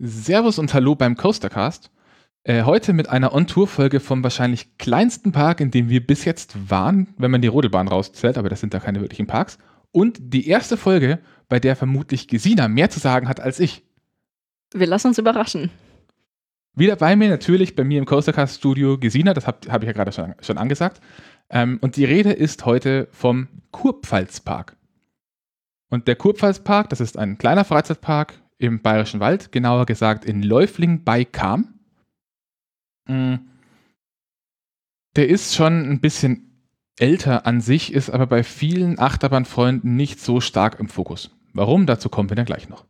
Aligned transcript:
Servus 0.00 0.58
und 0.58 0.74
Hallo 0.74 0.96
beim 0.96 1.16
Coastercast. 1.16 1.90
Äh, 2.42 2.64
heute 2.64 2.92
mit 2.92 3.08
einer 3.08 3.32
On-Tour-Folge 3.32 4.00
vom 4.00 4.24
wahrscheinlich 4.24 4.76
kleinsten 4.76 5.30
Park, 5.30 5.60
in 5.60 5.70
dem 5.70 5.88
wir 5.88 6.04
bis 6.04 6.24
jetzt 6.24 6.68
waren, 6.68 7.14
wenn 7.16 7.30
man 7.30 7.42
die 7.42 7.48
Rodelbahn 7.48 7.86
rauszählt, 7.86 8.36
aber 8.36 8.48
das 8.48 8.60
sind 8.60 8.74
da 8.74 8.80
keine 8.80 9.00
wirklichen 9.00 9.28
Parks. 9.28 9.58
Und 9.92 10.18
die 10.20 10.48
erste 10.48 10.76
Folge, 10.76 11.20
bei 11.48 11.60
der 11.60 11.76
vermutlich 11.76 12.26
Gesina 12.26 12.66
mehr 12.66 12.90
zu 12.90 12.98
sagen 12.98 13.28
hat 13.28 13.38
als 13.38 13.60
ich. 13.60 13.84
Wir 14.74 14.88
lassen 14.88 15.08
uns 15.08 15.18
überraschen. 15.18 15.70
Wieder 16.74 16.96
bei 16.96 17.14
mir 17.14 17.28
natürlich, 17.28 17.76
bei 17.76 17.84
mir 17.84 18.00
im 18.00 18.04
Coastercast-Studio 18.04 18.98
Gesina, 18.98 19.32
das 19.32 19.46
habe 19.46 19.70
hab 19.70 19.82
ich 19.82 19.86
ja 19.86 19.92
gerade 19.92 20.10
schon, 20.10 20.34
schon 20.40 20.58
angesagt. 20.58 21.00
Ähm, 21.50 21.78
und 21.80 21.94
die 21.94 22.04
Rede 22.04 22.32
ist 22.32 22.66
heute 22.66 23.06
vom 23.12 23.46
Kurpfalzpark. 23.70 24.76
Und 25.88 26.08
der 26.08 26.16
Kurpfalzpark, 26.16 26.88
das 26.88 27.00
ist 27.00 27.16
ein 27.16 27.38
kleiner 27.38 27.64
Freizeitpark 27.64 28.34
im 28.66 28.82
Bayerischen 28.82 29.20
Wald, 29.20 29.52
genauer 29.52 29.86
gesagt 29.86 30.24
in 30.24 30.42
Läufling 30.42 31.04
bei 31.04 31.24
Kam. 31.24 31.80
Mm. 33.08 33.36
Der 35.16 35.28
ist 35.28 35.54
schon 35.54 35.88
ein 35.90 36.00
bisschen 36.00 36.54
älter 36.98 37.46
an 37.46 37.60
sich, 37.60 37.92
ist 37.92 38.10
aber 38.10 38.26
bei 38.26 38.42
vielen 38.42 38.98
Achterbahnfreunden 38.98 39.96
nicht 39.96 40.20
so 40.20 40.40
stark 40.40 40.78
im 40.80 40.88
Fokus. 40.88 41.30
Warum? 41.52 41.86
Dazu 41.86 42.08
kommen 42.08 42.28
wir 42.28 42.36
dann 42.36 42.46
gleich 42.46 42.68
noch. 42.68 42.84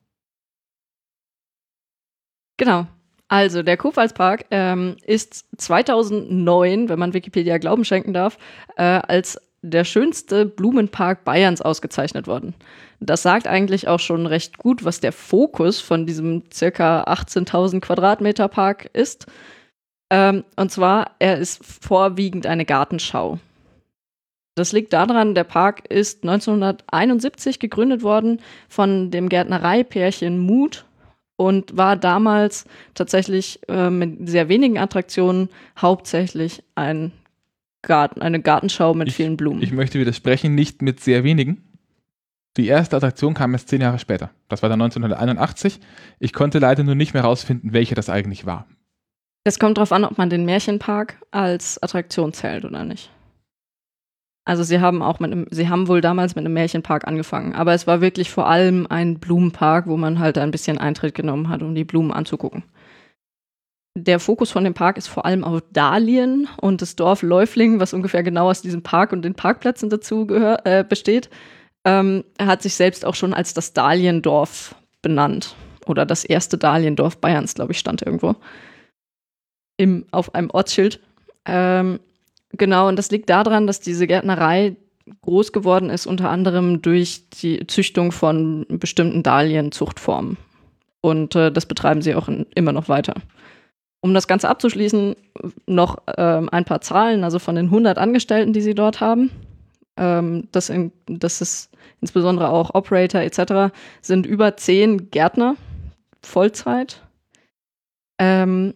Genau. 2.57 2.87
Also, 3.29 3.63
der 3.63 3.77
Kurpfalzpark 3.77 4.47
ähm, 4.51 4.97
ist 5.03 5.47
2009, 5.57 6.89
wenn 6.89 6.99
man 6.99 7.15
Wikipedia 7.15 7.59
Glauben 7.59 7.85
schenken 7.85 8.13
darf, 8.13 8.39
äh, 8.77 8.83
als 8.83 9.41
der 9.65 9.85
schönste 9.85 10.45
Blumenpark 10.45 11.25
Bayerns 11.25 11.63
ausgezeichnet 11.63 12.27
worden. 12.27 12.55
Das 13.01 13.23
sagt 13.23 13.47
eigentlich 13.47 13.89
auch 13.89 13.99
schon 13.99 14.27
recht 14.27 14.59
gut, 14.59 14.85
was 14.85 15.01
der 15.01 15.13
Fokus 15.13 15.81
von 15.81 16.07
diesem 16.07 16.43
circa 16.53 17.05
18.000 17.05 17.81
Quadratmeter 17.81 18.49
Park 18.49 18.91
ist. 18.93 19.27
Ähm, 20.11 20.45
und 20.57 20.71
zwar, 20.71 21.13
er 21.19 21.39
ist 21.39 21.65
vorwiegend 21.65 22.47
eine 22.47 22.67
Gartenschau. 22.67 23.39
Das 24.55 24.73
liegt 24.73 24.93
daran, 24.93 25.35
der 25.35 25.45
Park 25.45 25.91
ist 25.91 26.23
1971 26.23 27.59
gegründet 27.59 28.03
worden 28.03 28.41
von 28.69 29.11
dem 29.11 29.29
Gärtnereipärchen 29.29 30.39
Mut 30.39 30.85
und 31.37 31.77
war 31.77 31.97
damals 31.97 32.67
tatsächlich 32.95 33.61
äh, 33.69 33.91
mit 33.91 34.29
sehr 34.29 34.49
wenigen 34.49 34.79
Attraktionen 34.79 35.49
hauptsächlich 35.77 36.63
ein 36.75 37.13
Garten, 37.87 38.23
eine 38.23 38.41
Gartenschau 38.41 38.95
mit 38.95 39.09
ich, 39.09 39.15
vielen 39.15 39.37
Blumen. 39.37 39.63
Ich 39.63 39.73
möchte 39.73 39.99
widersprechen, 39.99 40.55
nicht 40.55 40.83
mit 40.83 41.01
sehr 41.01 41.25
wenigen. 41.25 41.63
Die 42.57 42.67
erste 42.67 42.97
Attraktion 42.97 43.35
kam 43.35 43.53
erst 43.53 43.69
zehn 43.69 43.81
Jahre 43.81 43.99
später. 43.99 44.31
Das 44.49 44.63
war 44.63 44.69
dann 44.69 44.81
1981. 44.81 45.81
Ich 46.21 46.33
konnte 46.33 46.59
leider 46.61 46.85
nur 46.85 46.95
nicht 46.95 47.15
mehr 47.15 47.25
herausfinden, 47.25 47.73
welche 47.73 47.95
das 47.95 48.09
eigentlich 48.09 48.47
war. 48.47 48.67
Es 49.45 49.59
kommt 49.59 49.77
darauf 49.77 49.93
an, 49.93 50.05
ob 50.05 50.17
man 50.17 50.31
den 50.31 50.45
Märchenpark 50.45 51.21
als 51.31 51.83
Attraktion 51.83 52.33
zählt 52.33 52.65
oder 52.65 52.85
nicht. 52.85 53.11
Also 54.47 54.63
sie 54.63 54.81
haben 54.81 55.03
auch 55.03 55.21
mit 55.21 55.33
einem, 55.33 55.47
sie 55.51 55.69
haben 55.69 55.89
wohl 55.89 56.01
damals 56.01 56.35
mit 56.35 56.45
einem 56.45 56.55
Märchenpark 56.55 57.07
angefangen, 57.07 57.55
aber 57.55 57.73
es 57.73 57.87
war 57.87 58.03
wirklich 58.03 58.31
vor 58.31 58.47
allem 58.47 58.87
ein 58.89 59.19
Blumenpark, 59.19 59.87
wo 59.87 59.97
man 59.97 60.19
halt 60.19 60.37
ein 60.37 60.51
bisschen 60.51 60.77
Eintritt 60.79 61.15
genommen 61.15 61.49
hat, 61.49 61.63
um 61.63 61.75
die 61.75 61.85
Blumen 61.85 62.13
anzugucken. 62.13 62.63
Der 63.97 64.19
Fokus 64.19 64.51
von 64.51 64.65
dem 64.65 64.75
Park 64.75 64.99
ist 64.99 65.07
vor 65.07 65.25
allem 65.25 65.45
auf 65.45 65.63
Dahlien 65.73 66.49
und 66.61 66.83
das 66.83 66.97
Dorf 66.97 67.23
Läufling, 67.23 67.79
was 67.79 67.95
ungefähr 67.95 68.23
genau 68.23 68.51
aus 68.51 68.61
diesem 68.61 68.83
Park 68.83 69.13
und 69.13 69.23
den 69.23 69.35
Parkplätzen 69.35 69.89
dazu 69.89 70.27
äh, 70.29 70.85
besteht, 70.89 71.31
ähm, 71.85 72.25
hat 72.41 72.63
sich 72.63 72.75
selbst 72.75 73.05
auch 73.05 73.15
schon 73.15 73.33
als 73.35 73.55
das 73.55 73.73
Dahliendorf 73.73 74.75
benannt. 75.01 75.55
Oder 75.87 76.07
das 76.07 76.25
erste 76.25 76.59
Dahliendorf 76.59 77.19
Bayerns, 77.19 77.55
glaube 77.55 77.73
ich, 77.73 77.79
stand 77.79 78.03
irgendwo. 78.03 78.35
Im, 79.77 80.07
auf 80.11 80.35
einem 80.35 80.51
Ortsschild. 80.51 81.01
Ähm, 81.45 82.01
Genau, 82.57 82.89
und 82.89 82.97
das 82.97 83.11
liegt 83.11 83.31
daran, 83.31 83.67
dass 83.67 83.81
diese 83.81 84.07
Gärtnerei 84.07 84.77
groß 85.23 85.53
geworden 85.53 85.91
ist, 85.91 86.07
unter 86.07 86.31
anderem 86.31 86.83
durch 86.83 87.29
die 87.31 87.67
Züchtung 87.67 88.13
von 88.13 88.65
bestimmten 88.69 89.23
Dahlienzuchtformen. 89.23 90.37
Und 91.01 91.35
äh, 91.35 91.51
das 91.51 91.67
betreiben 91.67 92.01
sie 92.01 92.15
auch 92.15 92.29
in, 92.29 92.47
immer 92.55 92.73
noch 92.73 92.89
weiter. 92.89 93.15
Um 94.05 94.13
das 94.13 94.29
Ganze 94.29 94.51
abzuschließen, 94.51 95.17
noch 95.65 95.97
ähm, 96.19 96.51
ein 96.53 96.67
paar 96.67 96.83
Zahlen, 96.83 97.25
also 97.25 97.39
von 97.39 97.55
den 97.55 97.65
100 97.65 97.97
Angestellten, 97.97 98.53
die 98.53 98.61
sie 98.61 98.75
dort 98.75 99.01
haben. 99.01 99.31
Ähm, 99.97 100.47
das, 100.53 100.69
in, 100.69 100.93
das 101.07 101.41
ist 101.41 101.71
insbesondere 102.03 102.51
auch 102.51 102.75
Operator 102.75 103.23
etc., 103.23 103.75
sind 104.03 104.27
über 104.27 104.59
10 104.59 105.11
Gärtner 105.11 105.57
Vollzeit. 106.21 107.01
Ähm, 108.19 108.75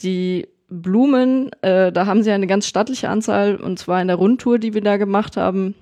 die 0.00 0.46
Blumen, 0.68 1.50
äh, 1.62 1.90
da 1.90 2.06
haben 2.06 2.22
sie 2.22 2.30
eine 2.30 2.46
ganz 2.46 2.68
stattliche 2.68 3.08
Anzahl, 3.08 3.56
und 3.56 3.80
zwar 3.80 4.00
in 4.00 4.06
der 4.06 4.16
Rundtour, 4.16 4.60
die 4.60 4.74
wir 4.74 4.82
da 4.82 4.96
gemacht 4.96 5.36
haben. 5.36 5.74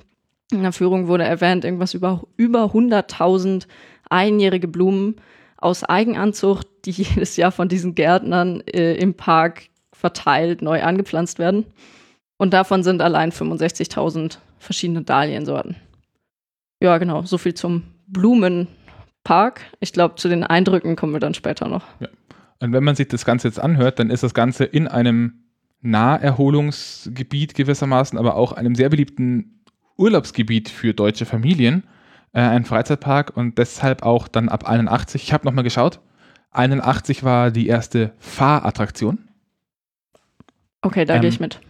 In 0.51 0.63
der 0.63 0.73
Führung 0.73 1.07
wurde 1.07 1.25
erwähnt, 1.25 1.67
irgendwas 1.67 1.93
über, 1.93 2.23
über 2.39 2.73
100.000 2.73 3.67
einjährige 4.09 4.69
Blumen 4.69 5.17
aus 5.57 5.85
Eigenanzucht, 5.85 6.67
die 6.85 6.91
jedes 7.03 7.37
Jahr 7.37 7.53
von 7.53 7.69
diesen 7.69 7.95
Gärtnern 7.95 8.61
äh, 8.63 8.95
im 8.95 9.15
Park 9.15 9.69
verteilt 9.93 10.63
neu 10.63 10.83
angepflanzt 10.83 11.39
werden. 11.39 11.65
Und 12.37 12.53
davon 12.53 12.83
sind 12.83 13.01
allein 13.01 13.33
65.000 13.33 14.39
verschiedene 14.59 15.03
Dahliensorten. 15.03 15.77
Ja, 16.83 16.99
genau, 16.99 17.23
so 17.23 17.39
viel 17.39 17.55
zum 17.55 17.85
Blumenpark. 18.07 19.63
Ich 19.81 19.93
glaube, 19.93 20.17
zu 20.17 20.29
den 20.29 20.45
Eindrücken 20.45 20.97
kommen 20.97 21.15
wir 21.15 21.21
dann 21.21 21.35
später 21.35 21.69
noch. 21.69 21.85
Ja. 22.01 22.09
Und 22.61 22.73
wenn 22.73 22.85
man 22.85 22.97
sich 22.97 23.09
das 23.09 23.25
Ganze 23.25 23.49
jetzt 23.49 23.61
anhört, 23.61 23.99
dann 23.99 24.11
ist 24.11 24.23
das 24.23 24.35
Ganze 24.35 24.65
in 24.65 24.89
einem 24.89 25.45
Naherholungsgebiet 25.81 27.55
gewissermaßen, 27.55 28.19
aber 28.19 28.37
auch 28.37 28.53
einem 28.53 28.75
sehr 28.75 28.89
beliebten 28.89 29.63
Urlaubsgebiet 29.97 30.69
für 30.69 30.95
deutsche 30.95 31.27
Familien, 31.27 31.85
äh, 32.37 32.41
ein 32.41 32.67
Freizeitpark 32.67 33.35
und 33.35 33.57
deshalb 33.57 34.03
auch 34.03 34.29
dann 34.29 34.51
ab 34.51 34.69
81. 34.69 35.23
Ich 35.23 35.33
habe 35.33 35.47
nochmal 35.47 35.65
geschaut. 35.65 36.01
81 36.51 37.25
war 37.25 37.51
die 37.51 37.67
erste 37.67 38.13
Fahrattraktion. 38.19 39.29
Okay, 40.83 41.07
da 41.07 41.15
ähm, 41.15 41.23
gehe 41.23 41.31
ich 41.31 41.41
mit. 41.41 41.61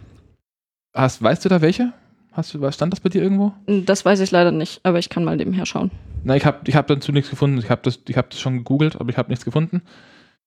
Hast, 0.93 1.23
weißt 1.23 1.45
du 1.45 1.49
da 1.49 1.61
welche? 1.61 1.93
Hast 2.33 2.53
du, 2.53 2.71
stand 2.73 2.93
das 2.93 2.99
bei 2.99 3.09
dir 3.09 3.23
irgendwo? 3.23 3.53
Das 3.67 4.05
weiß 4.05 4.19
ich 4.19 4.33
leider 4.33 4.51
nicht, 4.51 4.81
aber 4.83 4.99
ich 4.99 5.09
kann 5.09 5.23
mal 5.23 5.37
nebenher 5.37 5.67
schauen. 5.67 5.93
Na, 6.25 6.35
ich 6.35 6.45
habe 6.45 6.59
ich 6.67 6.75
hab 6.75 6.89
dazu 6.89 7.13
nichts 7.13 7.31
gefunden. 7.31 7.59
Ich 7.59 7.71
habe 7.71 7.83
das, 7.83 8.01
hab 8.17 8.31
das 8.31 8.41
schon 8.41 8.59
gegoogelt, 8.59 8.97
aber 9.01 9.09
ich 9.11 9.17
habe 9.17 9.31
nichts 9.31 9.45
gefunden. 9.45 9.83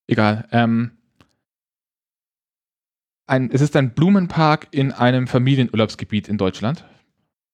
Egal. 0.05 0.49
Ähm, 0.51 0.91
ein, 3.25 3.51
es 3.51 3.61
ist 3.61 3.75
ein 3.77 3.91
Blumenpark 3.93 4.67
in 4.71 4.91
einem 4.91 5.27
Familienurlaubsgebiet 5.27 6.27
in 6.27 6.37
Deutschland. 6.37 6.83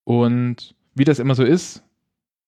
Und 0.04 0.74
wie 0.96 1.04
das 1.04 1.20
immer 1.20 1.36
so 1.36 1.44
ist, 1.44 1.85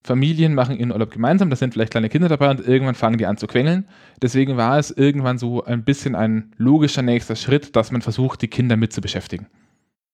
Familien 0.04 0.56
machen 0.56 0.78
ihren 0.78 0.92
Urlaub 0.92 1.12
gemeinsam, 1.12 1.50
da 1.50 1.56
sind 1.56 1.74
vielleicht 1.74 1.92
kleine 1.92 2.10
Kinder 2.10 2.30
dabei 2.30 2.50
und 2.50 2.66
irgendwann 2.66 2.96
fangen 2.96 3.18
die 3.18 3.26
an 3.26 3.38
zu 3.38 3.48
quengeln. 3.48 3.88
Deswegen 4.22 4.56
war 4.56 4.78
es 4.78 4.92
irgendwann 4.92 5.38
so 5.38 5.64
ein 5.66 5.84
bisschen 5.84 6.16
ein 6.16 6.54
logischer 6.58 7.02
nächster 7.02 7.36
Schritt, 7.36 7.76
dass 7.76 7.92
man 7.92 8.02
versucht, 8.02 8.42
die 8.42 8.48
Kinder 8.48 8.78
mit 8.78 8.94
zu 8.94 9.02
beschäftigen. 9.02 9.48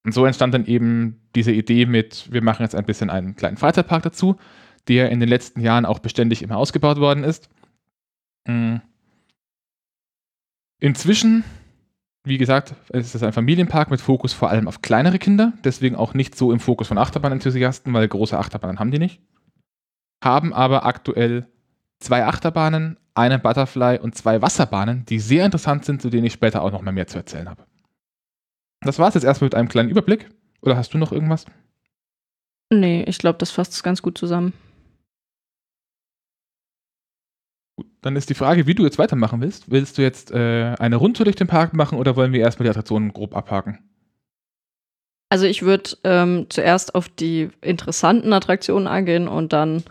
Und 0.04 0.12
so 0.12 0.26
entstand 0.26 0.52
dann 0.52 0.66
eben 0.66 1.20
diese 1.34 1.52
Idee 1.52 1.86
mit, 1.86 2.30
wir 2.32 2.42
machen 2.42 2.62
jetzt 2.62 2.74
ein 2.74 2.84
bisschen 2.84 3.08
einen 3.08 3.36
kleinen 3.36 3.56
Freizeitpark 3.56 4.02
dazu, 4.02 4.36
der 4.88 5.10
in 5.10 5.20
den 5.20 5.28
letzten 5.28 5.60
Jahren 5.60 5.86
auch 5.86 5.98
beständig 5.98 6.42
immer 6.42 6.56
ausgebaut 6.56 6.98
worden 6.98 7.24
ist. 7.24 7.48
Mhm. 8.46 8.82
Inzwischen, 10.80 11.44
wie 12.24 12.36
gesagt, 12.36 12.74
ist 12.92 13.14
es 13.14 13.22
ein 13.22 13.32
Familienpark 13.32 13.90
mit 13.90 14.00
Fokus 14.02 14.34
vor 14.34 14.50
allem 14.50 14.68
auf 14.68 14.82
kleinere 14.82 15.18
Kinder, 15.18 15.54
deswegen 15.64 15.96
auch 15.96 16.12
nicht 16.12 16.34
so 16.34 16.52
im 16.52 16.60
Fokus 16.60 16.88
von 16.88 16.98
Achterbahnenthusiasten, 16.98 17.92
weil 17.94 18.06
große 18.06 18.38
Achterbahnen 18.38 18.78
haben 18.78 18.90
die 18.90 18.98
nicht. 18.98 19.22
Haben 20.24 20.54
aber 20.54 20.86
aktuell 20.86 21.46
zwei 22.00 22.24
Achterbahnen, 22.24 22.98
eine 23.12 23.38
Butterfly 23.38 23.98
und 23.98 24.16
zwei 24.16 24.40
Wasserbahnen, 24.40 25.04
die 25.04 25.18
sehr 25.18 25.44
interessant 25.44 25.84
sind, 25.84 26.00
zu 26.00 26.08
denen 26.08 26.24
ich 26.24 26.32
später 26.32 26.62
auch 26.62 26.72
noch 26.72 26.80
mal 26.80 26.92
mehr 26.92 27.06
zu 27.06 27.18
erzählen 27.18 27.48
habe. 27.48 27.66
Das 28.80 28.98
war 28.98 29.08
es 29.08 29.14
jetzt 29.14 29.24
erstmal 29.24 29.46
mit 29.46 29.54
einem 29.54 29.68
kleinen 29.68 29.90
Überblick. 29.90 30.30
Oder 30.62 30.76
hast 30.78 30.94
du 30.94 30.98
noch 30.98 31.12
irgendwas? 31.12 31.44
Nee, 32.72 33.04
ich 33.06 33.18
glaube, 33.18 33.38
das 33.38 33.50
fasst 33.50 33.74
es 33.74 33.82
ganz 33.82 34.00
gut 34.00 34.16
zusammen. 34.16 34.54
Dann 38.00 38.16
ist 38.16 38.30
die 38.30 38.34
Frage, 38.34 38.66
wie 38.66 38.74
du 38.74 38.84
jetzt 38.84 38.98
weitermachen 38.98 39.42
willst. 39.42 39.70
Willst 39.70 39.98
du 39.98 40.02
jetzt 40.02 40.30
äh, 40.30 40.74
eine 40.78 40.96
Rundtour 40.96 41.24
durch 41.24 41.36
den 41.36 41.46
Park 41.48 41.74
machen 41.74 41.98
oder 41.98 42.16
wollen 42.16 42.32
wir 42.32 42.40
erstmal 42.40 42.64
die 42.64 42.70
Attraktionen 42.70 43.12
grob 43.12 43.36
abhaken? 43.36 43.78
Also 45.28 45.46
ich 45.46 45.62
würde 45.62 45.90
ähm, 46.04 46.46
zuerst 46.48 46.94
auf 46.94 47.08
die 47.08 47.50
interessanten 47.60 48.32
Attraktionen 48.32 48.86
eingehen 48.86 49.28
und 49.28 49.52
dann 49.52 49.82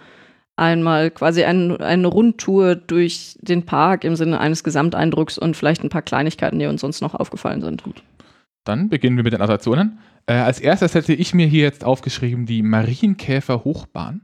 einmal 0.55 1.11
quasi 1.11 1.43
ein, 1.43 1.77
eine 1.81 2.07
Rundtour 2.07 2.75
durch 2.75 3.37
den 3.41 3.65
Park 3.65 4.03
im 4.03 4.15
Sinne 4.15 4.39
eines 4.39 4.63
Gesamteindrucks 4.63 5.37
und 5.37 5.57
vielleicht 5.57 5.83
ein 5.83 5.89
paar 5.89 6.01
Kleinigkeiten, 6.01 6.59
die 6.59 6.65
uns 6.65 6.81
sonst 6.81 7.01
noch 7.01 7.15
aufgefallen 7.15 7.61
sind. 7.61 7.83
Gut. 7.83 8.03
Dann 8.63 8.89
beginnen 8.89 9.17
wir 9.17 9.23
mit 9.23 9.33
den 9.33 9.41
Attraktionen. 9.41 9.99
Äh, 10.25 10.33
als 10.35 10.59
erstes 10.59 10.95
hätte 10.95 11.13
ich 11.13 11.33
mir 11.33 11.47
hier 11.47 11.63
jetzt 11.63 11.83
aufgeschrieben 11.83 12.45
die 12.45 12.61
Marienkäfer 12.61 13.63
Hochbahn. 13.63 14.21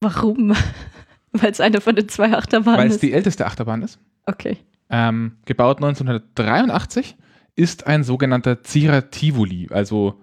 Warum? 0.00 0.54
Weil 1.32 1.50
es 1.50 1.60
eine 1.60 1.80
von 1.80 1.96
den 1.96 2.08
zwei 2.08 2.32
Achterbahnen 2.32 2.80
weil 2.80 2.88
ist. 2.88 2.96
es 2.96 3.00
die 3.00 3.12
älteste 3.12 3.46
Achterbahn 3.46 3.82
ist. 3.82 3.98
okay. 4.26 4.58
Ähm, 4.90 5.36
gebaut 5.44 5.76
1983, 5.78 7.14
ist 7.54 7.86
ein 7.86 8.04
sogenannter 8.04 8.62
Zierer 8.62 9.10
Tivoli, 9.10 9.68
also 9.70 10.18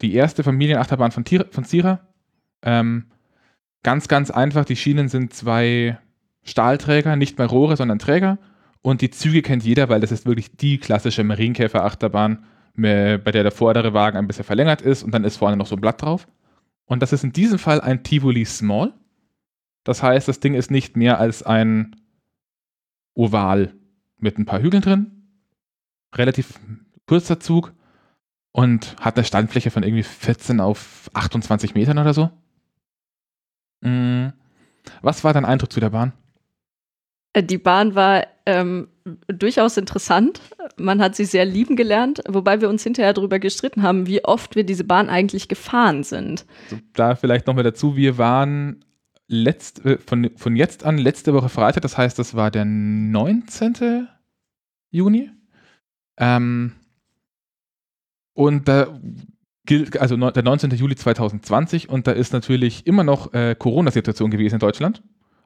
die 0.00 0.14
erste 0.14 0.42
Familienachterbahn 0.42 1.10
von, 1.10 1.24
Tier, 1.24 1.46
von 1.50 1.64
Zierer. 1.64 2.00
Ähm, 2.62 3.10
ganz, 3.82 4.08
ganz 4.08 4.30
einfach, 4.30 4.64
die 4.64 4.76
Schienen 4.76 5.08
sind 5.08 5.32
zwei 5.34 5.98
Stahlträger, 6.42 7.16
nicht 7.16 7.38
mehr 7.38 7.46
Rohre, 7.46 7.76
sondern 7.76 7.98
Träger. 7.98 8.38
Und 8.82 9.02
die 9.02 9.10
Züge 9.10 9.42
kennt 9.42 9.62
jeder, 9.62 9.88
weil 9.88 10.00
das 10.00 10.12
ist 10.12 10.26
wirklich 10.26 10.56
die 10.56 10.78
klassische 10.78 11.22
Marienkäfer-Achterbahn, 11.22 12.44
bei 12.76 13.18
der 13.18 13.42
der 13.42 13.50
vordere 13.50 13.92
Wagen 13.92 14.16
ein 14.16 14.26
bisschen 14.26 14.44
verlängert 14.44 14.80
ist 14.80 15.02
und 15.02 15.12
dann 15.12 15.24
ist 15.24 15.36
vorne 15.36 15.56
noch 15.56 15.66
so 15.66 15.76
ein 15.76 15.80
Blatt 15.80 16.00
drauf. 16.00 16.26
Und 16.86 17.02
das 17.02 17.12
ist 17.12 17.24
in 17.24 17.32
diesem 17.32 17.58
Fall 17.58 17.80
ein 17.80 18.02
Tivoli 18.02 18.44
Small. 18.44 18.94
Das 19.84 20.02
heißt, 20.02 20.28
das 20.28 20.40
Ding 20.40 20.54
ist 20.54 20.70
nicht 20.70 20.96
mehr 20.96 21.18
als 21.18 21.42
ein 21.42 21.96
Oval 23.14 23.74
mit 24.16 24.38
ein 24.38 24.46
paar 24.46 24.62
Hügeln 24.62 24.82
drin. 24.82 25.28
Relativ 26.14 26.58
kurzer 27.06 27.38
Zug 27.38 27.74
und 28.52 28.96
hat 29.00 29.16
eine 29.16 29.24
Standfläche 29.24 29.70
von 29.70 29.82
irgendwie 29.82 30.02
14 30.02 30.60
auf 30.60 31.10
28 31.14 31.74
Metern 31.74 31.98
oder 31.98 32.14
so. 32.14 32.30
Mm. 33.80 34.28
Was 35.02 35.24
war 35.24 35.32
dein 35.32 35.44
Eindruck 35.44 35.72
zu 35.72 35.80
der 35.80 35.90
Bahn? 35.90 36.12
Äh, 37.32 37.42
Die 37.42 37.58
Bahn 37.58 37.94
war 37.94 38.26
ähm, 38.46 38.88
durchaus 39.28 39.76
interessant. 39.76 40.40
Man 40.76 41.00
hat 41.00 41.14
sie 41.16 41.24
sehr 41.24 41.44
lieben 41.44 41.76
gelernt, 41.76 42.22
wobei 42.28 42.60
wir 42.60 42.68
uns 42.68 42.82
hinterher 42.82 43.12
darüber 43.12 43.38
gestritten 43.38 43.82
haben, 43.82 44.06
wie 44.06 44.24
oft 44.24 44.56
wir 44.56 44.64
diese 44.64 44.84
Bahn 44.84 45.08
eigentlich 45.08 45.48
gefahren 45.48 46.02
sind. 46.02 46.46
So, 46.68 46.78
da 46.94 47.14
vielleicht 47.14 47.46
nochmal 47.46 47.64
dazu, 47.64 47.96
wir 47.96 48.18
waren 48.18 48.84
letzt, 49.28 49.84
äh, 49.84 49.98
von, 49.98 50.30
von 50.36 50.56
jetzt 50.56 50.84
an 50.84 50.98
letzte 50.98 51.32
Woche 51.34 51.48
Freitag, 51.48 51.82
das 51.82 51.96
heißt, 51.96 52.18
das 52.18 52.34
war 52.34 52.50
der 52.50 52.64
19. 52.64 54.08
Juni. 54.90 55.30
Ähm, 56.16 56.72
und 58.34 58.68
da 58.68 58.98
gilt, 59.70 60.00
also 60.00 60.16
der 60.16 60.42
19. 60.42 60.72
Juli 60.72 60.96
2020 60.96 61.88
und 61.88 62.08
da 62.08 62.10
ist 62.10 62.32
natürlich 62.32 62.88
immer 62.88 63.04
noch 63.04 63.32
äh, 63.32 63.54
Corona-Situation 63.56 64.32
gewesen 64.32 64.56
in 64.56 64.58
Deutschland. 64.58 65.00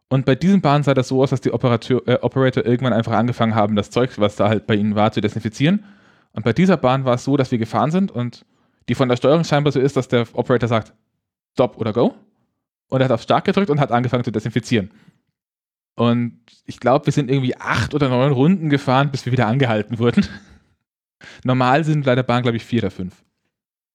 Und 0.09 0.25
bei 0.25 0.35
diesen 0.35 0.63
Bahnen 0.63 0.83
sah 0.83 0.95
das 0.95 1.09
so 1.09 1.23
aus, 1.23 1.29
dass 1.29 1.43
die 1.43 1.53
Operateur, 1.53 2.01
äh, 2.09 2.19
Operator 2.23 2.65
irgendwann 2.65 2.95
einfach 2.95 3.13
angefangen 3.13 3.55
haben, 3.55 3.77
das 3.77 3.91
Zeug, 3.91 4.19
was 4.19 4.37
da 4.37 4.49
halt 4.49 4.67
bei 4.67 4.77
ihnen 4.77 4.95
war, 4.95 5.13
zu 5.13 5.21
desinfizieren. 5.21 5.85
Und 6.33 6.43
bei 6.43 6.55
dieser 6.55 6.79
Bahn 6.79 7.05
war 7.05 7.17
es 7.17 7.25
so, 7.25 7.37
dass 7.37 7.51
wir 7.51 7.59
gefahren 7.59 7.91
sind 7.91 8.11
und 8.13 8.47
die 8.89 8.95
von 8.95 9.11
der 9.11 9.17
Steuerung 9.17 9.45
scheinbar 9.45 9.73
so 9.75 9.81
ist, 9.81 9.95
dass 9.95 10.09
der 10.09 10.27
Operator 10.33 10.71
sagt, 10.71 10.95
Stop 11.53 11.77
oder 11.77 11.93
Go. 11.93 12.15
Und 12.89 13.03
er 13.03 13.05
hat 13.05 13.13
auf 13.13 13.21
Start 13.21 13.45
gedrückt 13.45 13.69
und 13.69 13.79
hat 13.79 13.93
angefangen 13.93 14.25
zu 14.25 14.33
desinfizieren. 14.33 14.91
Und 15.97 16.41
ich 16.65 16.81
glaube, 16.81 17.05
wir 17.05 17.13
sind 17.13 17.31
irgendwie 17.31 17.57
acht 17.59 17.93
oder 17.93 18.09
neun 18.09 18.33
Runden 18.33 18.71
gefahren, 18.71 19.11
bis 19.11 19.27
wir 19.27 19.33
wieder 19.33 19.49
angehalten 19.49 19.99
wurden. 19.99 20.27
Normal 21.45 21.85
sind 21.85 22.07
bei 22.07 22.15
der 22.15 22.23
Bahn, 22.23 22.43
glaube 22.43 22.57
ich, 22.57 22.65
vier 22.65 22.81
oder 22.81 22.91
fünf. 22.91 23.23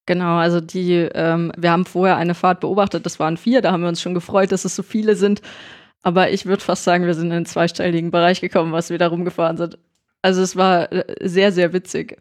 Genau, 0.09 0.37
also 0.37 0.59
die, 0.59 1.07
ähm, 1.13 1.51
wir 1.55 1.69
haben 1.69 1.85
vorher 1.85 2.17
eine 2.17 2.33
Fahrt 2.33 2.61
beobachtet, 2.61 3.05
das 3.05 3.19
waren 3.19 3.37
vier, 3.37 3.61
da 3.61 3.71
haben 3.71 3.83
wir 3.83 3.89
uns 3.89 4.01
schon 4.01 4.15
gefreut, 4.15 4.51
dass 4.51 4.65
es 4.65 4.75
so 4.75 4.81
viele 4.81 5.15
sind. 5.15 5.43
Aber 6.01 6.31
ich 6.31 6.47
würde 6.47 6.63
fast 6.63 6.83
sagen, 6.83 7.05
wir 7.05 7.13
sind 7.13 7.27
in 7.27 7.43
den 7.43 7.45
zweistelligen 7.45 8.09
Bereich 8.09 8.41
gekommen, 8.41 8.71
was 8.71 8.89
wir 8.89 8.97
da 8.97 9.05
rumgefahren 9.05 9.57
sind. 9.57 9.77
Also 10.23 10.41
es 10.41 10.55
war 10.55 10.91
äh, 10.91 11.03
sehr, 11.21 11.51
sehr 11.51 11.73
witzig. 11.73 12.17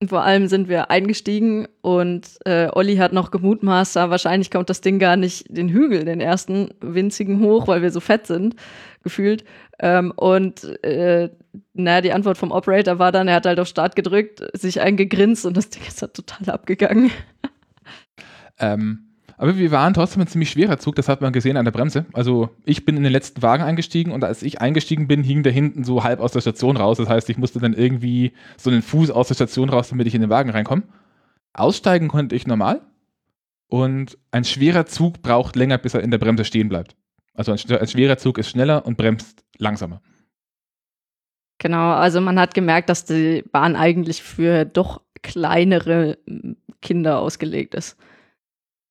Und 0.00 0.08
vor 0.08 0.22
allem 0.22 0.46
sind 0.46 0.70
wir 0.70 0.90
eingestiegen 0.90 1.68
und 1.82 2.28
äh, 2.46 2.68
Olli 2.72 2.96
hat 2.96 3.12
noch 3.12 3.30
gemutmaßt, 3.30 3.96
ja, 3.96 4.08
wahrscheinlich 4.08 4.50
kommt 4.50 4.70
das 4.70 4.80
Ding 4.80 4.98
gar 4.98 5.16
nicht 5.16 5.44
den 5.54 5.68
Hügel, 5.68 6.06
den 6.06 6.22
ersten 6.22 6.70
winzigen 6.80 7.40
hoch, 7.40 7.68
weil 7.68 7.82
wir 7.82 7.90
so 7.90 8.00
fett 8.00 8.26
sind, 8.26 8.56
gefühlt. 9.02 9.44
Ähm, 9.78 10.12
und 10.16 10.64
äh, 10.84 11.30
naja, 11.74 12.00
die 12.00 12.12
Antwort 12.12 12.38
vom 12.38 12.52
Operator 12.52 12.98
war 12.98 13.12
dann, 13.12 13.28
er 13.28 13.36
hat 13.36 13.46
halt 13.46 13.60
auf 13.60 13.68
Start 13.68 13.96
gedrückt, 13.96 14.42
sich 14.54 14.80
eingegrinst 14.80 15.46
und 15.46 15.56
das 15.56 15.70
Ding 15.70 15.82
ist 15.86 16.02
halt 16.02 16.14
total 16.14 16.50
abgegangen. 16.50 17.10
Ähm, 18.58 19.12
aber 19.42 19.58
wir 19.58 19.72
waren 19.72 19.92
trotzdem 19.92 20.22
ein 20.22 20.28
ziemlich 20.28 20.50
schwerer 20.50 20.78
Zug, 20.78 20.94
das 20.94 21.08
hat 21.08 21.20
man 21.20 21.32
gesehen 21.32 21.56
an 21.56 21.64
der 21.64 21.72
Bremse. 21.72 22.06
Also 22.12 22.50
ich 22.64 22.84
bin 22.84 22.96
in 22.96 23.02
den 23.02 23.10
letzten 23.10 23.42
Wagen 23.42 23.64
eingestiegen 23.64 24.12
und 24.12 24.22
als 24.22 24.42
ich 24.42 24.60
eingestiegen 24.60 25.08
bin, 25.08 25.24
hing 25.24 25.42
der 25.42 25.52
hinten 25.52 25.82
so 25.82 26.04
halb 26.04 26.20
aus 26.20 26.30
der 26.32 26.42
Station 26.42 26.76
raus. 26.76 26.98
Das 26.98 27.08
heißt, 27.08 27.28
ich 27.28 27.38
musste 27.38 27.58
dann 27.58 27.72
irgendwie 27.72 28.32
so 28.56 28.70
einen 28.70 28.82
Fuß 28.82 29.10
aus 29.10 29.28
der 29.28 29.34
Station 29.34 29.68
raus, 29.68 29.88
damit 29.88 30.06
ich 30.06 30.14
in 30.14 30.20
den 30.20 30.30
Wagen 30.30 30.50
reinkomme. 30.50 30.84
Aussteigen 31.54 32.06
konnte 32.08 32.36
ich 32.36 32.46
normal 32.46 32.82
und 33.66 34.16
ein 34.30 34.44
schwerer 34.44 34.86
Zug 34.86 35.22
braucht 35.22 35.56
länger, 35.56 35.78
bis 35.78 35.94
er 35.94 36.02
in 36.02 36.10
der 36.12 36.18
Bremse 36.18 36.44
stehen 36.44 36.68
bleibt. 36.68 36.94
Also 37.34 37.52
ein, 37.52 37.58
ein 37.58 37.88
schwerer 37.88 38.18
Zug 38.18 38.38
ist 38.38 38.50
schneller 38.50 38.84
und 38.86 38.96
bremst 38.96 39.44
langsamer. 39.58 40.00
Genau, 41.58 41.92
also 41.92 42.20
man 42.20 42.40
hat 42.40 42.54
gemerkt, 42.54 42.88
dass 42.88 43.04
die 43.04 43.44
Bahn 43.52 43.76
eigentlich 43.76 44.22
für 44.22 44.64
doch 44.64 45.00
kleinere 45.22 46.18
m, 46.26 46.56
Kinder 46.80 47.20
ausgelegt 47.20 47.74
ist. 47.74 47.96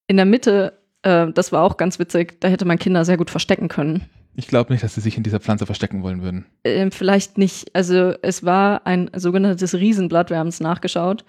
In 0.07 0.15
der 0.15 0.25
Mitte, 0.25 0.79
äh, 1.01 1.27
das 1.33 1.51
war 1.51 1.63
auch 1.63 1.75
ganz 1.75 1.99
witzig, 1.99 2.39
da 2.39 2.47
hätte 2.47 2.65
man 2.65 2.79
Kinder 2.79 3.03
sehr 3.03 3.17
gut 3.17 3.29
verstecken 3.29 3.67
können. 3.67 4.09
Ich 4.35 4.47
glaube 4.47 4.71
nicht, 4.71 4.83
dass 4.83 4.95
sie 4.95 5.01
sich 5.01 5.17
in 5.17 5.23
dieser 5.23 5.41
Pflanze 5.41 5.65
verstecken 5.65 6.03
wollen 6.03 6.21
würden. 6.21 6.45
Ähm, 6.63 6.91
vielleicht 6.91 7.38
nicht, 7.38 7.75
also 7.75 8.13
es 8.21 8.45
war 8.45 8.88
ein 8.88 9.09
sogenanntes 9.13 9.75
Riesenblatt, 9.75 10.29
wir 10.29 10.38
haben 10.38 10.47
es 10.47 10.61
nachgeschaut. 10.61 11.25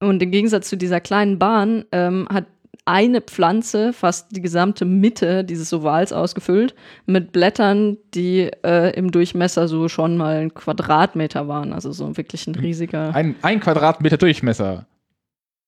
Und 0.00 0.22
im 0.22 0.30
Gegensatz 0.30 0.68
zu 0.68 0.76
dieser 0.76 1.00
kleinen 1.00 1.38
Bahn 1.38 1.86
ähm, 1.90 2.28
hat 2.30 2.44
eine 2.88 3.20
Pflanze 3.20 3.92
fast 3.92 4.34
die 4.34 4.40
gesamte 4.40 4.86
Mitte 4.86 5.44
dieses 5.44 5.74
Ovals 5.74 6.10
ausgefüllt 6.10 6.74
mit 7.04 7.32
Blättern, 7.32 7.98
die 8.14 8.50
äh, 8.64 8.96
im 8.96 9.10
Durchmesser 9.10 9.68
so 9.68 9.88
schon 9.88 10.16
mal 10.16 10.36
ein 10.38 10.54
Quadratmeter 10.54 11.48
waren. 11.48 11.74
Also 11.74 11.92
so 11.92 12.16
wirklich 12.16 12.46
ein 12.46 12.54
riesiger. 12.54 13.14
Ein, 13.14 13.36
ein 13.42 13.60
Quadratmeter 13.60 14.16
Durchmesser. 14.16 14.86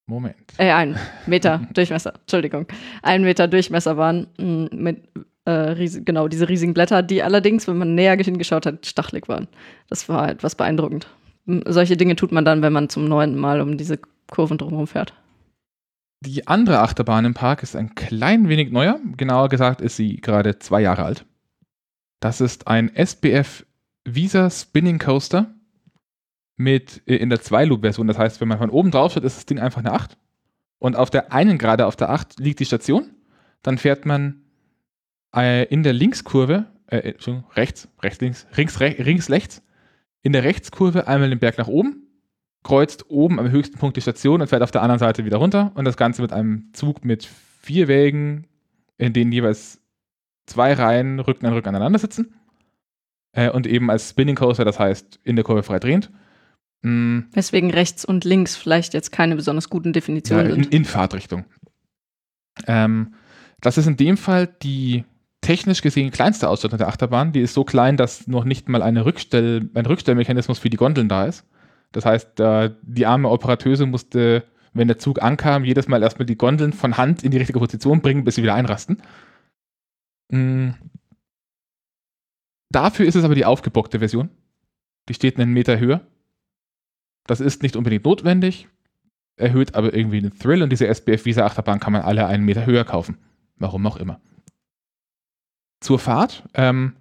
Moment. 0.06 0.34
Äh, 0.56 0.70
ein 0.70 0.96
Meter 1.26 1.60
Durchmesser, 1.74 2.14
Entschuldigung. 2.20 2.66
Ein 3.02 3.22
Meter 3.22 3.48
Durchmesser 3.48 3.98
waren 3.98 4.26
mh, 4.38 4.70
mit, 4.72 5.02
äh, 5.44 5.50
riesig, 5.50 6.06
genau, 6.06 6.26
diese 6.26 6.48
riesigen 6.48 6.72
Blätter, 6.72 7.02
die 7.02 7.22
allerdings, 7.22 7.68
wenn 7.68 7.76
man 7.76 7.94
näher 7.94 8.16
hingeschaut 8.16 8.64
hat, 8.64 8.86
stachelig 8.86 9.28
waren. 9.28 9.46
Das 9.90 10.08
war 10.08 10.30
etwas 10.30 10.54
beeindruckend. 10.54 11.06
M, 11.46 11.62
Solche 11.66 11.98
Dinge 11.98 12.16
tut 12.16 12.32
man 12.32 12.46
dann, 12.46 12.62
wenn 12.62 12.72
man 12.72 12.88
zum 12.88 13.04
neunten 13.04 13.38
Mal 13.38 13.60
um 13.60 13.76
diese 13.76 13.98
Kurven 14.30 14.56
drumherum 14.56 14.86
fährt. 14.86 15.12
Die 16.22 16.46
andere 16.46 16.80
Achterbahn 16.80 17.24
im 17.24 17.34
Park 17.34 17.62
ist 17.62 17.74
ein 17.74 17.94
klein 17.94 18.48
wenig 18.48 18.70
neuer. 18.70 19.00
Genauer 19.16 19.48
gesagt 19.48 19.80
ist 19.80 19.96
sie 19.96 20.16
gerade 20.16 20.58
zwei 20.58 20.82
Jahre 20.82 21.04
alt. 21.04 21.24
Das 22.20 22.42
ist 22.42 22.68
ein 22.68 22.94
SBF 22.94 23.64
Visa 24.04 24.50
Spinning 24.50 24.98
Coaster 24.98 25.54
mit 26.56 27.02
äh, 27.06 27.16
in 27.16 27.30
der 27.30 27.40
2-Loop-Version. 27.40 28.06
Das 28.06 28.18
heißt, 28.18 28.40
wenn 28.40 28.48
man 28.48 28.58
von 28.58 28.68
oben 28.68 28.90
drauf 28.90 29.12
schaut, 29.12 29.24
ist 29.24 29.38
das 29.38 29.46
Ding 29.46 29.58
einfach 29.58 29.78
eine 29.80 29.92
8. 29.92 30.18
Und 30.78 30.94
auf 30.94 31.08
der 31.08 31.32
einen 31.32 31.56
gerade 31.56 31.86
auf 31.86 31.96
der 31.96 32.10
8 32.10 32.38
liegt 32.38 32.60
die 32.60 32.66
Station. 32.66 33.10
Dann 33.62 33.78
fährt 33.78 34.04
man 34.04 34.42
äh, 35.34 35.64
in 35.66 35.82
der 35.82 35.94
Linkskurve, 35.94 36.66
äh, 36.86 36.98
Entschuldigung, 36.98 37.50
rechts, 37.52 37.88
rechts, 38.02 38.20
links, 38.20 38.46
rings, 38.56 38.80
re 38.80 38.94
rings, 38.98 39.30
rechts, 39.30 39.62
in 40.22 40.32
der 40.32 40.44
Rechtskurve 40.44 41.08
einmal 41.08 41.30
den 41.30 41.38
Berg 41.38 41.56
nach 41.56 41.68
oben, 41.68 42.09
kreuzt 42.62 43.08
oben 43.08 43.38
am 43.38 43.50
höchsten 43.50 43.78
Punkt 43.78 43.96
die 43.96 44.02
Station 44.02 44.40
und 44.40 44.48
fährt 44.48 44.62
auf 44.62 44.70
der 44.70 44.82
anderen 44.82 44.98
Seite 44.98 45.24
wieder 45.24 45.38
runter. 45.38 45.72
Und 45.74 45.84
das 45.84 45.96
Ganze 45.96 46.22
mit 46.22 46.32
einem 46.32 46.70
Zug 46.72 47.04
mit 47.04 47.28
vier 47.60 47.88
Wägen, 47.88 48.46
in 48.98 49.12
denen 49.12 49.32
jeweils 49.32 49.80
zwei 50.46 50.72
Reihen 50.72 51.20
Rücken 51.20 51.46
an 51.46 51.54
Rücken 51.54 51.68
aneinander 51.68 51.98
sitzen. 51.98 52.34
Äh, 53.32 53.50
und 53.50 53.66
eben 53.66 53.90
als 53.90 54.10
Spinning 54.10 54.36
Coaster, 54.36 54.64
das 54.64 54.78
heißt 54.78 55.20
in 55.22 55.36
der 55.36 55.44
Kurve 55.44 55.62
frei 55.62 55.78
drehend. 55.78 56.10
Mm, 56.82 57.20
Weswegen 57.32 57.70
rechts 57.70 58.04
und 58.04 58.24
links 58.24 58.56
vielleicht 58.56 58.94
jetzt 58.94 59.12
keine 59.12 59.36
besonders 59.36 59.70
guten 59.70 59.88
ja, 59.88 59.92
Definitionen 59.92 60.46
in, 60.46 60.62
sind. 60.64 60.74
in 60.74 60.84
Fahrtrichtung. 60.84 61.44
Ähm, 62.66 63.14
das 63.60 63.78
ist 63.78 63.86
in 63.86 63.96
dem 63.96 64.16
Fall 64.16 64.48
die 64.62 65.04
technisch 65.40 65.82
gesehen 65.82 66.10
kleinste 66.10 66.48
Ausstattung 66.48 66.78
der 66.78 66.88
Achterbahn. 66.88 67.32
Die 67.32 67.40
ist 67.40 67.54
so 67.54 67.64
klein, 67.64 67.96
dass 67.96 68.26
noch 68.26 68.44
nicht 68.44 68.68
mal 68.68 68.82
eine 68.82 69.04
Rückstell, 69.04 69.68
ein 69.74 69.86
Rückstellmechanismus 69.86 70.58
für 70.58 70.70
die 70.70 70.76
Gondeln 70.76 71.08
da 71.08 71.26
ist. 71.26 71.44
Das 71.92 72.04
heißt, 72.04 72.38
die 72.38 73.06
arme 73.06 73.28
Operateuse 73.28 73.86
musste, 73.86 74.44
wenn 74.72 74.88
der 74.88 74.98
Zug 74.98 75.22
ankam, 75.22 75.64
jedes 75.64 75.88
Mal 75.88 76.02
erstmal 76.02 76.26
die 76.26 76.38
Gondeln 76.38 76.72
von 76.72 76.96
Hand 76.96 77.24
in 77.24 77.30
die 77.30 77.38
richtige 77.38 77.58
Position 77.58 78.00
bringen, 78.00 78.24
bis 78.24 78.36
sie 78.36 78.42
wieder 78.42 78.54
einrasten. 78.54 79.02
Mm. 80.30 80.70
Dafür 82.72 83.06
ist 83.06 83.16
es 83.16 83.24
aber 83.24 83.34
die 83.34 83.44
aufgebockte 83.44 83.98
Version. 83.98 84.30
Die 85.08 85.14
steht 85.14 85.38
einen 85.38 85.52
Meter 85.52 85.80
höher. 85.80 86.06
Das 87.26 87.40
ist 87.40 87.62
nicht 87.62 87.74
unbedingt 87.74 88.04
notwendig, 88.04 88.68
erhöht 89.36 89.74
aber 89.74 89.92
irgendwie 89.92 90.20
den 90.20 90.38
Thrill 90.38 90.62
und 90.62 90.70
diese 90.70 90.86
SBF 90.86 91.24
Visa 91.24 91.44
Achterbahn 91.44 91.80
kann 91.80 91.92
man 91.92 92.02
alle 92.02 92.26
einen 92.26 92.44
Meter 92.44 92.66
höher 92.66 92.84
kaufen. 92.84 93.18
Warum 93.56 93.86
auch 93.86 93.96
immer. 93.96 94.20
Zur 95.80 95.98
Fahrt. 95.98 96.44
Ähm, 96.54 96.96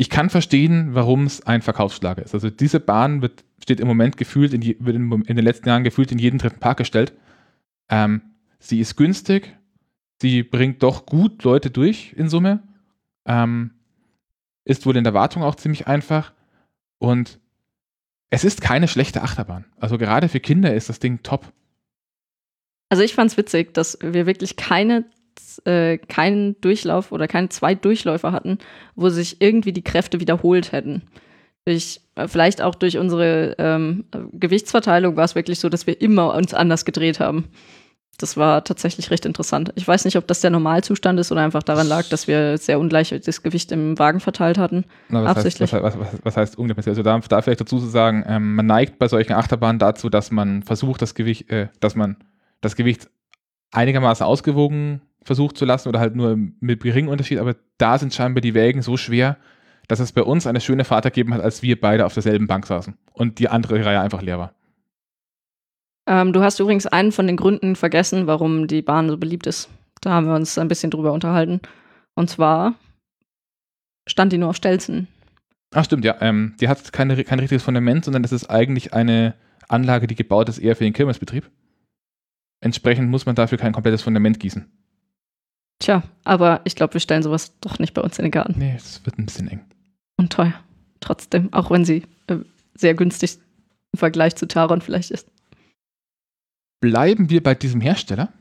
ich 0.00 0.08
kann 0.08 0.30
verstehen, 0.30 0.94
warum 0.94 1.26
es 1.26 1.42
ein 1.46 1.60
Verkaufsschlager 1.60 2.22
ist. 2.22 2.32
Also 2.32 2.48
diese 2.48 2.80
Bahn 2.80 3.20
wird, 3.20 3.44
steht 3.62 3.80
im 3.80 3.86
Moment 3.86 4.16
gefühlt, 4.16 4.54
in, 4.54 4.62
wird 4.62 4.96
in, 4.96 5.12
in 5.12 5.36
den 5.36 5.44
letzten 5.44 5.68
Jahren 5.68 5.84
gefühlt 5.84 6.10
in 6.10 6.18
jeden 6.18 6.38
dritten 6.38 6.58
Park 6.58 6.78
gestellt. 6.78 7.12
Ähm, 7.90 8.22
sie 8.58 8.80
ist 8.80 8.96
günstig, 8.96 9.54
sie 10.22 10.42
bringt 10.42 10.82
doch 10.82 11.04
gut 11.04 11.44
Leute 11.44 11.70
durch 11.70 12.14
in 12.16 12.30
Summe. 12.30 12.62
Ähm, 13.26 13.72
ist 14.64 14.86
wohl 14.86 14.96
in 14.96 15.04
der 15.04 15.12
Wartung 15.12 15.42
auch 15.42 15.56
ziemlich 15.56 15.86
einfach. 15.86 16.32
Und 16.96 17.38
es 18.30 18.42
ist 18.42 18.62
keine 18.62 18.88
schlechte 18.88 19.20
Achterbahn. 19.20 19.66
Also 19.76 19.98
gerade 19.98 20.30
für 20.30 20.40
Kinder 20.40 20.72
ist 20.72 20.88
das 20.88 20.98
Ding 20.98 21.22
top. 21.22 21.52
Also 22.88 23.02
ich 23.02 23.12
fand 23.12 23.32
es 23.32 23.36
witzig, 23.36 23.74
dass 23.74 23.98
wir 24.00 24.24
wirklich 24.24 24.56
keine, 24.56 25.04
äh, 25.64 25.98
keinen 25.98 26.60
Durchlauf 26.60 27.12
oder 27.12 27.28
keine 27.28 27.48
zwei 27.48 27.74
Durchläufe 27.74 28.32
hatten, 28.32 28.58
wo 28.94 29.08
sich 29.08 29.40
irgendwie 29.40 29.72
die 29.72 29.84
Kräfte 29.84 30.20
wiederholt 30.20 30.72
hätten. 30.72 31.02
Durch, 31.64 32.00
äh, 32.14 32.28
vielleicht 32.28 32.62
auch 32.62 32.74
durch 32.74 32.98
unsere 32.98 33.54
ähm, 33.58 34.04
Gewichtsverteilung 34.32 35.16
war 35.16 35.24
es 35.24 35.34
wirklich 35.34 35.60
so, 35.60 35.68
dass 35.68 35.86
wir 35.86 36.00
immer 36.00 36.34
uns 36.34 36.54
anders 36.54 36.84
gedreht 36.84 37.20
haben. 37.20 37.48
Das 38.20 38.36
war 38.36 38.64
tatsächlich 38.64 39.10
recht 39.10 39.24
interessant. 39.24 39.72
Ich 39.76 39.88
weiß 39.88 40.04
nicht, 40.04 40.16
ob 40.16 40.26
das 40.26 40.40
der 40.40 40.50
Normalzustand 40.50 41.18
ist 41.18 41.32
oder 41.32 41.40
einfach 41.40 41.62
daran 41.62 41.86
lag, 41.86 42.06
dass 42.10 42.28
wir 42.28 42.58
sehr 42.58 42.78
ungleich 42.78 43.14
das 43.24 43.42
Gewicht 43.42 43.72
im 43.72 43.98
Wagen 43.98 44.20
verteilt 44.20 44.58
hatten. 44.58 44.84
Na, 45.08 45.24
was, 45.24 45.44
heißt, 45.44 45.60
was, 45.60 45.72
was, 45.72 45.96
was, 46.22 46.36
heißt 46.36 46.58
ungefähr? 46.58 46.86
Also 46.86 47.02
da, 47.02 47.18
da 47.18 47.40
vielleicht 47.40 47.62
dazu 47.62 47.78
zu 47.78 47.86
sagen, 47.86 48.24
ähm, 48.26 48.56
man 48.56 48.66
neigt 48.66 48.98
bei 48.98 49.08
solchen 49.08 49.32
Achterbahnen 49.32 49.78
dazu, 49.78 50.10
dass 50.10 50.30
man 50.30 50.62
versucht, 50.62 51.00
das 51.00 51.14
Gewicht, 51.14 51.50
äh, 51.50 51.68
dass 51.80 51.94
man 51.94 52.16
das 52.60 52.76
Gewicht 52.76 53.08
einigermaßen 53.72 54.26
ausgewogen 54.26 55.00
versucht 55.24 55.56
zu 55.56 55.64
lassen 55.64 55.88
oder 55.88 56.00
halt 56.00 56.16
nur 56.16 56.36
mit 56.60 56.82
geringem 56.82 57.10
Unterschied, 57.10 57.38
aber 57.38 57.56
da 57.78 57.98
sind 57.98 58.14
scheinbar 58.14 58.40
die 58.40 58.54
Wägen 58.54 58.82
so 58.82 58.96
schwer, 58.96 59.36
dass 59.88 60.00
es 60.00 60.12
bei 60.12 60.22
uns 60.22 60.46
eine 60.46 60.60
schöne 60.60 60.84
Fahrt 60.84 61.04
ergeben 61.04 61.34
hat, 61.34 61.40
als 61.40 61.62
wir 61.62 61.80
beide 61.80 62.06
auf 62.06 62.14
derselben 62.14 62.46
Bank 62.46 62.66
saßen 62.66 62.96
und 63.12 63.38
die 63.38 63.48
andere 63.48 63.84
Reihe 63.84 64.00
einfach 64.00 64.22
leer 64.22 64.38
war. 64.38 64.54
Ähm, 66.06 66.32
du 66.32 66.42
hast 66.42 66.60
übrigens 66.60 66.86
einen 66.86 67.12
von 67.12 67.26
den 67.26 67.36
Gründen 67.36 67.76
vergessen, 67.76 68.26
warum 68.26 68.66
die 68.66 68.82
Bahn 68.82 69.08
so 69.08 69.16
beliebt 69.16 69.46
ist. 69.46 69.68
Da 70.00 70.10
haben 70.10 70.26
wir 70.26 70.34
uns 70.34 70.58
ein 70.58 70.68
bisschen 70.68 70.90
drüber 70.90 71.12
unterhalten. 71.12 71.60
Und 72.14 72.30
zwar 72.30 72.74
stand 74.08 74.32
die 74.32 74.38
nur 74.38 74.50
auf 74.50 74.56
Stelzen. 74.56 75.08
Ach 75.72 75.84
stimmt, 75.84 76.04
ja. 76.04 76.16
Ähm, 76.20 76.54
die 76.60 76.68
hat 76.68 76.92
keine, 76.92 77.22
kein 77.22 77.38
richtiges 77.38 77.62
Fundament, 77.62 78.04
sondern 78.04 78.22
das 78.22 78.32
ist 78.32 78.50
eigentlich 78.50 78.92
eine 78.92 79.34
Anlage, 79.68 80.06
die 80.06 80.16
gebaut 80.16 80.48
ist 80.48 80.58
eher 80.58 80.74
für 80.74 80.84
den 80.84 80.92
Kirmesbetrieb. 80.92 81.50
Entsprechend 82.60 83.08
muss 83.08 83.26
man 83.26 83.36
dafür 83.36 83.58
kein 83.58 83.72
komplettes 83.72 84.02
Fundament 84.02 84.40
gießen. 84.40 84.70
Tja, 85.80 86.04
aber 86.24 86.60
ich 86.64 86.76
glaube, 86.76 86.94
wir 86.94 87.00
stellen 87.00 87.22
sowas 87.22 87.58
doch 87.60 87.78
nicht 87.78 87.94
bei 87.94 88.02
uns 88.02 88.18
in 88.18 88.24
den 88.24 88.30
Garten. 88.30 88.54
Nee, 88.56 88.74
es 88.76 89.04
wird 89.04 89.18
ein 89.18 89.26
bisschen 89.26 89.48
eng. 89.48 89.64
Und 90.16 90.32
teuer. 90.32 90.54
Trotzdem, 91.00 91.52
auch 91.52 91.70
wenn 91.70 91.84
sie 91.84 92.04
äh, 92.28 92.36
sehr 92.74 92.94
günstig 92.94 93.38
im 93.92 93.98
Vergleich 93.98 94.36
zu 94.36 94.46
Taron 94.46 94.80
vielleicht 94.82 95.10
ist 95.10 95.26
bleiben 96.80 97.30
wir 97.30 97.42
bei 97.42 97.54
diesem 97.54 97.80
Hersteller. 97.80 98.32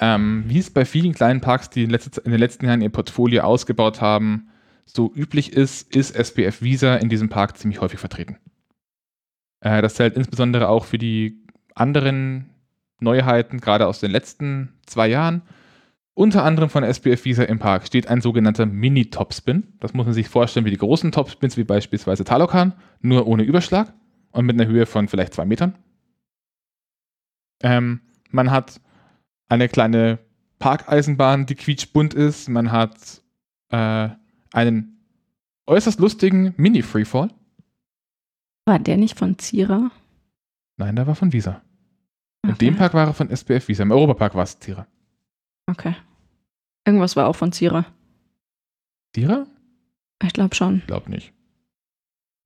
Ähm, 0.00 0.44
wie 0.46 0.58
es 0.58 0.70
bei 0.70 0.84
vielen 0.84 1.12
kleinen 1.12 1.40
Parks, 1.40 1.70
die 1.70 1.82
in, 1.82 1.90
letzter, 1.90 2.24
in, 2.24 2.30
den 2.30 2.38
letzten 2.38 2.66
Jahren 2.66 2.82
ihr 2.82 2.90
Portfolio 2.90 3.42
ausgebaut 3.42 4.00
haben, 4.00 4.50
so 4.84 5.12
üblich 5.12 5.52
ist, 5.52 5.94
ist 5.94 6.14
SPF 6.14 6.62
Visa 6.62 6.96
in 6.96 7.08
diesem 7.08 7.28
Park 7.28 7.58
ziemlich 7.58 7.80
häufig 7.80 7.98
vertreten. 7.98 8.38
Äh, 9.60 9.82
das 9.82 9.94
zählt 9.94 10.16
insbesondere 10.16 10.68
auch 10.68 10.84
für 10.84 10.98
die 10.98 11.42
anderen 11.74 12.50
Neuheiten, 13.00 13.60
gerade 13.60 13.88
aus 13.88 13.98
den 13.98 14.12
letzten 14.12 14.72
zwei 14.86 15.08
Jahren. 15.08 15.42
Unter 16.18 16.42
anderem 16.42 16.68
von 16.68 16.82
SPF 16.82 17.24
Visa 17.26 17.44
im 17.44 17.60
Park 17.60 17.86
steht 17.86 18.08
ein 18.08 18.20
sogenannter 18.20 18.66
Mini-Topspin. 18.66 19.74
Das 19.78 19.94
muss 19.94 20.04
man 20.04 20.14
sich 20.14 20.28
vorstellen 20.28 20.66
wie 20.66 20.72
die 20.72 20.76
großen 20.76 21.12
Topspins, 21.12 21.56
wie 21.56 21.62
beispielsweise 21.62 22.24
Talokan, 22.24 22.74
nur 23.00 23.28
ohne 23.28 23.44
Überschlag 23.44 23.94
und 24.32 24.44
mit 24.44 24.60
einer 24.60 24.68
Höhe 24.68 24.84
von 24.86 25.06
vielleicht 25.06 25.34
zwei 25.34 25.44
Metern. 25.44 25.78
Ähm, 27.62 28.00
man 28.32 28.50
hat 28.50 28.80
eine 29.48 29.68
kleine 29.68 30.18
Parkeisenbahn, 30.58 31.46
die 31.46 31.54
quietschbunt 31.54 32.14
ist. 32.14 32.48
Man 32.48 32.72
hat 32.72 33.22
äh, 33.70 34.08
einen 34.52 35.00
äußerst 35.68 36.00
lustigen 36.00 36.52
Mini-Freefall. 36.56 37.32
War 38.66 38.80
der 38.80 38.96
nicht 38.96 39.16
von 39.16 39.38
Zira? 39.38 39.92
Nein, 40.78 40.96
der 40.96 41.06
war 41.06 41.14
von 41.14 41.32
Visa. 41.32 41.62
In 42.42 42.50
okay. 42.50 42.58
dem 42.58 42.74
Park 42.74 42.92
war 42.94 43.06
er 43.06 43.14
von 43.14 43.30
SPF 43.30 43.68
Visa. 43.68 43.84
Im 43.84 43.92
Europapark 43.92 44.34
war 44.34 44.42
es 44.42 44.58
Zira. 44.58 44.88
Okay. 45.70 45.94
Irgendwas 46.88 47.16
war 47.16 47.26
auch 47.26 47.36
von 47.36 47.52
Zira. 47.52 47.84
Zira? 49.14 49.46
Ich 50.24 50.32
glaube 50.32 50.54
schon. 50.54 50.78
Ich 50.78 50.86
glaube 50.86 51.10
nicht. 51.10 51.34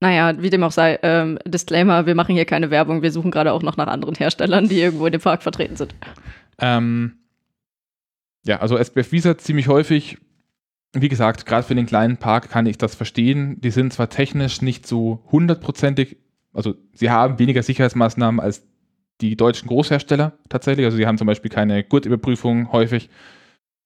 Naja, 0.01 0.33
wie 0.41 0.49
dem 0.49 0.63
auch 0.63 0.73
sei, 0.73 0.99
ähm, 1.01 1.39
Disclaimer, 1.45 2.05
wir 2.07 2.13
machen 2.13 2.35
hier 2.35 2.43
keine 2.43 2.69
Werbung, 2.69 3.01
wir 3.01 3.13
suchen 3.13 3.31
gerade 3.31 3.53
auch 3.53 3.63
noch 3.63 3.77
nach 3.77 3.87
anderen 3.87 4.15
Herstellern, 4.15 4.67
die 4.67 4.81
irgendwo 4.81 5.05
in 5.05 5.13
dem 5.13 5.21
Park 5.21 5.43
vertreten 5.43 5.77
sind. 5.77 5.95
Ähm, 6.59 7.19
ja, 8.45 8.59
also 8.59 8.75
SBF 8.77 9.13
Visa 9.13 9.37
ziemlich 9.37 9.69
häufig, 9.69 10.17
wie 10.91 11.07
gesagt, 11.07 11.45
gerade 11.45 11.65
für 11.65 11.75
den 11.75 11.85
kleinen 11.85 12.17
Park 12.17 12.49
kann 12.49 12.65
ich 12.65 12.77
das 12.77 12.95
verstehen. 12.95 13.61
Die 13.61 13.71
sind 13.71 13.93
zwar 13.93 14.09
technisch 14.09 14.61
nicht 14.61 14.85
so 14.85 15.23
hundertprozentig, 15.31 16.17
also 16.51 16.75
sie 16.91 17.09
haben 17.09 17.39
weniger 17.39 17.63
Sicherheitsmaßnahmen 17.63 18.41
als 18.41 18.67
die 19.21 19.37
deutschen 19.37 19.69
Großhersteller 19.69 20.33
tatsächlich. 20.49 20.85
Also 20.85 20.97
sie 20.97 21.07
haben 21.07 21.17
zum 21.17 21.27
Beispiel 21.27 21.49
keine 21.49 21.81
Gurtüberprüfung 21.85 22.73
häufig. 22.73 23.09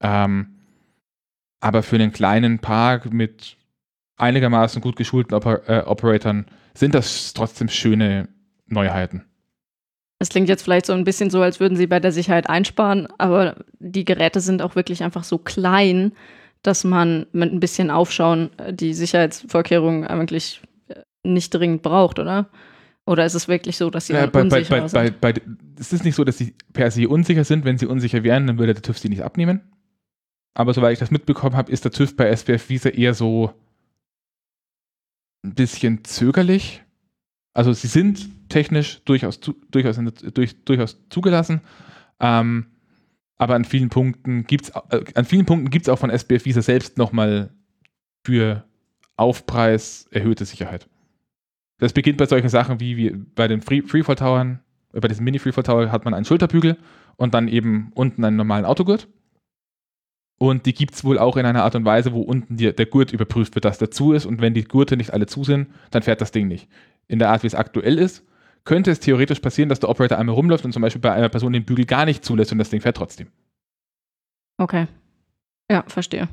Ähm, 0.02 0.58
aber 1.60 1.84
für 1.84 1.96
einen 1.96 2.12
kleinen 2.12 2.60
Park 2.60 3.12
mit 3.12 3.58
einigermaßen 4.18 4.82
gut 4.82 4.96
geschulten 4.96 5.34
Oper 5.36 5.62
äh, 5.68 5.84
Operatoren 5.86 6.46
sind 6.74 6.94
das 6.94 7.34
trotzdem 7.34 7.70
schöne 7.70 8.30
Neuheiten. 8.68 9.24
Es 10.20 10.30
klingt 10.30 10.50
jetzt 10.50 10.64
vielleicht 10.64 10.88
so 10.88 10.94
ein 10.94 11.04
bisschen 11.04 11.30
so, 11.30 11.42
als 11.42 11.60
würden 11.60 11.76
sie 11.76 11.88
bei 11.88 12.00
der 12.00 12.12
Sicherheit 12.12 12.50
einsparen, 12.50 13.08
aber 13.18 13.64
die 13.80 14.06
Geräte 14.06 14.42
sind 14.42 14.62
auch 14.62 14.76
wirklich 14.76 15.04
einfach 15.04 15.24
so 15.24 15.38
klein, 15.38 16.12
dass 16.64 16.84
man 16.84 17.28
mit 17.34 17.54
ein 17.54 17.60
bisschen 17.60 17.92
Aufschauen 17.92 18.50
äh, 18.58 18.74
die 18.74 18.94
Sicherheitsvorkehrungen 18.94 20.06
eigentlich 20.06 20.62
äh, 20.88 21.02
nicht 21.24 21.54
dringend 21.54 21.84
braucht, 21.84 22.20
oder? 22.20 22.50
Oder 23.06 23.26
ist 23.26 23.36
es 23.36 23.48
wirklich 23.48 23.78
so, 23.78 23.90
dass 23.90 24.08
sie 24.08 24.14
ja, 24.14 24.26
bei, 24.26 24.42
unsicher 24.42 24.82
bei, 24.82 24.88
sind? 24.88 25.22
Bei, 25.22 25.32
bei, 25.32 25.42
es 25.80 25.94
ist 25.94 26.04
nicht 26.04 26.16
so, 26.16 26.26
dass 26.26 26.38
sie 26.38 26.56
per 26.74 26.92
se 26.92 27.08
unsicher 27.08 27.46
sind. 27.46 27.64
Wenn 27.64 27.78
sie 27.78 27.86
unsicher 27.86 28.22
wären, 28.24 28.48
dann 28.48 28.60
würde 28.60 28.74
der 28.74 28.84
TÜV 28.84 28.98
sie 28.98 29.08
nicht 29.08 29.22
abnehmen. 29.22 29.62
Aber 30.58 30.74
soweit 30.74 30.94
ich 30.94 31.00
das 31.00 31.12
mitbekommen 31.12 31.56
habe, 31.56 31.72
ist 31.72 31.86
der 31.86 31.92
TÜV 31.92 32.16
bei 32.16 32.30
SPF 32.30 32.70
Visa 32.70 32.90
eher 32.90 33.14
so, 33.14 33.54
ein 35.44 35.54
bisschen 35.54 36.04
zögerlich. 36.04 36.84
Also 37.54 37.74
sie 37.74 37.86
sind 37.86 38.50
technisch 38.50 39.04
durchaus, 39.06 39.40
zu, 39.40 39.54
durchaus, 39.70 40.00
durch, 40.34 40.64
durchaus 40.66 40.98
zugelassen. 41.10 41.62
Ähm, 42.20 42.66
aber 43.38 43.54
an 43.54 43.66
vielen 43.66 43.90
Punkten 43.90 44.48
gibt 44.48 44.66
es 44.66 44.70
äh, 44.90 45.04
an 45.14 45.26
vielen 45.26 45.46
Punkten 45.46 45.70
gibt 45.70 45.88
es 45.88 45.90
auch 45.90 46.00
von 46.00 46.10
SBF 46.10 46.46
Visa 46.46 46.64
selbst 46.64 46.98
nochmal 46.98 47.52
für 48.26 48.64
Aufpreis 49.16 50.08
erhöhte 50.10 50.46
Sicherheit. 50.46 50.90
Das 51.78 51.94
beginnt 51.94 52.18
bei 52.18 52.26
solchen 52.26 52.50
Sachen 52.50 52.80
wie, 52.80 52.98
wie 52.98 53.12
bei 53.12 53.48
den 53.48 53.62
Free 53.62 53.84
Freefall 53.84 54.16
Towern, 54.16 54.60
äh, 54.94 55.00
bei 55.00 55.08
diesem 55.08 55.24
Mini 55.24 55.38
Freefall 55.38 55.64
Tower 55.64 55.92
hat 55.92 56.04
man 56.04 56.16
einen 56.16 56.26
Schulterbügel 56.26 56.78
und 57.16 57.36
dann 57.36 57.48
eben 57.48 57.92
unten 57.94 58.24
einen 58.24 58.38
normalen 58.38 58.66
Autogurt. 58.66 59.08
Und 60.40 60.66
die 60.68 60.74
gibt 60.74 60.94
es 60.94 61.04
wohl 61.04 61.18
auch 61.18 61.36
in 61.38 61.46
einer 61.46 61.64
Art 61.64 61.76
und 61.76 61.86
Weise, 61.86 62.14
wo 62.14 62.22
unten 62.22 62.58
die, 62.58 62.72
der 62.74 62.86
Gurt 62.86 63.12
überprüft 63.12 63.56
wird, 63.56 63.66
dass 63.66 63.80
dazu 63.80 64.14
ist. 64.14 64.26
Und 64.26 64.40
wenn 64.40 64.54
die 64.54 64.64
Gurte 64.64 64.96
nicht 64.96 65.12
alle 65.12 65.26
zu 65.26 65.44
sind, 65.44 65.68
dann 65.90 66.04
fährt 66.04 66.22
das 66.22 66.32
Ding 66.32 66.48
nicht. 66.48 66.68
In 67.08 67.20
der 67.20 67.30
Art, 67.30 67.44
wie 67.44 67.48
es 67.48 67.56
aktuell 67.56 67.98
ist, 67.98 68.24
könnte 68.64 68.92
es 68.92 69.00
theoretisch 69.00 69.40
passieren, 69.40 69.70
dass 69.70 69.80
der 69.80 69.90
Operator 69.90 70.18
einmal 70.18 70.36
rumläuft 70.36 70.66
und 70.66 70.74
zum 70.74 70.82
Beispiel 70.82 71.02
bei 71.02 71.12
einer 71.12 71.30
Person 71.30 71.54
den 71.54 71.66
Bügel 71.66 71.86
gar 71.86 72.06
nicht 72.06 72.24
zulässt 72.24 72.52
und 72.52 72.60
das 72.60 72.70
Ding 72.70 72.82
fährt 72.82 72.98
trotzdem. 72.98 73.28
Okay. 74.60 74.88
Ja, 75.72 75.84
verstehe. 75.88 76.28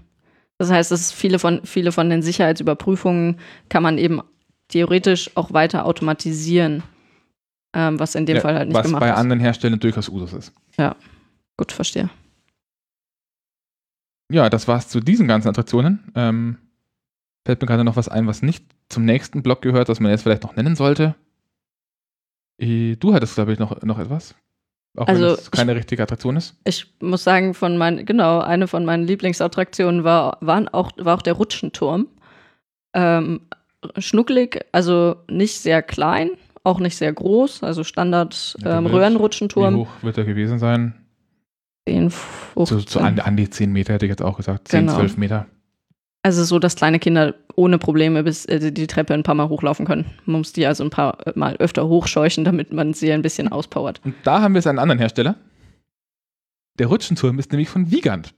Das 0.59 0.71
heißt, 0.71 0.91
dass 0.91 1.11
viele 1.11 1.39
von, 1.39 1.61
viele 1.65 1.91
von 1.91 2.11
den 2.11 2.23
Sicherheitsüberprüfungen 2.23 3.39
kann 3.69 3.83
man 3.83 3.99
eben 3.99 4.21
theoretisch 4.69 5.31
auch 5.35 5.53
weiter 5.53 5.87
automatisieren, 5.87 6.83
ähm, 7.75 7.99
was 7.99 8.15
in 8.15 8.27
dem 8.27 8.37
ja, 8.37 8.43
Fall 8.43 8.55
halt 8.55 8.69
nicht 8.69 8.83
gemacht 8.83 8.87
ist. 8.87 8.93
Was 8.95 9.01
bei 9.01 9.15
anderen 9.15 9.41
Herstellern 9.41 9.81
durchaus 9.81 10.09
Usus 10.09 10.33
ist. 10.33 10.53
Ja, 10.77 10.97
gut, 11.57 11.73
verstehe 11.73 12.11
ja, 14.31 14.49
das 14.51 14.69
war's 14.69 14.89
zu 14.89 15.01
diesen 15.01 15.29
ganzen 15.29 15.49
Attraktionen. 15.49 16.13
Ähm, 16.15 16.59
fällt 17.45 17.61
mir 17.61 17.67
gerade 17.67 17.85
noch 17.85 17.97
was 17.97 18.09
ein, 18.09 18.27
was 18.27 18.43
nicht 18.43 18.65
zum 18.89 19.05
nächsten 19.05 19.43
Block 19.43 19.63
gehört, 19.63 19.89
das 19.89 20.01
man 20.01 20.11
jetzt 20.11 20.23
vielleicht 20.23 20.43
noch 20.43 20.57
nennen 20.57 20.77
sollte. 20.77 21.15
Äh, 22.59 22.97
du 22.97 23.15
hattest, 23.15 23.35
glaube 23.35 23.53
ich, 23.53 23.59
noch, 23.59 23.83
noch 23.83 23.99
etwas. 23.99 24.35
Auch 24.97 25.09
also, 25.09 25.27
wenn 25.27 25.35
es 25.35 25.51
keine 25.51 25.73
ich, 25.73 25.79
richtige 25.79 26.03
Attraktion 26.03 26.37
ist. 26.37 26.57
Ich 26.65 26.87
muss 27.01 27.25
sagen, 27.25 27.55
von 27.55 27.77
meinen, 27.77 28.07
genau, 28.07 28.41
eine 28.41 28.69
von 28.69 28.85
meinen 28.85 29.07
Lieblingsattraktionen 29.07 30.05
war, 30.05 30.39
waren 30.41 30.69
auch, 30.69 30.93
war 30.97 31.17
auch 31.17 31.23
der 31.23 31.33
Rutschenturm. 31.35 32.07
Ähm, 32.95 33.41
schnucklig, 33.99 34.65
also 34.71 35.17
nicht 35.29 35.59
sehr 35.59 35.83
klein, 35.83 36.31
auch 36.63 36.79
nicht 36.79 36.97
sehr 36.97 37.13
groß, 37.13 37.65
also 37.65 37.83
Standard 37.83 38.57
ähm, 38.65 38.87
Röhrenrutschenturm. 38.87 39.75
Wie 39.75 39.79
hoch 39.81 40.03
wird 40.03 40.17
er 40.17 40.25
gewesen 40.25 40.59
sein? 40.61 40.95
10, 41.89 42.11
15. 42.11 42.67
So, 42.67 42.79
so 42.79 43.01
an, 43.01 43.19
an, 43.21 43.37
die 43.37 43.49
10 43.49 43.73
Meter 43.73 43.95
hätte 43.95 44.07
ich 44.07 44.11
jetzt 44.11 44.23
auch 44.23 44.37
gesagt. 44.37 44.69
10, 44.69 44.87
genau. 44.87 44.97
12 44.97 45.17
Meter. 45.17 45.47
Also 46.23 46.43
so, 46.45 46.59
dass 46.59 46.77
kleine 46.77 46.99
Kinder 46.99 47.35
ohne 47.55 47.79
Probleme 47.79 48.23
bis 48.23 48.47
äh, 48.47 48.73
die 48.73 48.87
Treppe 48.87 49.13
ein 49.13 49.23
paar 49.23 49.35
Mal 49.35 49.51
hochlaufen 49.51 49.85
können. 49.85 50.07
Man 50.25 50.39
muss 50.39 50.55
die 50.55 50.67
also 50.67 50.83
ein 50.83 50.91
paar 50.91 51.27
äh, 51.27 51.33
Mal 51.35 51.57
öfter 51.57 51.87
hochscheuchen, 51.87 52.45
damit 52.45 52.73
man 52.73 52.95
sie 52.95 53.13
ein 53.13 53.21
bisschen 53.21 53.49
auspowert. 53.49 54.01
Und 54.05 54.15
da 54.25 54.41
haben 54.41 54.55
wir 54.55 54.61
es 54.61 54.67
einen 54.67 54.79
anderen 54.79 54.99
Hersteller. 54.99 55.37
Der 56.79 56.87
Rutschenturm 56.87 57.39
ist 57.39 57.53
nämlich 57.53 57.69
von 57.69 57.91
Wiegand. 57.91 58.35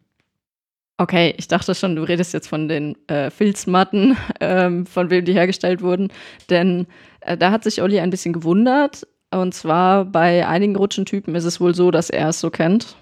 Okay, 0.99 1.35
ich 1.37 1.47
dachte 1.47 1.75
schon, 1.75 1.95
du 1.95 2.03
redest 2.03 2.33
jetzt 2.33 2.49
von 2.49 2.69
den 2.69 2.97
äh, 3.07 3.31
Filzmatten, 3.31 4.17
ähm, 4.41 4.87
von 4.87 5.11
wem 5.11 5.25
die 5.25 5.35
hergestellt 5.35 5.81
wurden. 5.81 6.09
Denn 6.51 6.87
äh, 7.21 7.37
da 7.37 7.53
hat 7.53 7.63
sich 7.63 7.83
Olli 7.83 8.01
ein 8.01 8.11
bisschen 8.11 8.33
gewundert. 8.33 9.07
Und 9.31 9.55
zwar 9.55 10.05
bei 10.05 10.47
einigen 10.47 10.75
Rutschentypen 10.75 11.35
ist 11.37 11.45
es 11.45 11.61
wohl 11.61 11.75
so, 11.75 11.93
dass 11.93 12.11
er 12.11 12.31
es 12.31 12.41
so 12.41 12.51
kennt. 12.51 12.97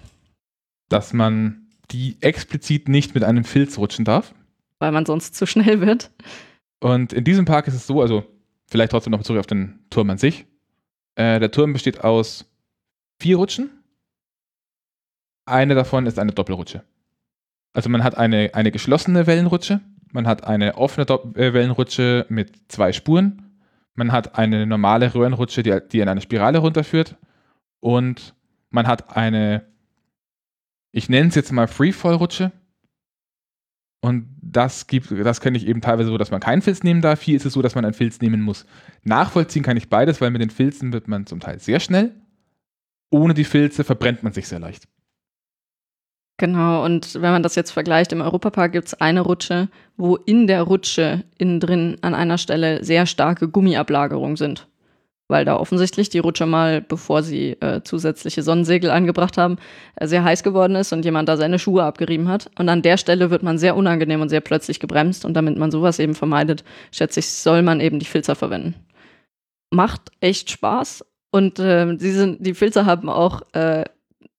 Dass 0.89 1.13
man 1.13 1.67
die 1.91 2.17
explizit 2.21 2.89
nicht 2.89 3.13
mit 3.13 3.23
einem 3.23 3.43
Filz 3.43 3.77
rutschen 3.77 4.05
darf. 4.05 4.33
Weil 4.79 4.91
man 4.91 5.05
sonst 5.05 5.35
zu 5.35 5.45
schnell 5.45 5.81
wird. 5.81 6.11
Und 6.79 7.13
in 7.13 7.23
diesem 7.23 7.45
Park 7.45 7.67
ist 7.67 7.73
es 7.75 7.87
so, 7.87 8.01
also 8.01 8.23
vielleicht 8.67 8.91
trotzdem 8.91 9.11
noch 9.11 9.23
zurück 9.23 9.39
auf 9.39 9.47
den 9.47 9.79
Turm 9.89 10.09
an 10.09 10.17
sich. 10.17 10.45
Äh, 11.15 11.39
der 11.39 11.51
Turm 11.51 11.73
besteht 11.73 12.03
aus 12.03 12.45
vier 13.19 13.37
Rutschen. 13.37 13.69
Eine 15.45 15.75
davon 15.75 16.05
ist 16.05 16.19
eine 16.19 16.31
Doppelrutsche. 16.31 16.83
Also 17.73 17.89
man 17.89 18.03
hat 18.03 18.17
eine, 18.17 18.51
eine 18.53 18.71
geschlossene 18.71 19.27
Wellenrutsche, 19.27 19.81
man 20.11 20.27
hat 20.27 20.45
eine 20.45 20.77
offene 20.77 21.05
Do 21.05 21.33
äh, 21.35 21.53
Wellenrutsche 21.53 22.25
mit 22.29 22.71
zwei 22.71 22.93
Spuren, 22.93 23.59
man 23.95 24.13
hat 24.13 24.37
eine 24.37 24.65
normale 24.65 25.13
Röhrenrutsche, 25.13 25.61
die, 25.61 25.77
die 25.91 25.99
in 25.99 26.07
eine 26.07 26.21
Spirale 26.21 26.59
runterführt 26.59 27.17
und 27.81 28.33
man 28.69 28.87
hat 28.87 29.15
eine, 29.15 29.65
ich 30.95 31.09
nenne 31.09 31.27
es 31.27 31.35
jetzt 31.35 31.51
mal 31.51 31.67
Freefall-Rutsche. 31.67 32.53
Und 34.01 34.27
das 34.41 34.87
gibt, 34.87 35.11
das 35.11 35.41
kenne 35.41 35.57
ich 35.57 35.67
eben 35.67 35.81
teilweise 35.81 36.09
so, 36.09 36.17
dass 36.17 36.31
man 36.31 36.39
keinen 36.39 36.61
Filz 36.61 36.83
nehmen 36.83 37.01
darf. 37.01 37.21
Hier 37.21 37.35
ist 37.35 37.45
es 37.45 37.51
so, 37.51 37.61
dass 37.61 37.75
man 37.75 37.83
einen 37.83 37.93
Filz 37.93 38.21
nehmen 38.21 38.41
muss. 38.41 38.65
Nachvollziehen 39.03 39.61
kann 39.61 39.75
ich 39.75 39.89
beides, 39.89 40.21
weil 40.21 40.31
mit 40.31 40.41
den 40.41 40.49
Filzen 40.49 40.93
wird 40.93 41.09
man 41.09 41.25
zum 41.25 41.41
Teil 41.41 41.59
sehr 41.59 41.81
schnell. 41.81 42.15
Ohne 43.09 43.33
die 43.33 43.43
Filze 43.43 43.83
verbrennt 43.83 44.23
man 44.23 44.31
sich 44.31 44.47
sehr 44.47 44.59
leicht. 44.59 44.87
Genau, 46.37 46.85
und 46.85 47.15
wenn 47.15 47.31
man 47.31 47.43
das 47.43 47.55
jetzt 47.55 47.71
vergleicht, 47.71 48.13
im 48.13 48.21
Europapark 48.21 48.71
gibt 48.71 48.87
es 48.87 48.93
eine 48.93 49.21
Rutsche, 49.21 49.67
wo 49.97 50.15
in 50.15 50.47
der 50.47 50.61
Rutsche 50.63 51.25
innen 51.37 51.59
drin 51.59 51.97
an 52.01 52.13
einer 52.13 52.37
Stelle 52.37 52.85
sehr 52.85 53.05
starke 53.05 53.49
Gummiablagerungen 53.49 54.37
sind. 54.37 54.67
Weil 55.27 55.43
da 55.43 55.57
offensichtlich 55.57 56.09
die 56.09 56.19
Rutsche 56.19 56.45
mal, 56.45 56.81
bevor 56.81 57.23
sie 57.23 57.53
äh, 57.59 57.81
zusätzliche 57.83 58.43
Sonnensegel 58.43 58.91
angebracht 58.91 59.37
haben, 59.37 59.57
äh, 59.95 60.07
sehr 60.07 60.23
heiß 60.23 60.43
geworden 60.43 60.75
ist 60.75 60.93
und 60.93 61.03
jemand 61.03 61.27
da 61.29 61.35
seine 61.35 61.57
Schuhe 61.57 61.83
abgerieben 61.83 62.27
hat. 62.27 62.51
Und 62.59 62.69
an 62.69 62.83
der 62.83 62.97
Stelle 62.97 63.31
wird 63.31 63.41
man 63.41 63.57
sehr 63.57 63.75
unangenehm 63.75 64.21
und 64.21 64.29
sehr 64.29 64.41
plötzlich 64.41 64.79
gebremst. 64.79 65.25
Und 65.25 65.33
damit 65.33 65.57
man 65.57 65.71
sowas 65.71 65.97
eben 65.97 66.13
vermeidet, 66.13 66.63
schätze 66.91 67.21
ich, 67.21 67.29
soll 67.31 67.63
man 67.63 67.79
eben 67.79 67.97
die 67.97 68.05
Filzer 68.05 68.35
verwenden. 68.35 68.75
Macht 69.71 70.11
echt 70.19 70.51
Spaß. 70.51 71.03
Und 71.31 71.57
äh, 71.57 71.95
die, 71.97 72.11
sind, 72.11 72.45
die 72.45 72.53
Filzer 72.53 72.85
haben 72.85 73.09
auch 73.09 73.41
äh, 73.53 73.83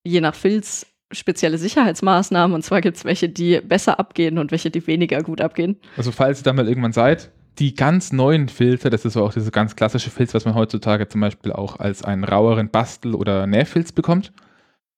je 0.05 0.21
nach 0.21 0.37
Filz 0.37 0.87
spezielle 1.13 1.59
Sicherheitsmaßnahmen. 1.59 2.55
Und 2.55 2.63
zwar 2.63 2.81
gibt 2.81 2.97
es 2.97 3.05
welche, 3.05 3.29
die 3.29 3.61
besser 3.61 3.99
abgehen 3.99 4.39
und 4.39 4.51
welche, 4.51 4.71
die 4.71 4.87
weniger 4.87 5.23
gut 5.23 5.41
abgehen. 5.41 5.77
Also 5.97 6.13
falls 6.13 6.41
ihr 6.41 6.45
da 6.45 6.53
mal 6.53 6.69
irgendwann 6.69 6.93
seid, 6.93 7.31
die 7.59 7.75
ganz 7.75 8.13
neuen 8.13 8.49
Filter, 8.49 8.91
das 8.91 9.05
ist 9.05 9.15
so 9.15 9.25
auch 9.25 9.33
dieses 9.33 9.53
ganz 9.53 9.77
klassische 9.77 10.11
Filz, 10.11 10.35
was 10.35 10.45
man 10.45 10.55
heutzutage 10.55 11.09
zum 11.09 11.21
Beispiel 11.21 11.53
auch 11.53 11.79
als 11.79 12.03
einen 12.03 12.25
raueren 12.25 12.71
Bastel- 12.71 13.15
oder 13.15 13.47
Nähfilz 13.47 13.93
bekommt, 13.93 14.33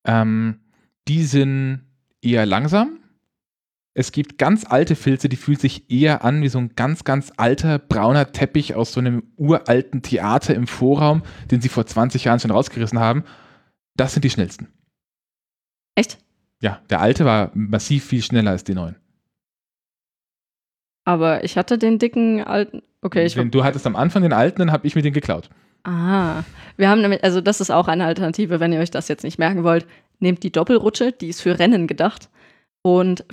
ähm, 0.05 0.61
die 1.07 1.25
sind 1.25 1.87
eher 2.21 2.47
langsam. 2.47 2.99
Es 3.95 4.13
gibt 4.13 4.39
ganz 4.39 4.65
alte 4.65 4.95
Filze, 4.95 5.29
die 5.29 5.37
fühlen 5.37 5.59
sich 5.59 5.91
eher 5.91 6.25
an 6.25 6.43
wie 6.43 6.49
so 6.49 6.59
ein 6.59 6.75
ganz, 6.77 7.05
ganz 7.05 7.33
alter 7.37 7.79
brauner 7.79 8.33
Teppich 8.33 8.75
aus 8.75 8.93
so 8.93 9.01
einem 9.01 9.25
uralten 9.37 10.03
Theater 10.03 10.55
im 10.55 10.67
Vorraum, 10.67 11.23
den 11.51 11.61
sie 11.61 11.69
vor 11.69 11.87
20 11.87 12.25
Jahren 12.25 12.39
schon 12.39 12.51
rausgerissen 12.51 13.01
haben. 13.01 13.25
Das 13.97 14.13
sind 14.13 14.25
die 14.25 14.31
schnellsten. 14.31 14.69
Echt? 15.97 16.19
Ja, 16.61 16.81
der 16.91 17.01
alte 17.01 17.25
war 17.25 17.51
massiv 17.55 18.05
viel 18.05 18.23
schneller 18.23 18.53
als 18.53 18.63
die 18.63 18.75
neuen. 18.75 18.97
Aber 21.09 21.43
ich 21.43 21.57
hatte 21.57 21.79
den 21.79 21.99
dicken 21.99 22.45
alten. 22.45 22.83
Okay, 23.01 23.25
ich 23.25 23.35
Wenn 23.35 23.51
du 23.51 23.65
hattest 23.65 23.87
am 23.87 23.97
Anfang 23.97 24.21
den 24.21 24.35
alten, 24.35 24.59
dann 24.59 24.71
habe 24.71 24.87
ich 24.87 24.95
mir 24.95 25.01
den 25.01 25.15
geklaut. 25.15 25.49
Ah, 25.85 26.43
wir 26.77 26.91
haben 26.91 27.01
nämlich, 27.01 27.25
also 27.25 27.41
das 27.41 27.63
ist 27.63 27.71
auch 27.71 27.89
eine 27.89 28.05
Alternative, 28.05 28.61
wenn 28.61 28.75
ihr 28.75 28.81
euch 28.81 28.91
das 28.91 29.09
jetzt 29.09 29.25
nicht 29.25 29.39
merken 29.39 29.65
wollt. 29.65 29.87
Nehmt 30.19 30.43
die 30.43 30.53
Doppelrutsche, 30.53 31.13
die 31.13 31.29
ist 31.29 31.41
für 31.41 31.59
Rennen 31.59 31.87
gedacht 31.87 32.29
und 32.83 33.25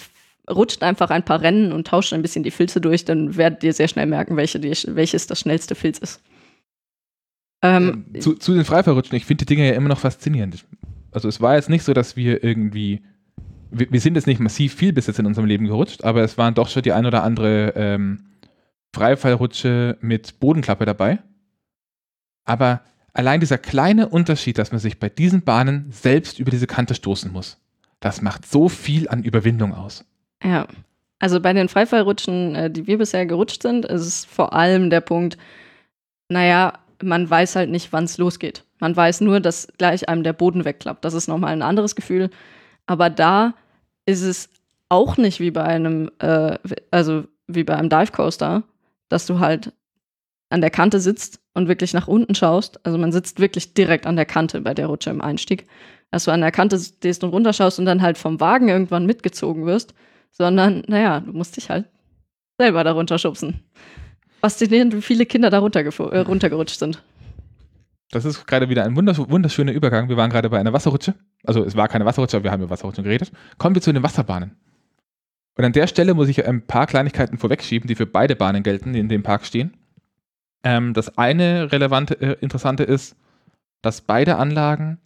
rutscht 0.49 0.83
einfach 0.83 1.09
ein 1.09 1.25
paar 1.25 1.41
Rennen 1.41 1.73
und 1.73 1.87
tauscht 1.87 2.13
ein 2.13 2.21
bisschen 2.21 2.43
die 2.43 2.51
Filze 2.51 2.79
durch, 2.79 3.03
dann 3.03 3.35
werdet 3.35 3.61
ihr 3.65 3.73
sehr 3.73 3.89
schnell 3.89 4.05
merken, 4.05 4.37
welche 4.37 4.61
die, 4.61 4.71
welches 4.95 5.27
das 5.27 5.41
schnellste 5.41 5.75
Filz 5.75 5.97
ist. 5.97 6.21
Ähm, 7.61 8.05
zu, 8.21 8.35
zu, 8.35 8.53
den 8.53 8.63
Freifallrutschen, 8.63 9.17
ich 9.17 9.25
finde 9.25 9.43
die 9.43 9.53
Dinge 9.53 9.67
ja 9.67 9.73
immer 9.73 9.89
noch 9.89 9.99
faszinierend. 9.99 10.63
Also 11.11 11.27
es 11.27 11.41
war 11.41 11.55
jetzt 11.55 11.69
nicht 11.69 11.83
so, 11.83 11.91
dass 11.91 12.15
wir 12.15 12.41
irgendwie, 12.41 13.03
wir, 13.71 13.91
wir, 13.91 13.99
sind 13.99 14.15
jetzt 14.15 14.27
nicht 14.27 14.39
massiv 14.39 14.75
viel 14.75 14.93
bis 14.93 15.07
jetzt 15.07 15.19
in 15.19 15.25
unserem 15.25 15.47
Leben 15.47 15.65
gerutscht, 15.65 16.03
aber 16.03 16.21
es 16.23 16.37
waren 16.37 16.53
doch 16.53 16.69
schon 16.69 16.83
die 16.83 16.93
ein 16.93 17.05
oder 17.05 17.23
andere 17.23 17.73
ähm, 17.75 18.25
Freifallrutsche 18.93 19.97
mit 20.01 20.39
Bodenklappe 20.39 20.85
dabei. 20.85 21.19
Aber 22.45 22.81
allein 23.13 23.39
dieser 23.39 23.57
kleine 23.57 24.09
Unterschied, 24.09 24.57
dass 24.57 24.71
man 24.71 24.79
sich 24.79 24.99
bei 24.99 25.09
diesen 25.09 25.41
Bahnen 25.41 25.87
selbst 25.91 26.39
über 26.39 26.51
diese 26.51 26.67
Kante 26.67 26.95
stoßen 26.95 27.31
muss, 27.31 27.57
das 27.99 28.21
macht 28.21 28.45
so 28.45 28.69
viel 28.69 29.09
an 29.09 29.23
Überwindung 29.23 29.73
aus. 29.73 30.05
Ja, 30.43 30.67
also 31.19 31.39
bei 31.39 31.53
den 31.53 31.69
Freifallrutschen, 31.69 32.55
äh, 32.55 32.71
die 32.71 32.87
wir 32.87 32.97
bisher 32.97 33.25
gerutscht 33.25 33.61
sind, 33.61 33.85
ist 33.85 34.01
es 34.01 34.25
vor 34.25 34.53
allem 34.53 34.89
der 34.89 35.01
Punkt, 35.01 35.37
naja, 36.29 36.73
man 37.01 37.29
weiß 37.29 37.55
halt 37.55 37.69
nicht, 37.69 37.93
wann 37.93 38.05
es 38.05 38.17
losgeht. 38.17 38.63
Man 38.79 38.95
weiß 38.95 39.21
nur, 39.21 39.39
dass 39.39 39.67
gleich 39.77 40.09
einem 40.09 40.23
der 40.23 40.33
Boden 40.33 40.65
wegklappt. 40.65 41.05
Das 41.05 41.13
ist 41.13 41.27
nochmal 41.27 41.53
ein 41.53 41.61
anderes 41.61 41.95
Gefühl. 41.95 42.29
Aber 42.85 43.09
da 43.09 43.53
ist 44.05 44.21
es 44.21 44.49
auch 44.89 45.17
nicht 45.17 45.39
wie 45.39 45.51
bei 45.51 45.63
einem, 45.63 46.11
äh, 46.19 46.57
also 46.91 47.25
wie 47.47 47.63
bei 47.63 47.75
einem 47.75 47.89
Dive 47.89 48.11
Coaster, 48.11 48.63
dass 49.09 49.25
du 49.25 49.39
halt 49.39 49.73
an 50.49 50.61
der 50.61 50.69
Kante 50.69 50.99
sitzt 50.99 51.39
und 51.53 51.67
wirklich 51.67 51.93
nach 51.93 52.07
unten 52.07 52.35
schaust. 52.35 52.85
Also 52.85 52.97
man 52.97 53.11
sitzt 53.11 53.39
wirklich 53.39 53.73
direkt 53.73 54.05
an 54.05 54.15
der 54.15 54.25
Kante 54.25 54.61
bei 54.61 54.73
der 54.73 54.87
Rutsche 54.87 55.09
im 55.09 55.21
Einstieg. 55.21 55.67
Dass 56.11 56.25
du 56.25 56.31
an 56.31 56.41
der 56.41 56.51
Kante 56.51 56.79
stehst 56.79 57.23
und 57.23 57.31
runterschaust 57.31 57.79
und 57.79 57.85
dann 57.85 58.01
halt 58.01 58.17
vom 58.17 58.39
Wagen 58.39 58.69
irgendwann 58.69 59.05
mitgezogen 59.05 59.65
wirst, 59.65 59.93
sondern, 60.31 60.83
naja, 60.87 61.19
du 61.19 61.33
musst 61.33 61.57
dich 61.57 61.69
halt 61.69 61.85
selber 62.57 62.83
da 62.83 62.91
runterschubsen. 62.91 63.63
Faszinierend, 64.41 64.95
wie 64.95 65.01
viele 65.01 65.25
Kinder 65.25 65.49
da 65.49 65.57
äh, 65.57 66.19
runtergerutscht 66.19 66.79
sind. 66.79 67.01
Das 68.11 68.23
ist 68.25 68.45
gerade 68.45 68.69
wieder 68.69 68.83
ein 68.83 68.95
wunderschöner 68.95 69.71
Übergang. 69.71 70.09
Wir 70.09 70.17
waren 70.17 70.29
gerade 70.29 70.49
bei 70.49 70.59
einer 70.59 70.73
Wasserrutsche. 70.73 71.15
Also 71.43 71.63
es 71.63 71.75
war 71.75 71.87
keine 71.87 72.05
Wasserrutsche, 72.05 72.37
aber 72.37 72.45
wir 72.45 72.51
haben 72.51 72.61
über 72.61 72.69
Wasserrutschen 72.69 73.03
geredet. 73.03 73.31
Kommen 73.57 73.75
wir 73.75 73.81
zu 73.81 73.91
den 73.91 74.03
Wasserbahnen. 74.03 74.55
Und 75.57 75.63
an 75.63 75.73
der 75.73 75.87
Stelle 75.87 76.13
muss 76.13 76.27
ich 76.27 76.45
ein 76.45 76.67
paar 76.67 76.85
Kleinigkeiten 76.85 77.37
vorwegschieben, 77.37 77.87
die 77.87 77.95
für 77.95 78.05
beide 78.05 78.35
Bahnen 78.35 78.63
gelten, 78.63 78.93
die 78.93 78.99
in 78.99 79.09
dem 79.09 79.23
Park 79.23 79.45
stehen. 79.45 79.75
Ähm, 80.63 80.93
das 80.93 81.17
eine 81.17 81.71
relevante, 81.71 82.19
äh, 82.19 82.37
interessante 82.41 82.83
ist, 82.83 83.15
dass 83.81 84.01
beide 84.01 84.37
Anlagen 84.37 84.99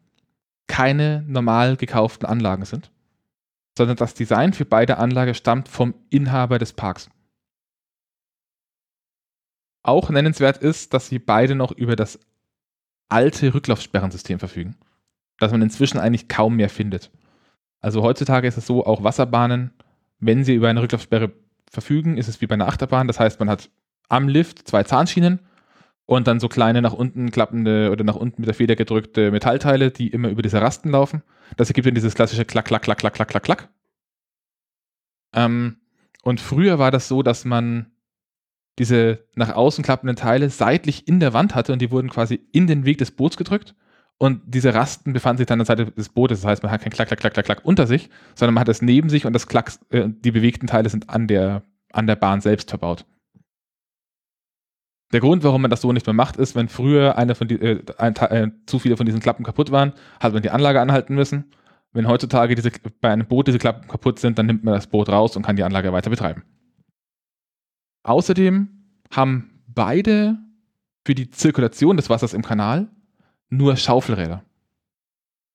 keine 0.68 1.24
normal 1.28 1.76
gekauften 1.76 2.28
Anlagen 2.28 2.66
sind, 2.66 2.92
sondern 3.78 3.98
das 3.98 4.14
Design 4.14 4.54
für 4.54 4.66
beide 4.66 4.98
Anlagen 4.98 5.34
stammt 5.34 5.68
vom 5.68 5.94
Inhaber 6.10 6.60
des 6.60 6.74
Parks. 6.74 7.10
Auch 9.84 10.10
nennenswert 10.10 10.58
ist, 10.58 10.94
dass 10.94 11.08
sie 11.08 11.20
beide 11.20 11.56
noch 11.56 11.72
über 11.72 11.96
das 11.96 12.20
alte 13.10 13.54
Rücklaufsperrensystem 13.54 14.40
verfügen, 14.40 14.76
das 15.40 15.52
man 15.52 15.62
inzwischen 15.62 16.00
eigentlich 16.00 16.28
kaum 16.28 16.56
mehr 16.56 16.70
findet. 16.70 17.12
Also 17.82 18.04
heutzutage 18.04 18.48
ist 18.48 18.58
es 18.58 18.66
so, 18.66 18.86
auch 18.86 19.04
Wasserbahnen, 19.04 19.72
wenn 20.20 20.44
sie 20.44 20.56
über 20.56 20.70
eine 20.70 20.82
Rücklaufsperre 20.82 21.32
verfügen, 21.70 22.18
ist 22.18 22.28
es 22.28 22.42
wie 22.42 22.48
bei 22.48 22.56
einer 22.56 22.68
Achterbahn. 22.68 23.08
Das 23.08 23.20
heißt, 23.20 23.40
man 23.40 23.50
hat 23.50 23.70
am 24.10 24.28
Lift 24.28 24.68
zwei 24.68 24.84
Zahnschienen 24.84 25.40
und 26.06 26.28
dann 26.28 26.40
so 26.40 26.50
kleine 26.50 26.82
nach 26.82 26.94
unten 26.94 27.32
klappende 27.32 27.92
oder 27.92 28.04
nach 28.04 28.16
unten 28.16 28.42
mit 28.42 28.48
der 28.48 28.56
Feder 28.56 28.76
gedrückte 28.76 29.32
Metallteile, 29.32 29.92
die 29.92 30.08
immer 30.08 30.30
über 30.30 30.42
diese 30.42 30.62
Rasten 30.62 30.90
laufen. 30.90 31.22
Das 31.56 31.70
ergibt 31.70 31.88
dann 31.88 31.96
dieses 31.96 32.16
klassische 32.16 32.46
Klack, 32.46 32.66
Klack, 32.66 32.82
Klack, 32.82 32.98
Klack, 32.98 33.14
Klack, 33.14 33.28
Klack, 33.30 33.44
Klack. 33.44 33.70
Ähm, 35.34 35.78
und 36.24 36.42
früher 36.42 36.80
war 36.80 36.92
das 36.92 37.08
so, 37.08 37.22
dass 37.22 37.46
man 37.46 37.92
diese 38.80 39.26
nach 39.36 39.54
außen 39.54 39.84
klappenden 39.84 40.16
Teile 40.16 40.50
seitlich 40.50 41.08
in 41.08 41.20
der 41.20 41.34
Wand 41.34 41.54
hatte 41.54 41.74
und 41.74 41.82
die 41.82 41.92
wurden 41.92 42.10
quasi 42.10 42.40
in 42.52 42.66
den 42.66 42.86
Weg 42.86 42.98
des 42.98 43.12
Boots 43.12 43.38
gedrückt. 43.38 43.76
Und 44.18 44.42
diese 44.46 44.74
Rasten 44.74 45.14
befanden 45.14 45.38
sich 45.38 45.48
dann 45.48 45.62
an 45.62 45.66
der 45.66 45.78
Seite 45.78 45.92
des 45.92 46.10
Bootes. 46.10 46.42
Das 46.42 46.50
heißt, 46.50 46.64
man 46.64 46.72
hat 46.72 46.82
kein 46.82 46.92
Klack, 46.92 47.08
Klack, 47.08 47.20
Klack, 47.20 47.34
Klack, 47.34 47.46
Klack 47.46 47.62
unter 47.64 47.88
sich, 47.88 48.10
sondern 48.36 48.56
man 48.56 48.62
hat 48.62 48.70
es 48.70 48.82
neben 48.82 49.10
sich 49.10 49.26
und 49.26 49.34
das 49.34 49.48
Klack, 49.48 49.72
äh, 49.92 50.10
die 50.10 50.32
bewegten 50.32 50.68
Teile 50.68 50.90
sind 50.90 51.10
an 51.10 51.28
der, 51.28 51.64
an 51.94 52.08
der 52.08 52.16
Bahn 52.16 52.42
selbst 52.42 52.70
verbaut. 52.70 53.06
Der 55.12 55.22
Grund, 55.22 55.44
warum 55.44 55.62
man 55.62 55.72
das 55.72 55.82
so 55.82 55.92
nicht 55.92 56.06
mehr 56.06 56.14
macht, 56.14 56.38
ist, 56.38 56.56
wenn 56.56 56.68
früher 56.68 57.18
eine 57.18 57.34
von 57.34 57.48
die, 57.48 57.56
äh, 57.56 57.84
ein, 57.98 58.16
äh, 58.16 58.50
zu 58.66 58.80
viele 58.80 58.98
von 58.98 59.06
diesen 59.06 59.22
Klappen 59.22 59.44
kaputt 59.44 59.72
waren, 59.72 59.94
hat 60.20 60.34
man 60.34 60.42
die 60.42 60.52
Anlage 60.52 60.82
anhalten 60.82 61.16
müssen. 61.16 61.52
Wenn 61.94 62.08
heutzutage 62.08 62.56
diese, 62.56 62.72
bei 63.02 63.10
einem 63.10 63.26
Boot 63.26 63.48
diese 63.48 63.58
Klappen 63.58 63.88
kaputt 63.88 64.20
sind, 64.20 64.38
dann 64.38 64.46
nimmt 64.46 64.64
man 64.64 64.76
das 64.76 64.88
Boot 64.88 65.10
raus 65.10 65.36
und 65.36 65.44
kann 65.44 65.56
die 65.56 65.64
Anlage 65.64 65.92
weiter 65.92 66.12
betreiben. 66.12 66.44
Außerdem 68.04 68.70
haben 69.12 69.62
beide 69.68 70.38
für 71.06 71.16
die 71.16 71.30
Zirkulation 71.30 71.98
des 71.98 72.10
Wassers 72.10 72.34
im 72.34 72.44
Kanal 72.44 72.88
nur 73.50 73.76
Schaufelräder. 73.78 74.44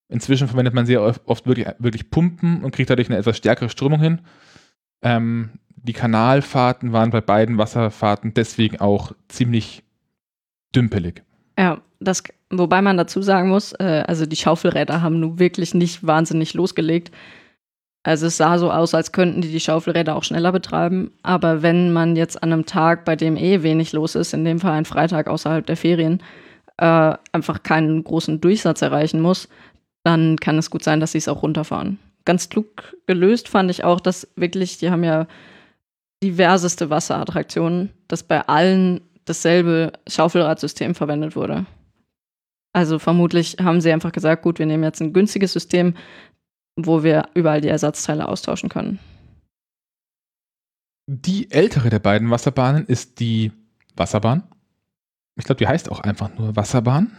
Inzwischen 0.08 0.48
verwendet 0.48 0.74
man 0.74 0.86
sehr 0.86 1.02
oft 1.02 1.46
wirklich, 1.46 1.66
wirklich 1.78 2.10
Pumpen 2.10 2.62
und 2.62 2.74
kriegt 2.74 2.90
dadurch 2.90 3.08
eine 3.08 3.18
etwas 3.18 3.36
stärkere 3.36 3.68
Strömung 3.68 4.00
hin. 4.00 4.20
Ähm, 5.02 5.50
die 5.76 5.92
Kanalfahrten 5.92 6.92
waren 6.92 7.10
bei 7.10 7.20
beiden 7.20 7.58
Wasserfahrten 7.58 8.34
deswegen 8.34 8.80
auch 8.80 9.12
ziemlich 9.28 9.82
dümpelig. 10.74 11.22
Ja, 11.58 11.80
das, 12.00 12.22
wobei 12.50 12.82
man 12.82 12.96
dazu 12.96 13.22
sagen 13.22 13.48
muss, 13.48 13.72
äh, 13.74 14.04
also 14.06 14.26
die 14.26 14.36
Schaufelräder 14.36 15.02
haben 15.02 15.20
nun 15.20 15.38
wirklich 15.38 15.74
nicht 15.74 16.06
wahnsinnig 16.06 16.54
losgelegt. 16.54 17.10
Also 18.04 18.26
es 18.26 18.36
sah 18.36 18.58
so 18.58 18.70
aus, 18.70 18.94
als 18.94 19.12
könnten 19.12 19.40
die 19.40 19.50
die 19.50 19.60
Schaufelräder 19.60 20.14
auch 20.14 20.24
schneller 20.24 20.52
betreiben. 20.52 21.10
Aber 21.22 21.62
wenn 21.62 21.92
man 21.92 22.16
jetzt 22.16 22.42
an 22.42 22.52
einem 22.52 22.66
Tag, 22.66 23.06
bei 23.06 23.16
dem 23.16 23.36
eh 23.36 23.62
wenig 23.62 23.92
los 23.92 24.14
ist, 24.14 24.34
in 24.34 24.44
dem 24.44 24.60
Fall 24.60 24.72
ein 24.72 24.84
Freitag 24.84 25.26
außerhalb 25.26 25.64
der 25.64 25.78
Ferien, 25.78 26.22
äh, 26.76 27.14
einfach 27.32 27.62
keinen 27.62 28.04
großen 28.04 28.42
Durchsatz 28.42 28.82
erreichen 28.82 29.22
muss, 29.22 29.48
dann 30.04 30.36
kann 30.36 30.58
es 30.58 30.70
gut 30.70 30.84
sein, 30.84 31.00
dass 31.00 31.12
sie 31.12 31.18
es 31.18 31.28
auch 31.28 31.42
runterfahren. 31.42 31.98
Ganz 32.26 32.50
klug 32.50 32.94
gelöst 33.06 33.48
fand 33.48 33.70
ich 33.70 33.84
auch, 33.84 34.00
dass 34.00 34.28
wirklich, 34.36 34.76
die 34.76 34.90
haben 34.90 35.02
ja 35.02 35.26
diverseste 36.22 36.90
Wasserattraktionen, 36.90 37.90
dass 38.06 38.22
bei 38.22 38.46
allen 38.46 39.00
dasselbe 39.24 39.92
Schaufelradsystem 40.06 40.94
verwendet 40.94 41.36
wurde. 41.36 41.64
Also 42.74 42.98
vermutlich 42.98 43.56
haben 43.62 43.80
sie 43.80 43.92
einfach 43.92 44.12
gesagt, 44.12 44.42
gut, 44.42 44.58
wir 44.58 44.66
nehmen 44.66 44.82
jetzt 44.82 45.00
ein 45.00 45.12
günstiges 45.14 45.52
System, 45.54 45.94
wo 46.76 47.02
wir 47.02 47.28
überall 47.34 47.60
die 47.60 47.68
Ersatzteile 47.68 48.28
austauschen 48.28 48.68
können. 48.68 48.98
Die 51.06 51.50
ältere 51.50 51.90
der 51.90 51.98
beiden 51.98 52.30
Wasserbahnen 52.30 52.86
ist 52.86 53.20
die 53.20 53.52
Wasserbahn. 53.96 54.42
Ich 55.36 55.44
glaube, 55.44 55.58
die 55.58 55.68
heißt 55.68 55.90
auch 55.90 56.00
einfach 56.00 56.34
nur 56.36 56.56
Wasserbahn. 56.56 57.12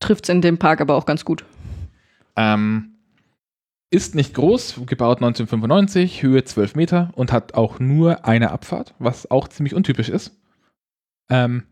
Trifft 0.00 0.24
es 0.24 0.28
in 0.28 0.42
dem 0.42 0.58
Park 0.58 0.80
aber 0.80 0.94
auch 0.94 1.06
ganz 1.06 1.24
gut. 1.24 1.44
Ähm, 2.36 2.94
ist 3.90 4.14
nicht 4.14 4.34
groß, 4.34 4.80
gebaut 4.86 5.18
1995, 5.18 6.22
Höhe 6.22 6.44
12 6.44 6.74
Meter 6.74 7.10
und 7.14 7.32
hat 7.32 7.54
auch 7.54 7.78
nur 7.78 8.24
eine 8.24 8.50
Abfahrt, 8.50 8.94
was 8.98 9.30
auch 9.30 9.48
ziemlich 9.48 9.74
untypisch 9.74 10.08
ist. 10.08 10.36
Ähm, 11.30 11.64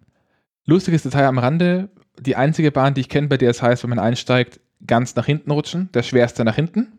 lustiges 0.65 1.03
Detail 1.03 1.27
am 1.27 1.39
Rande, 1.39 1.91
die 2.19 2.37
einzige 2.37 2.71
Bahn, 2.71 2.95
die 2.95 3.03
ich 3.03 3.09
kenne, 3.09 3.29
bei 3.29 3.37
der 3.37 3.51
es 3.51 3.63
heißt, 3.63 3.83
wenn 3.83 3.91
man 3.91 3.99
einsteigt, 3.99 4.61
ganz 4.87 5.15
nach 5.15 5.27
hinten 5.27 5.51
rutschen, 5.51 5.91
der 5.93 6.03
schwerste 6.03 6.45
nach 6.45 6.55
hinten. 6.55 6.99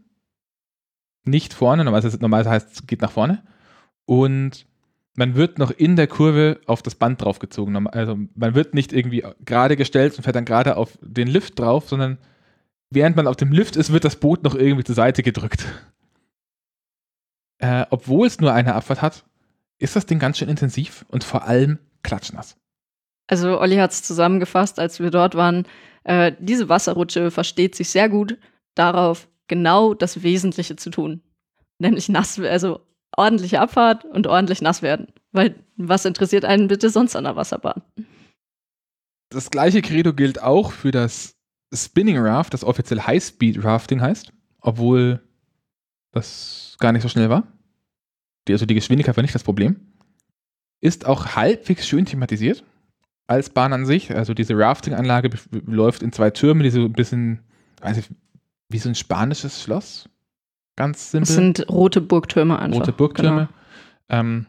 Nicht 1.26 1.54
vorne, 1.54 1.84
normalerweise, 1.84 2.50
heißt 2.50 2.72
es 2.74 2.88
geht 2.88 3.02
nach 3.02 3.12
vorne. 3.12 3.44
Und 4.06 4.66
man 5.16 5.36
wird 5.36 5.60
noch 5.60 5.72
in 5.72 5.96
der 5.96 6.08
Kurve 6.08 6.60
auf 6.66 6.82
das 6.82 6.96
Band 6.96 7.22
draufgezogen. 7.22 7.88
Also 7.88 8.18
man 8.36 8.56
wird 8.56 8.74
nicht 8.74 8.94
irgendwie 8.94 9.24
gerade 9.46 9.78
gestellt 9.78 10.18
und 10.18 10.24
fährt 10.24 10.36
dann 10.36 10.46
gerade 10.46 10.76
auf 10.76 10.98
den 11.02 11.28
Lift 11.28 11.60
drauf, 11.60 11.88
sondern 11.88 12.18
während 12.90 13.16
man 13.16 13.28
auf 13.28 13.36
dem 13.36 13.52
Lift 13.52 13.76
ist, 13.76 13.94
wird 13.94 14.06
das 14.06 14.16
Boot 14.16 14.44
noch 14.44 14.56
irgendwie 14.56 14.84
zur 14.84 14.96
Seite 14.96 15.24
gedrückt. 15.24 15.66
Äh, 17.60 17.86
obwohl 17.92 18.28
es 18.28 18.40
nur 18.40 18.54
eine 18.54 18.76
Abfahrt 18.76 19.02
hat, 19.02 19.24
ist 19.78 19.96
das 19.96 20.06
Ding 20.06 20.20
ganz 20.20 20.38
schön 20.38 20.50
intensiv 20.50 21.06
und 21.10 21.24
vor 21.24 21.44
allem 21.44 21.80
klatschnass. 22.02 22.58
Also 23.28 23.60
Olli 23.60 23.78
hat 23.78 23.92
es 23.92 24.04
zusammengefasst, 24.04 24.80
als 24.80 25.00
wir 25.00 25.12
dort 25.12 25.36
waren. 25.36 25.66
Äh, 26.04 26.34
diese 26.40 26.70
Wasserrutsche 26.70 27.32
versteht 27.32 27.76
sich 27.76 27.90
sehr 27.90 28.10
gut 28.10 28.38
darauf, 28.76 29.28
genau 29.48 29.94
das 29.94 30.24
Wesentliche 30.24 30.76
zu 30.76 30.90
tun. 30.90 31.22
Nämlich 31.80 32.10
nass, 32.10 32.40
also 32.40 32.82
ordentliche 33.16 33.60
Abfahrt 33.60 34.06
und 34.06 34.28
ordentlich 34.28 34.62
nass 34.62 34.82
werden. 34.82 35.08
Weil 35.32 35.56
was 35.78 36.06
interessiert 36.06 36.46
einen 36.46 36.68
bitte 36.68 36.90
sonst 36.90 37.16
an 37.16 37.24
der 37.24 37.36
Wasserbahn? 37.36 37.82
Das 39.30 39.50
gleiche 39.50 39.82
Credo 39.82 40.14
gilt 40.14 40.42
auch 40.42 40.72
für 40.72 40.92
das 40.92 41.36
Spinning 41.74 42.18
Raft, 42.20 42.54
das 42.54 42.64
offiziell 42.64 43.02
High 43.02 43.24
Speed 43.24 43.64
Rafting 43.64 44.02
heißt, 44.02 44.32
obwohl 44.62 45.22
das 46.12 46.76
gar 46.80 46.92
nicht 46.92 47.02
so 47.02 47.10
schnell 47.10 47.30
war. 47.30 47.48
Die, 48.48 48.54
also 48.54 48.66
die 48.66 48.76
Geschwindigkeit 48.76 49.18
war 49.18 49.24
nicht 49.24 49.34
das 49.34 49.44
Problem. 49.44 49.94
Ist 50.82 51.06
auch 51.06 51.36
halbwegs 51.36 51.88
schön 51.88 52.06
thematisiert 52.06 52.64
als 53.28 53.50
Bahn 53.50 53.74
an 53.74 53.86
sich. 53.86 54.16
Also 54.16 54.34
diese 54.34 54.58
Rafting-Anlage 54.58 55.30
läuft 55.66 56.04
in 56.04 56.12
zwei 56.12 56.30
Türmen, 56.30 56.64
die 56.64 56.70
so 56.70 56.82
ein 56.82 56.94
bisschen, 56.94 57.40
weiß 57.82 57.98
ich, 57.98 58.10
wie 58.70 58.80
so 58.80 58.90
ein 58.90 58.96
spanisches 58.96 59.62
Schloss. 59.62 60.10
Ganz 60.76 61.12
simpel. 61.12 61.28
Das 61.28 61.36
sind 61.36 61.70
rote 61.70 62.02
Burgtürme 62.02 62.60
einfach. 62.60 62.80
Rote 62.80 62.92
Burgtürme. 62.92 63.50
Genau. 64.08 64.22
Ähm, 64.22 64.48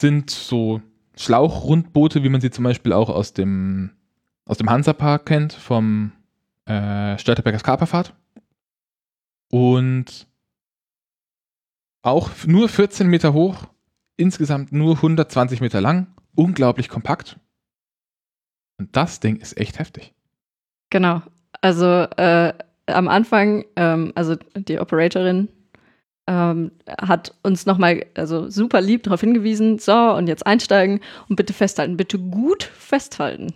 sind 0.00 0.30
so 0.30 0.80
Schlauchrundboote, 1.16 2.24
wie 2.24 2.30
man 2.30 2.40
sie 2.40 2.50
zum 2.50 2.64
Beispiel 2.64 2.92
auch 2.94 3.10
aus 3.10 3.34
dem, 3.34 3.90
aus 4.46 4.56
dem 4.56 4.70
Hansapark 4.70 5.26
kennt, 5.26 5.52
vom 5.52 6.12
äh, 6.64 7.18
Störteberger 7.18 7.58
Kaperfahrt. 7.58 8.14
Und 9.50 10.26
auch 12.02 12.30
nur 12.46 12.68
14 12.68 13.06
Meter 13.08 13.34
hoch, 13.34 13.64
insgesamt 14.16 14.72
nur 14.72 14.96
120 14.96 15.60
Meter 15.60 15.82
lang, 15.82 16.06
unglaublich 16.40 16.88
kompakt. 16.88 17.38
Und 18.78 18.96
das 18.96 19.20
Ding 19.20 19.36
ist 19.36 19.58
echt 19.58 19.78
heftig. 19.78 20.14
Genau. 20.88 21.20
Also 21.60 21.86
äh, 21.86 22.54
am 22.86 23.08
Anfang, 23.08 23.66
ähm, 23.76 24.12
also 24.14 24.36
die 24.54 24.78
Operatorin 24.78 25.48
ähm, 26.26 26.72
hat 26.88 27.34
uns 27.42 27.66
nochmal 27.66 28.06
also 28.14 28.48
super 28.48 28.80
lieb 28.80 29.02
darauf 29.02 29.20
hingewiesen, 29.20 29.78
so 29.78 29.92
und 29.92 30.28
jetzt 30.28 30.46
einsteigen 30.46 31.00
und 31.28 31.36
bitte 31.36 31.52
festhalten, 31.52 31.98
bitte 31.98 32.18
gut 32.18 32.62
festhalten. 32.62 33.52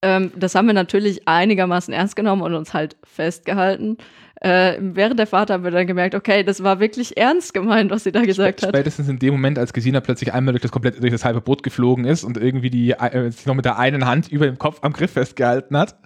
Ähm, 0.00 0.30
das 0.36 0.54
haben 0.54 0.68
wir 0.68 0.74
natürlich 0.74 1.26
einigermaßen 1.26 1.92
ernst 1.92 2.14
genommen 2.14 2.42
und 2.42 2.54
uns 2.54 2.72
halt 2.72 2.96
festgehalten. 3.02 3.98
Äh, 4.40 4.76
während 4.80 5.18
der 5.18 5.26
Fahrt 5.26 5.50
haben 5.50 5.64
wir 5.64 5.72
dann 5.72 5.86
gemerkt, 5.86 6.14
okay, 6.14 6.44
das 6.44 6.62
war 6.62 6.78
wirklich 6.78 7.16
ernst 7.16 7.54
gemeint, 7.54 7.90
was 7.90 8.04
sie 8.04 8.12
da 8.12 8.22
gesagt 8.22 8.62
hat. 8.62 8.68
Spätestens 8.68 9.08
in 9.08 9.18
dem 9.18 9.34
Moment, 9.34 9.58
als 9.58 9.72
Gesina 9.72 10.00
plötzlich 10.00 10.32
einmal 10.32 10.52
durch 10.52 10.62
das 10.62 10.70
komplette, 10.70 11.00
durch 11.00 11.12
das 11.12 11.24
halbe 11.24 11.40
Boot 11.40 11.62
geflogen 11.64 12.04
ist 12.04 12.22
und 12.22 12.36
irgendwie 12.36 12.70
die, 12.70 12.92
äh, 12.92 13.30
sich 13.30 13.46
noch 13.46 13.54
mit 13.54 13.64
der 13.64 13.78
einen 13.78 14.06
Hand 14.06 14.28
über 14.28 14.46
dem 14.46 14.58
Kopf 14.58 14.78
am 14.82 14.92
Griff 14.92 15.12
festgehalten 15.12 15.76
hat. 15.76 15.98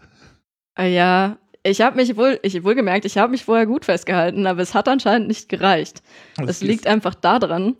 Äh, 0.79 0.95
ja, 0.95 1.37
ich 1.62 1.83
habe 1.83 1.97
mich 1.97 2.16
wohl, 2.16 2.40
ich 2.42 2.64
wohl 2.64 2.75
gemerkt, 2.75 3.05
ich 3.05 3.18
habe 3.18 3.33
mich 3.33 3.45
vorher 3.45 3.66
gut 3.66 3.85
festgehalten, 3.85 4.47
aber 4.47 4.62
es 4.62 4.75
hat 4.75 4.88
anscheinend 4.88 5.29
nicht 5.29 5.51
gereicht. 5.51 6.03
Das, 6.37 6.47
das 6.47 6.62
liegt 6.62 6.87
einfach 6.87 7.14
daran, 7.14 7.77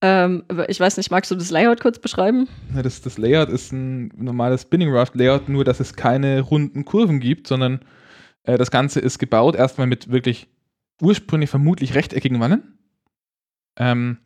ähm, 0.00 0.44
ich 0.68 0.78
weiß 0.78 0.96
nicht, 0.96 1.10
magst 1.10 1.30
du 1.30 1.34
das 1.34 1.50
Layout 1.50 1.80
kurz 1.80 1.98
beschreiben? 1.98 2.46
Ja, 2.74 2.82
das, 2.82 3.02
das 3.02 3.18
Layout 3.18 3.48
ist 3.48 3.72
ein 3.72 4.12
normales 4.16 4.62
Spinning 4.62 4.94
Raft 4.94 5.16
Layout, 5.16 5.48
nur 5.48 5.64
dass 5.64 5.80
es 5.80 5.94
keine 5.94 6.40
runden 6.40 6.84
Kurven 6.84 7.18
gibt, 7.18 7.48
sondern 7.48 7.80
äh, 8.48 8.56
das 8.56 8.70
Ganze 8.70 8.98
ist 9.00 9.18
gebaut 9.18 9.54
erstmal 9.54 9.86
mit 9.86 10.10
wirklich 10.10 10.48
ursprünglich 11.02 11.50
vermutlich 11.50 11.94
rechteckigen 11.94 12.40
Wannen. 12.40 12.78
Ähm, 13.76 14.18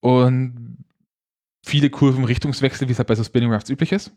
und 0.00 0.84
viele 1.64 1.88
Kurvenrichtungswechsel, 1.88 2.88
wie 2.88 2.92
es 2.92 2.98
halt 2.98 3.08
bei 3.08 3.14
so 3.14 3.24
Spinning 3.24 3.52
Rafts 3.52 3.70
üblich 3.70 3.92
ist. 3.92 4.12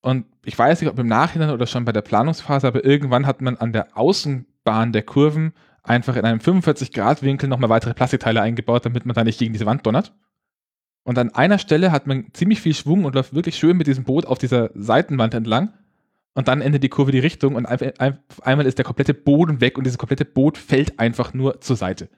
Und 0.00 0.24
ich 0.44 0.58
weiß 0.58 0.80
nicht, 0.80 0.90
ob 0.90 0.98
im 0.98 1.08
Nachhinein 1.08 1.50
oder 1.50 1.66
schon 1.66 1.84
bei 1.84 1.92
der 1.92 2.02
Planungsphase, 2.02 2.66
aber 2.66 2.84
irgendwann 2.84 3.26
hat 3.26 3.42
man 3.42 3.56
an 3.56 3.72
der 3.72 3.96
Außenbahn 3.98 4.92
der 4.92 5.02
Kurven 5.02 5.52
einfach 5.82 6.16
in 6.16 6.24
einem 6.24 6.38
45-Grad-Winkel 6.38 7.48
nochmal 7.48 7.70
weitere 7.70 7.94
Plastikteile 7.94 8.40
eingebaut, 8.40 8.86
damit 8.86 9.04
man 9.04 9.14
da 9.14 9.24
nicht 9.24 9.38
gegen 9.38 9.52
diese 9.52 9.66
Wand 9.66 9.84
donnert. 9.84 10.14
Und 11.02 11.18
an 11.18 11.34
einer 11.34 11.58
Stelle 11.58 11.92
hat 11.92 12.06
man 12.06 12.32
ziemlich 12.32 12.60
viel 12.60 12.74
Schwung 12.74 13.04
und 13.04 13.14
läuft 13.14 13.34
wirklich 13.34 13.56
schön 13.56 13.76
mit 13.76 13.86
diesem 13.88 14.04
Boot 14.04 14.24
auf 14.24 14.38
dieser 14.38 14.70
Seitenwand 14.74 15.34
entlang 15.34 15.74
und 16.38 16.46
dann 16.46 16.60
endet 16.60 16.84
die 16.84 16.88
Kurve 16.88 17.10
die 17.10 17.18
Richtung 17.18 17.56
und 17.56 17.66
auf 17.66 17.82
einmal 18.42 18.64
ist 18.64 18.78
der 18.78 18.84
komplette 18.84 19.12
Boden 19.12 19.60
weg 19.60 19.76
und 19.76 19.82
dieses 19.82 19.98
komplette 19.98 20.24
Boot 20.24 20.56
fällt 20.56 21.00
einfach 21.00 21.34
nur 21.34 21.60
zur 21.60 21.74
Seite. 21.74 22.08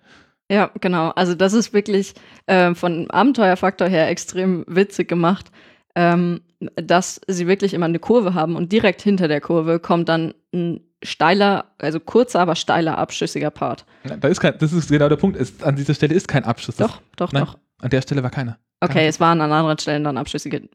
Ja, 0.52 0.70
genau. 0.78 1.08
Also 1.16 1.34
das 1.34 1.54
ist 1.54 1.72
wirklich 1.72 2.12
äh, 2.44 2.74
von 2.74 3.10
Abenteuerfaktor 3.10 3.88
her 3.88 4.10
extrem 4.10 4.66
witzig 4.68 5.08
gemacht, 5.08 5.50
ähm, 5.94 6.42
dass 6.76 7.22
sie 7.28 7.46
wirklich 7.46 7.72
immer 7.72 7.86
eine 7.86 7.98
Kurve 7.98 8.34
haben 8.34 8.56
und 8.56 8.72
direkt 8.72 9.00
hinter 9.00 9.26
der 9.26 9.40
Kurve 9.40 9.80
kommt 9.80 10.10
dann 10.10 10.34
ein 10.52 10.80
steiler, 11.02 11.72
also 11.78 11.98
kurzer, 11.98 12.40
aber 12.40 12.56
steiler, 12.56 12.98
abschüssiger 12.98 13.50
Part. 13.50 13.86
Da 14.04 14.28
ist 14.28 14.40
kein, 14.40 14.58
das 14.58 14.74
ist 14.74 14.90
genau 14.90 15.08
der 15.08 15.16
Punkt. 15.16 15.38
Es, 15.38 15.62
an 15.62 15.76
dieser 15.76 15.94
Stelle 15.94 16.14
ist 16.14 16.28
kein 16.28 16.44
Abschuss. 16.44 16.76
Doch, 16.76 17.00
doch, 17.16 17.32
Nein, 17.32 17.46
doch. 17.46 17.56
An 17.80 17.88
der 17.88 18.02
Stelle 18.02 18.22
war 18.22 18.30
keiner. 18.30 18.58
Okay, 18.82 18.92
Keine. 18.92 19.08
es 19.08 19.18
waren 19.18 19.40
an 19.40 19.50
anderen 19.50 19.78
Stellen 19.78 20.04
dann 20.04 20.18
abschüssige 20.18 20.68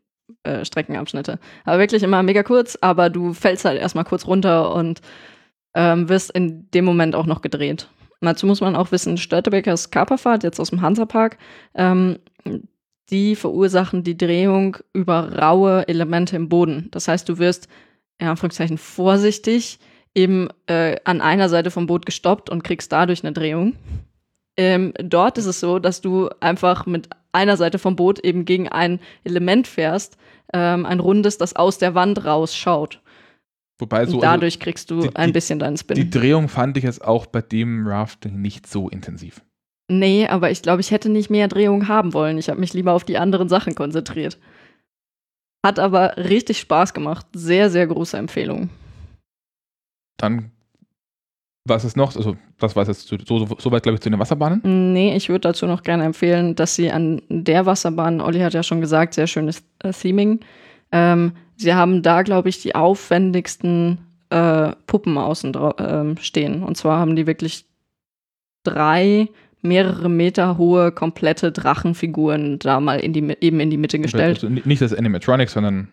äh, 0.43 0.65
Streckenabschnitte. 0.65 1.39
Aber 1.63 1.79
wirklich 1.79 2.03
immer 2.03 2.23
mega 2.23 2.43
kurz, 2.43 2.77
aber 2.81 3.09
du 3.09 3.33
fällst 3.33 3.65
halt 3.65 3.79
erstmal 3.79 4.05
kurz 4.05 4.27
runter 4.27 4.73
und 4.73 5.01
ähm, 5.73 6.09
wirst 6.09 6.31
in 6.31 6.69
dem 6.71 6.85
Moment 6.85 7.15
auch 7.15 7.25
noch 7.25 7.41
gedreht. 7.41 7.89
Dazu 8.21 8.47
muss 8.47 8.61
man 8.61 8.75
auch 8.75 8.91
wissen, 8.91 9.17
Störtebeckers 9.17 9.91
Kaperfahrt, 9.91 10.43
jetzt 10.43 10.59
aus 10.59 10.71
dem 10.71 10.81
Hansapark, 10.81 11.37
ähm, 11.75 12.17
die 13.11 13.35
verursachen 13.35 14.03
die 14.03 14.17
Drehung 14.17 14.77
über 14.93 15.37
raue 15.37 15.87
Elemente 15.87 16.35
im 16.35 16.49
Boden. 16.49 16.87
Das 16.91 17.07
heißt, 17.07 17.29
du 17.29 17.37
wirst, 17.37 17.67
in 18.17 18.27
Anführungszeichen, 18.27 18.77
vorsichtig 18.77 19.79
eben 20.15 20.47
äh, 20.65 20.95
an 21.03 21.21
einer 21.21 21.49
Seite 21.49 21.69
vom 21.69 21.85
Boot 21.85 22.05
gestoppt 22.05 22.49
und 22.49 22.63
kriegst 22.63 22.91
dadurch 22.91 23.23
eine 23.23 23.33
Drehung. 23.33 23.75
Ähm, 24.57 24.93
dort 24.97 25.37
ist 25.37 25.45
es 25.45 25.59
so, 25.59 25.79
dass 25.79 26.01
du 26.01 26.29
einfach 26.39 26.85
mit 26.85 27.09
einer 27.35 27.57
Seite 27.57 27.77
vom 27.77 27.95
Boot 27.95 28.17
eben 28.19 28.45
gegen 28.45 28.67
ein 28.69 28.99
Element 29.23 29.67
fährst, 29.67 30.17
ähm, 30.53 30.85
ein 30.85 30.99
rundes, 30.99 31.37
das 31.37 31.55
aus 31.55 31.77
der 31.77 31.93
Wand 31.93 32.25
rausschaut. 32.25 33.01
Wobei 33.77 34.05
so. 34.05 34.15
Und 34.15 34.23
dadurch 34.23 34.59
kriegst 34.59 34.89
du 34.89 34.95
Also 34.95 35.09
die- 35.09 35.15
ein 35.17 35.33
bisschen 35.33 35.59
deinen 35.59 35.77
Spin. 35.77 35.95
die 35.95 36.09
Drehung 36.09 36.47
fand 36.47 36.77
ich 36.77 36.83
jetzt 36.85 37.03
auch 37.03 37.25
bei 37.25 37.41
dem 37.41 37.85
Rafting 37.85 38.41
nicht 38.41 38.65
so 38.67 38.89
intensiv. 38.89 39.41
nee, 39.87 40.27
aber 40.27 40.49
ich 40.49 40.61
glaube, 40.63 40.81
ich 40.81 40.89
hätte 40.91 41.09
nicht 41.09 41.29
mehr 41.29 41.47
Drehung 41.47 41.87
haben 41.87 42.13
wollen. 42.13 42.37
Ich 42.39 42.49
habe 42.49 42.59
mich 42.59 42.73
lieber 42.73 42.93
auf 42.93 43.03
die 43.03 43.17
anderen 43.19 43.49
Sachen 43.49 43.75
konzentriert. 43.75 44.39
Hat 45.63 45.77
aber 45.77 46.17
richtig 46.17 46.59
Spaß 46.59 46.93
gemacht. 46.95 47.25
Sehr, 47.33 47.69
sehr 47.69 47.85
große 47.85 48.17
Empfehlung. 48.17 48.69
Dann, 50.17 50.51
was 51.67 51.83
ist 51.83 51.97
noch? 51.97 52.15
Also, 52.15 52.37
das 52.59 52.75
war 52.75 52.83
es 52.83 52.87
jetzt 52.89 53.07
zu- 53.07 53.17
so, 53.25 53.45
so, 53.45 53.55
so 53.57 53.71
weit, 53.71 53.83
glaube 53.83 53.95
ich, 53.95 54.01
zu 54.01 54.09
den 54.09 54.19
Wasserbahnen. 54.19 54.61
Nee, 54.93 55.15
ich 55.15 55.29
würde 55.29 55.41
dazu 55.41 55.65
noch 55.65 55.83
gerne 55.83 56.03
empfehlen, 56.03 56.55
dass 56.55 56.75
sie 56.75 56.91
an 56.91 57.21
der 57.29 57.65
Wasserbahn, 57.65 58.21
Olli 58.21 58.39
hat 58.39 58.53
ja 58.53 58.63
schon 58.63 58.81
gesagt, 58.81 59.13
sehr 59.15 59.27
schönes 59.27 59.63
äh, 59.83 59.91
Theming. 59.91 60.41
Ähm, 60.91 61.33
sie 61.57 61.73
haben 61.73 62.03
da, 62.03 62.21
glaube 62.21 62.49
ich, 62.49 62.61
die 62.61 62.75
aufwendigsten 62.75 63.97
äh, 64.29 64.73
Puppen 64.87 65.17
außen 65.17 65.53
ähm, 65.79 66.17
stehen. 66.19 66.61
Und 66.63 66.77
zwar 66.77 66.99
haben 66.99 67.15
die 67.15 67.25
wirklich 67.27 67.65
drei 68.63 69.29
mehrere 69.61 70.09
Meter 70.09 70.57
hohe 70.59 70.91
komplette 70.91 71.51
Drachenfiguren 71.51 72.59
da 72.59 72.79
mal 72.79 72.99
in 72.99 73.13
die, 73.13 73.35
eben 73.41 73.59
in 73.59 73.71
die 73.71 73.77
Mitte 73.77 73.97
gestellt. 73.99 74.35
Also, 74.37 74.49
ni- 74.49 74.61
nicht 74.65 74.81
als 74.83 74.93
Animatronics, 74.93 75.53
sondern 75.53 75.87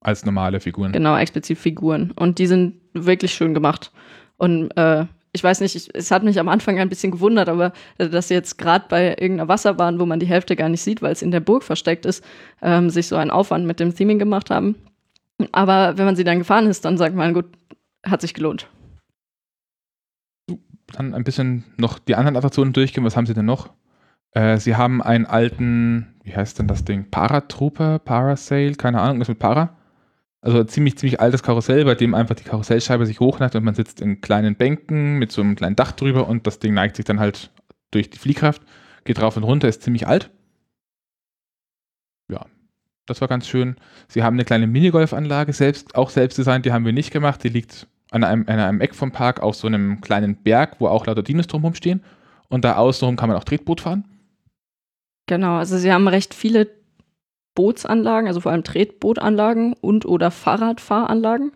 als 0.00 0.26
normale 0.26 0.60
Figuren. 0.60 0.92
Genau, 0.92 1.16
explizit 1.16 1.56
Figuren. 1.56 2.10
Und 2.16 2.38
die 2.38 2.46
sind 2.46 2.74
wirklich 2.92 3.32
schön 3.32 3.54
gemacht. 3.54 3.90
Und 4.36 4.70
äh, 4.76 5.06
ich 5.32 5.42
weiß 5.42 5.60
nicht, 5.60 5.74
ich, 5.74 5.90
es 5.94 6.10
hat 6.10 6.22
mich 6.22 6.38
am 6.38 6.48
Anfang 6.48 6.78
ein 6.78 6.88
bisschen 6.88 7.10
gewundert, 7.10 7.48
aber 7.48 7.72
äh, 7.98 8.08
dass 8.08 8.28
jetzt 8.28 8.56
gerade 8.56 8.86
bei 8.88 9.08
irgendeiner 9.10 9.48
Wasserbahn, 9.48 9.98
wo 9.98 10.06
man 10.06 10.20
die 10.20 10.26
Hälfte 10.26 10.56
gar 10.56 10.68
nicht 10.68 10.82
sieht, 10.82 11.02
weil 11.02 11.12
es 11.12 11.22
in 11.22 11.32
der 11.32 11.40
Burg 11.40 11.64
versteckt 11.64 12.06
ist, 12.06 12.24
ähm, 12.62 12.88
sich 12.88 13.08
so 13.08 13.16
einen 13.16 13.30
Aufwand 13.32 13.66
mit 13.66 13.80
dem 13.80 13.94
Theming 13.94 14.18
gemacht 14.18 14.50
haben. 14.50 14.76
Aber 15.50 15.98
wenn 15.98 16.04
man 16.04 16.16
sie 16.16 16.24
dann 16.24 16.38
gefahren 16.38 16.66
ist, 16.66 16.84
dann 16.84 16.96
sagt 16.96 17.16
man, 17.16 17.34
gut, 17.34 17.46
hat 18.06 18.20
sich 18.20 18.34
gelohnt. 18.34 18.68
Dann 20.92 21.14
ein 21.14 21.24
bisschen 21.24 21.64
noch 21.76 21.98
die 21.98 22.14
anderen 22.14 22.36
Attraktionen 22.36 22.72
durchgehen. 22.72 23.04
Was 23.04 23.16
haben 23.16 23.26
sie 23.26 23.34
denn 23.34 23.46
noch? 23.46 23.70
Äh, 24.30 24.58
sie 24.58 24.76
haben 24.76 25.02
einen 25.02 25.26
alten, 25.26 26.14
wie 26.22 26.36
heißt 26.36 26.58
denn 26.58 26.68
das 26.68 26.84
Ding? 26.84 27.10
Paratrooper, 27.10 27.98
Parasail, 27.98 28.76
keine 28.76 29.00
Ahnung, 29.00 29.20
was 29.20 29.28
mit 29.28 29.38
Para. 29.40 29.76
Also 30.44 30.62
ziemlich, 30.64 30.98
ziemlich 30.98 31.20
altes 31.20 31.42
Karussell, 31.42 31.86
bei 31.86 31.94
dem 31.94 32.12
einfach 32.12 32.34
die 32.34 32.44
Karussellscheibe 32.44 33.06
sich 33.06 33.18
hochneigt 33.18 33.56
und 33.56 33.64
man 33.64 33.74
sitzt 33.74 34.02
in 34.02 34.20
kleinen 34.20 34.56
Bänken 34.56 35.16
mit 35.16 35.32
so 35.32 35.40
einem 35.40 35.56
kleinen 35.56 35.74
Dach 35.74 35.92
drüber 35.92 36.28
und 36.28 36.46
das 36.46 36.58
Ding 36.58 36.74
neigt 36.74 36.96
sich 36.96 37.06
dann 37.06 37.18
halt 37.18 37.50
durch 37.92 38.10
die 38.10 38.18
Fliehkraft, 38.18 38.60
geht 39.04 39.22
rauf 39.22 39.38
und 39.38 39.44
runter, 39.44 39.68
ist 39.68 39.82
ziemlich 39.82 40.06
alt. 40.06 40.30
Ja, 42.30 42.44
das 43.06 43.22
war 43.22 43.28
ganz 43.28 43.48
schön. 43.48 43.76
Sie 44.06 44.22
haben 44.22 44.34
eine 44.34 44.44
kleine 44.44 44.66
Minigolfanlage, 44.66 45.54
selbst, 45.54 45.94
auch 45.94 46.10
selbst 46.10 46.36
designt, 46.36 46.66
die 46.66 46.72
haben 46.72 46.84
wir 46.84 46.92
nicht 46.92 47.10
gemacht. 47.10 47.42
Die 47.42 47.48
liegt 47.48 47.86
an 48.10 48.22
einem, 48.22 48.42
an 48.46 48.58
einem 48.58 48.82
Eck 48.82 48.94
vom 48.94 49.12
Park 49.12 49.40
auf 49.40 49.56
so 49.56 49.66
einem 49.66 50.02
kleinen 50.02 50.36
Berg, 50.42 50.78
wo 50.78 50.88
auch 50.88 51.06
lauter 51.06 51.22
Dinos 51.22 51.46
drumherum 51.46 51.74
stehen. 51.74 52.04
Und 52.48 52.66
da 52.66 52.76
außenrum 52.76 53.16
kann 53.16 53.30
man 53.30 53.38
auch 53.38 53.44
Tretboot 53.44 53.80
fahren. 53.80 54.04
Genau, 55.26 55.56
also 55.56 55.78
sie 55.78 55.90
haben 55.90 56.06
recht 56.06 56.34
viele 56.34 56.68
Bootsanlagen, 57.54 58.28
also 58.28 58.40
vor 58.40 58.52
allem 58.52 58.64
Tretbootanlagen 58.64 59.74
und 59.80 60.06
oder 60.06 60.30
Fahrradfahranlagen. 60.30 61.52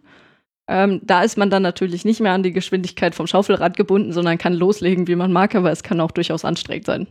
Ähm, 0.68 1.00
da 1.02 1.22
ist 1.22 1.38
man 1.38 1.50
dann 1.50 1.62
natürlich 1.62 2.04
nicht 2.04 2.20
mehr 2.20 2.32
an 2.32 2.42
die 2.42 2.52
Geschwindigkeit 2.52 3.14
vom 3.14 3.26
Schaufelrad 3.26 3.76
gebunden, 3.76 4.12
sondern 4.12 4.36
kann 4.38 4.52
loslegen, 4.52 5.08
wie 5.08 5.16
man 5.16 5.32
mag, 5.32 5.54
aber 5.54 5.70
es 5.70 5.82
kann 5.82 6.00
auch 6.00 6.10
durchaus 6.10 6.44
anstrengend 6.44 6.86
sein. 6.86 7.06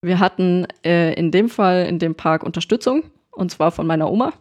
Wir 0.00 0.20
hatten 0.20 0.66
äh, 0.84 1.14
in 1.14 1.30
dem 1.30 1.48
Fall 1.48 1.86
in 1.86 1.98
dem 1.98 2.14
Park 2.14 2.44
Unterstützung, 2.44 3.04
und 3.32 3.50
zwar 3.50 3.72
von 3.72 3.86
meiner 3.86 4.10
Oma. 4.10 4.32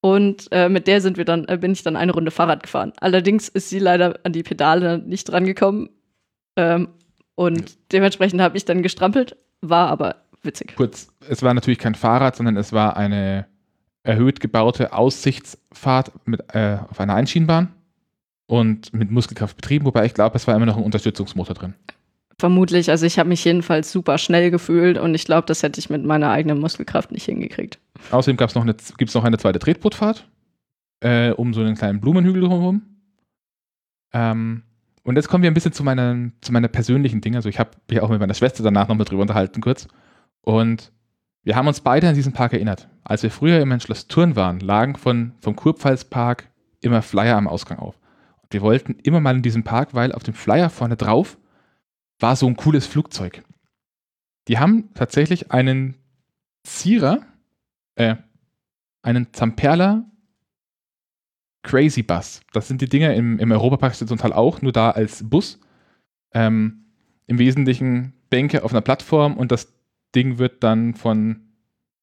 Und 0.00 0.48
äh, 0.50 0.68
mit 0.68 0.86
der 0.86 1.00
sind 1.00 1.16
wir 1.16 1.24
dann, 1.24 1.46
äh, 1.46 1.58
bin 1.58 1.72
ich 1.72 1.82
dann 1.82 1.96
eine 1.96 2.12
Runde 2.12 2.30
Fahrrad 2.30 2.62
gefahren. 2.62 2.92
Allerdings 3.00 3.48
ist 3.48 3.70
sie 3.70 3.78
leider 3.78 4.18
an 4.24 4.32
die 4.32 4.42
Pedale 4.42 4.98
nicht 4.98 5.24
drangekommen. 5.24 5.90
Ähm, 6.56 6.88
und 7.34 7.76
dementsprechend 7.92 8.40
habe 8.40 8.56
ich 8.56 8.64
dann 8.64 8.82
gestrampelt, 8.82 9.36
war 9.60 9.88
aber 9.88 10.16
witzig. 10.46 10.74
Kurz, 10.76 11.08
es 11.28 11.42
war 11.42 11.54
natürlich 11.54 11.78
kein 11.78 11.94
Fahrrad, 11.94 12.36
sondern 12.36 12.56
es 12.56 12.72
war 12.72 12.96
eine 12.96 13.46
erhöht 14.02 14.40
gebaute 14.40 14.92
Aussichtsfahrt 14.92 16.12
mit, 16.26 16.42
äh, 16.54 16.78
auf 16.88 17.00
einer 17.00 17.14
Einschienenbahn 17.14 17.72
und 18.46 18.92
mit 18.92 19.10
Muskelkraft 19.10 19.56
betrieben, 19.56 19.84
wobei 19.84 20.06
ich 20.06 20.14
glaube, 20.14 20.36
es 20.36 20.46
war 20.46 20.54
immer 20.54 20.66
noch 20.66 20.76
ein 20.76 20.84
Unterstützungsmotor 20.84 21.54
drin. 21.54 21.74
Vermutlich, 22.38 22.90
also 22.90 23.06
ich 23.06 23.18
habe 23.18 23.30
mich 23.30 23.44
jedenfalls 23.44 23.90
super 23.90 24.18
schnell 24.18 24.50
gefühlt 24.50 24.98
und 24.98 25.14
ich 25.14 25.24
glaube, 25.24 25.46
das 25.46 25.62
hätte 25.62 25.80
ich 25.80 25.90
mit 25.90 26.04
meiner 26.04 26.30
eigenen 26.30 26.60
Muskelkraft 26.60 27.10
nicht 27.10 27.24
hingekriegt. 27.24 27.78
Außerdem 28.10 28.36
gab's 28.36 28.54
noch 28.54 28.62
eine, 28.62 28.76
gibt 28.98 29.08
es 29.08 29.14
noch 29.14 29.24
eine 29.24 29.38
zweite 29.38 29.58
Tretbootfahrt 29.58 30.26
äh, 31.00 31.30
um 31.30 31.54
so 31.54 31.60
einen 31.60 31.74
kleinen 31.74 32.00
Blumenhügel 32.00 32.42
drumherum. 32.42 32.82
Ähm, 34.12 34.62
und 35.02 35.16
jetzt 35.16 35.28
kommen 35.28 35.42
wir 35.42 35.50
ein 35.50 35.54
bisschen 35.54 35.72
zu 35.72 35.84
meiner, 35.84 36.30
zu 36.40 36.52
meiner 36.52 36.68
persönlichen 36.68 37.20
Dinge. 37.20 37.36
Also 37.36 37.48
ich 37.48 37.58
habe 37.58 37.70
mich 37.88 38.00
auch 38.00 38.08
mit 38.08 38.20
meiner 38.20 38.34
Schwester 38.34 38.62
danach 38.62 38.88
nochmal 38.88 39.04
drüber 39.04 39.22
unterhalten 39.22 39.60
kurz. 39.60 39.86
Und 40.46 40.92
wir 41.42 41.56
haben 41.56 41.66
uns 41.66 41.80
beide 41.80 42.08
an 42.08 42.14
diesen 42.14 42.32
Park 42.32 42.52
erinnert. 42.52 42.88
Als 43.02 43.24
wir 43.24 43.32
früher 43.32 43.60
immer 43.60 43.74
in 43.74 43.80
Schloss 43.80 44.06
Thurn 44.06 44.36
waren, 44.36 44.60
lagen 44.60 44.94
von, 44.94 45.32
vom 45.40 45.56
Kurpfalzpark 45.56 46.48
immer 46.80 47.02
Flyer 47.02 47.36
am 47.36 47.48
Ausgang 47.48 47.78
auf. 47.78 47.98
Und 48.42 48.52
wir 48.52 48.62
wollten 48.62 48.94
immer 49.02 49.20
mal 49.20 49.34
in 49.34 49.42
diesen 49.42 49.64
Park, 49.64 49.92
weil 49.92 50.12
auf 50.12 50.22
dem 50.22 50.34
Flyer 50.34 50.70
vorne 50.70 50.96
drauf 50.96 51.36
war 52.20 52.36
so 52.36 52.46
ein 52.46 52.56
cooles 52.56 52.86
Flugzeug. 52.86 53.42
Die 54.46 54.58
haben 54.58 54.94
tatsächlich 54.94 55.50
einen 55.50 55.96
Zierer, 56.62 57.22
äh, 57.96 58.14
einen 59.02 59.32
Zamperla 59.32 60.04
Crazy 61.62 62.04
Bus. 62.04 62.40
Das 62.52 62.68
sind 62.68 62.80
die 62.80 62.88
Dinger 62.88 63.14
im, 63.14 63.40
im 63.40 63.50
Europapark 63.50 63.96
zum 63.96 64.18
Teil 64.18 64.32
auch, 64.32 64.62
nur 64.62 64.72
da 64.72 64.92
als 64.92 65.28
Bus. 65.28 65.58
Ähm, 66.32 66.84
Im 67.26 67.38
Wesentlichen 67.38 68.12
Bänke 68.30 68.62
auf 68.62 68.72
einer 68.72 68.80
Plattform 68.80 69.36
und 69.36 69.50
das 69.50 69.75
Ding 70.16 70.38
wird 70.38 70.64
dann 70.64 70.94
von, 70.94 71.52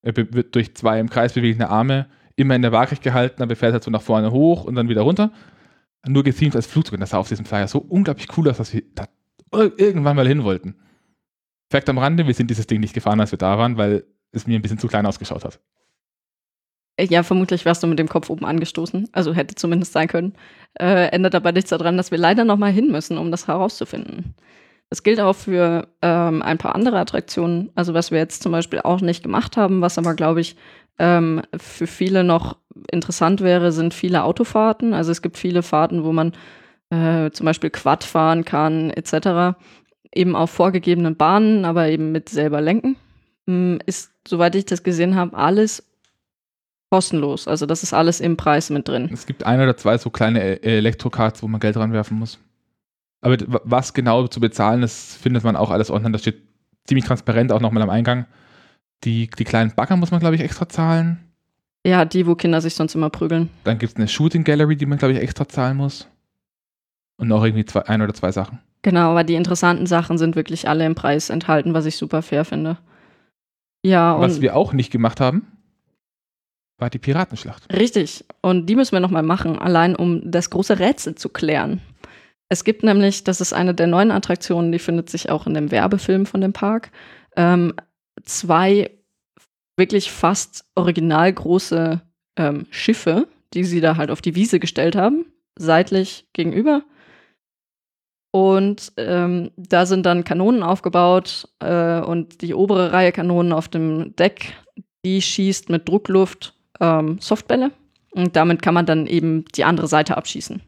äh, 0.04 0.14
wird 0.16 0.56
durch 0.56 0.76
zwei 0.76 1.00
im 1.00 1.10
Kreis 1.10 1.34
bewegende 1.34 1.70
Arme 1.70 2.08
immer 2.36 2.56
in 2.56 2.62
der 2.62 2.72
Waagrecht 2.72 3.04
gehalten, 3.04 3.42
aber 3.44 3.56
fährt 3.56 3.74
halt 3.74 3.84
so 3.84 3.92
nach 3.92 4.02
vorne 4.02 4.32
hoch 4.32 4.64
und 4.64 4.76
dann 4.76 4.88
wieder 4.90 5.02
runter. 5.02 5.32
Nur 6.08 6.24
gethemt 6.24 6.56
als 6.56 6.68
Flugzeug. 6.68 6.94
Und 6.94 7.00
das 7.02 7.12
sah 7.12 7.18
auf 7.18 7.30
diesem 7.30 7.46
Flyer 7.46 7.68
so 7.68 7.80
unglaublich 7.80 8.28
cool 8.38 8.50
aus, 8.50 8.58
dass 8.58 8.74
wir 8.74 8.84
da 8.96 9.06
ir- 9.54 9.74
irgendwann 9.78 10.16
mal 10.16 10.28
hin 10.28 10.44
wollten. 10.44 10.76
Fakt 11.72 11.90
am 11.90 11.98
Rande, 11.98 12.28
wir 12.28 12.34
sind 12.34 12.50
dieses 12.50 12.68
Ding 12.68 12.80
nicht 12.82 12.94
gefahren, 12.94 13.20
als 13.20 13.32
wir 13.32 13.38
da 13.40 13.58
waren, 13.58 13.78
weil 13.78 14.06
es 14.32 14.48
mir 14.48 14.58
ein 14.60 14.62
bisschen 14.62 14.80
zu 14.80 14.88
klein 14.88 15.06
ausgeschaut 15.06 15.44
hat. 15.46 15.60
Äh, 16.98 17.06
Ja, 17.06 17.24
vermutlich 17.24 17.66
wärst 17.66 17.84
du 17.84 17.88
mit 17.88 18.00
dem 18.00 18.10
Kopf 18.10 18.30
oben 18.30 18.46
angestoßen. 18.46 19.10
Also 19.12 19.34
hätte 19.34 19.56
zumindest 19.56 19.94
sein 19.94 20.08
können. 20.08 20.34
Äh, 20.80 21.08
ändert 21.10 21.36
aber 21.36 21.52
nichts 21.52 21.70
daran, 21.70 21.98
dass 21.98 22.12
wir 22.12 22.18
leider 22.18 22.46
noch 22.46 22.58
mal 22.58 22.72
hin 22.72 22.92
müssen, 22.92 23.18
um 23.18 23.32
das 23.32 23.48
herauszufinden. 23.48 24.36
Das 24.94 25.02
gilt 25.02 25.20
auch 25.20 25.34
für 25.34 25.88
ähm, 26.04 26.44
ein 26.44 26.60
paar 26.60 26.76
andere 26.76 27.00
Attraktionen. 27.00 27.72
Also 27.74 27.96
was 27.96 28.12
wir 28.12 28.20
jetzt 28.20 28.44
zum 28.44 28.52
Beispiel 28.52 28.80
auch 28.82 29.02
nicht 29.02 29.24
gemacht 29.24 29.58
haben, 29.58 29.82
was 29.82 29.98
aber, 29.98 30.14
glaube 30.14 30.40
ich, 30.40 30.56
ähm, 31.00 31.42
für 31.58 31.88
viele 31.88 32.24
noch 32.24 32.58
interessant 32.92 33.42
wäre, 33.42 33.72
sind 33.72 33.96
viele 33.96 34.24
Autofahrten. 34.24 34.94
Also 34.94 35.12
es 35.12 35.24
gibt 35.24 35.40
viele 35.40 35.64
Fahrten, 35.64 36.04
wo 36.04 36.14
man 36.14 36.34
äh, 36.92 37.32
zum 37.32 37.46
Beispiel 37.46 37.72
Quad 37.72 38.04
fahren 38.04 38.46
kann, 38.46 38.92
etc. 38.92 39.58
Eben 40.14 40.36
auf 40.36 40.52
vorgegebenen 40.52 41.16
Bahnen, 41.16 41.66
aber 41.66 41.88
eben 41.88 42.12
mit 42.12 42.30
selber 42.30 42.62
lenken. 42.62 42.96
Mm, 43.48 43.78
Ist, 43.88 44.12
soweit 44.28 44.54
ich 44.54 44.66
das 44.66 44.84
gesehen 44.84 45.16
habe, 45.16 45.36
alles 45.36 45.84
kostenlos. 46.92 47.48
Also 47.48 47.66
das 47.66 47.82
ist 47.82 47.96
alles 47.96 48.20
im 48.20 48.38
Preis 48.38 48.70
mit 48.70 48.88
drin. 48.88 49.10
Es 49.12 49.26
gibt 49.26 49.44
ein 49.44 49.60
oder 49.60 49.76
zwei 49.76 49.98
so 49.98 50.12
kleine 50.12 50.60
E- 50.60 50.78
Elektrokarts, 50.78 51.42
wo 51.42 51.48
man 51.48 51.60
Geld 51.60 51.78
ranwerfen 51.78 52.20
muss. 52.20 52.38
Aber 53.24 53.38
was 53.64 53.94
genau 53.94 54.28
zu 54.28 54.40
bezahlen 54.40 54.84
ist, 54.84 55.18
findet 55.18 55.44
man 55.44 55.56
auch 55.56 55.72
alles 55.72 55.90
online. 55.90 56.12
Das 56.12 56.22
steht 56.22 56.42
ziemlich 56.86 57.06
transparent 57.06 57.52
auch 57.52 57.62
nochmal 57.62 57.84
am 57.84 57.90
Eingang. 57.90 58.26
Die, 59.04 59.30
die 59.30 59.44
kleinen 59.46 59.74
Bagger 59.76 59.96
muss 59.96 60.12
man, 60.12 60.20
glaube 60.20 60.36
ich, 60.36 60.42
extra 60.42 60.68
zahlen. 60.68 61.20
Ja, 61.86 62.06
die, 62.06 62.28
wo 62.28 62.36
Kinder 62.36 62.62
sich 62.62 62.76
sonst 62.76 62.96
immer 62.96 63.10
prügeln. 63.10 63.50
Dann 63.64 63.78
gibt 63.78 63.94
es 63.94 63.98
eine 63.98 64.08
Shooting 64.08 64.44
Gallery, 64.44 64.76
die 64.76 64.86
man, 64.86 64.98
glaube 64.98 65.14
ich, 65.14 65.20
extra 65.20 65.48
zahlen 65.48 65.78
muss. 65.78 66.08
Und 67.18 67.28
noch 67.28 67.44
irgendwie 67.44 67.66
zwei, 67.66 67.82
ein 67.88 68.02
oder 68.02 68.14
zwei 68.14 68.32
Sachen. 68.32 68.60
Genau, 68.82 69.12
aber 69.12 69.24
die 69.24 69.36
interessanten 69.36 69.86
Sachen 69.86 70.18
sind 70.18 70.36
wirklich 70.36 70.68
alle 70.68 70.86
im 70.86 70.96
Preis 70.96 71.30
enthalten, 71.30 71.74
was 71.74 71.86
ich 71.86 71.96
super 71.98 72.22
fair 72.22 72.44
finde. 72.44 72.78
Ja, 73.86 74.20
Was 74.20 74.42
wir 74.42 74.56
auch 74.56 74.74
nicht 74.74 74.92
gemacht 74.92 75.20
haben, 75.20 75.48
war 76.78 76.90
die 76.90 77.00
Piratenschlacht. 77.00 77.72
richtig. 77.74 78.26
Und 78.42 78.66
die 78.68 78.76
müssen 78.76 78.94
wir 78.94 79.00
nochmal 79.00 79.24
machen, 79.24 79.58
allein 79.60 79.96
um 79.96 80.30
das 80.30 80.50
große 80.50 80.80
Rätsel 80.80 81.16
zu 81.16 81.30
klären. 81.30 81.82
Es 82.54 82.64
gibt 82.64 82.84
nämlich, 82.84 83.24
das 83.24 83.42
ist 83.42 83.52
eine 83.52 83.74
der 83.74 83.88
neuen 83.88 84.12
Attraktionen, 84.12 84.72
die 84.72 84.78
findet 84.78 85.10
sich 85.10 85.32
auch 85.32 85.48
in 85.48 85.56
dem 85.56 85.72
Werbefilm 85.72 86.28
von 86.28 86.40
dem 86.40 86.54
Park, 86.54 86.92
ähm, 87.36 87.74
zwei 88.26 88.92
wirklich 89.76 90.12
fast 90.12 90.64
original 90.76 91.34
große 91.34 92.00
ähm, 92.38 92.68
Schiffe, 92.70 93.28
die 93.56 93.64
sie 93.64 93.82
da 93.82 93.98
halt 93.98 94.12
auf 94.12 94.22
die 94.22 94.36
Wiese 94.36 94.60
gestellt 94.60 94.96
haben, 94.96 95.26
seitlich 95.58 96.28
gegenüber. 96.34 96.84
Und 98.30 98.94
ähm, 98.98 99.50
da 99.58 99.88
sind 99.88 100.06
dann 100.06 100.24
Kanonen 100.24 100.62
aufgebaut 100.62 101.50
äh, 101.58 102.02
und 102.02 102.44
die 102.44 102.54
obere 102.54 102.94
Reihe 102.94 103.12
Kanonen 103.12 103.52
auf 103.52 103.68
dem 103.68 104.16
Deck, 104.16 104.54
die 105.04 105.24
schießt 105.24 105.70
mit 105.70 105.90
Druckluft 105.90 106.54
ähm, 106.80 107.18
Softbälle. 107.20 107.72
Und 108.12 108.36
damit 108.36 108.62
kann 108.62 108.76
man 108.76 108.86
dann 108.86 109.08
eben 109.08 109.46
die 109.56 109.64
andere 109.64 109.88
Seite 109.88 110.18
abschießen. 110.18 110.62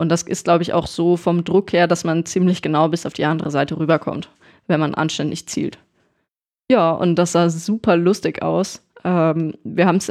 Und 0.00 0.08
das 0.08 0.22
ist, 0.22 0.44
glaube 0.44 0.62
ich, 0.62 0.72
auch 0.72 0.86
so 0.86 1.18
vom 1.18 1.44
Druck 1.44 1.74
her, 1.74 1.86
dass 1.86 2.04
man 2.04 2.24
ziemlich 2.24 2.62
genau 2.62 2.88
bis 2.88 3.04
auf 3.04 3.12
die 3.12 3.26
andere 3.26 3.50
Seite 3.50 3.78
rüberkommt, 3.78 4.30
wenn 4.66 4.80
man 4.80 4.94
anständig 4.94 5.46
zielt. 5.46 5.78
Ja, 6.70 6.92
und 6.92 7.16
das 7.16 7.32
sah 7.32 7.50
super 7.50 7.98
lustig 7.98 8.40
aus. 8.40 8.82
Ähm, 9.04 9.52
wir 9.62 9.84
haben 9.84 9.96
es 9.96 10.10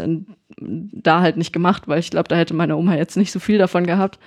da 0.59 1.21
halt 1.21 1.37
nicht 1.37 1.53
gemacht, 1.53 1.87
weil 1.87 1.97
ich 2.01 2.11
glaube, 2.11 2.27
da 2.27 2.35
hätte 2.35 2.53
meine 2.53 2.77
Oma 2.77 2.97
jetzt 2.97 3.17
nicht 3.17 3.31
so 3.31 3.39
viel 3.39 3.57
davon 3.57 3.87
gehabt. 3.87 4.19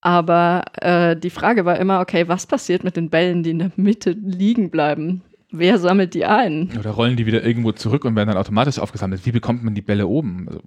Aber 0.00 0.64
äh, 0.80 1.16
die 1.16 1.30
Frage 1.30 1.64
war 1.64 1.78
immer, 1.78 2.00
okay, 2.00 2.26
was 2.26 2.48
passiert 2.48 2.82
mit 2.82 2.96
den 2.96 3.08
Bällen, 3.08 3.44
die 3.44 3.50
in 3.50 3.60
der 3.60 3.70
Mitte 3.76 4.10
liegen 4.10 4.70
bleiben? 4.70 5.22
Wer 5.52 5.78
sammelt 5.78 6.14
die 6.14 6.24
ein? 6.24 6.72
Oder 6.76 6.90
rollen 6.90 7.14
die 7.14 7.26
wieder 7.26 7.44
irgendwo 7.44 7.70
zurück 7.70 8.04
und 8.04 8.16
werden 8.16 8.30
dann 8.30 8.38
automatisch 8.38 8.80
aufgesammelt? 8.80 9.24
Wie 9.24 9.30
bekommt 9.30 9.62
man 9.62 9.76
die 9.76 9.82
Bälle 9.82 10.08
oben? 10.08 10.48
Also 10.48 10.62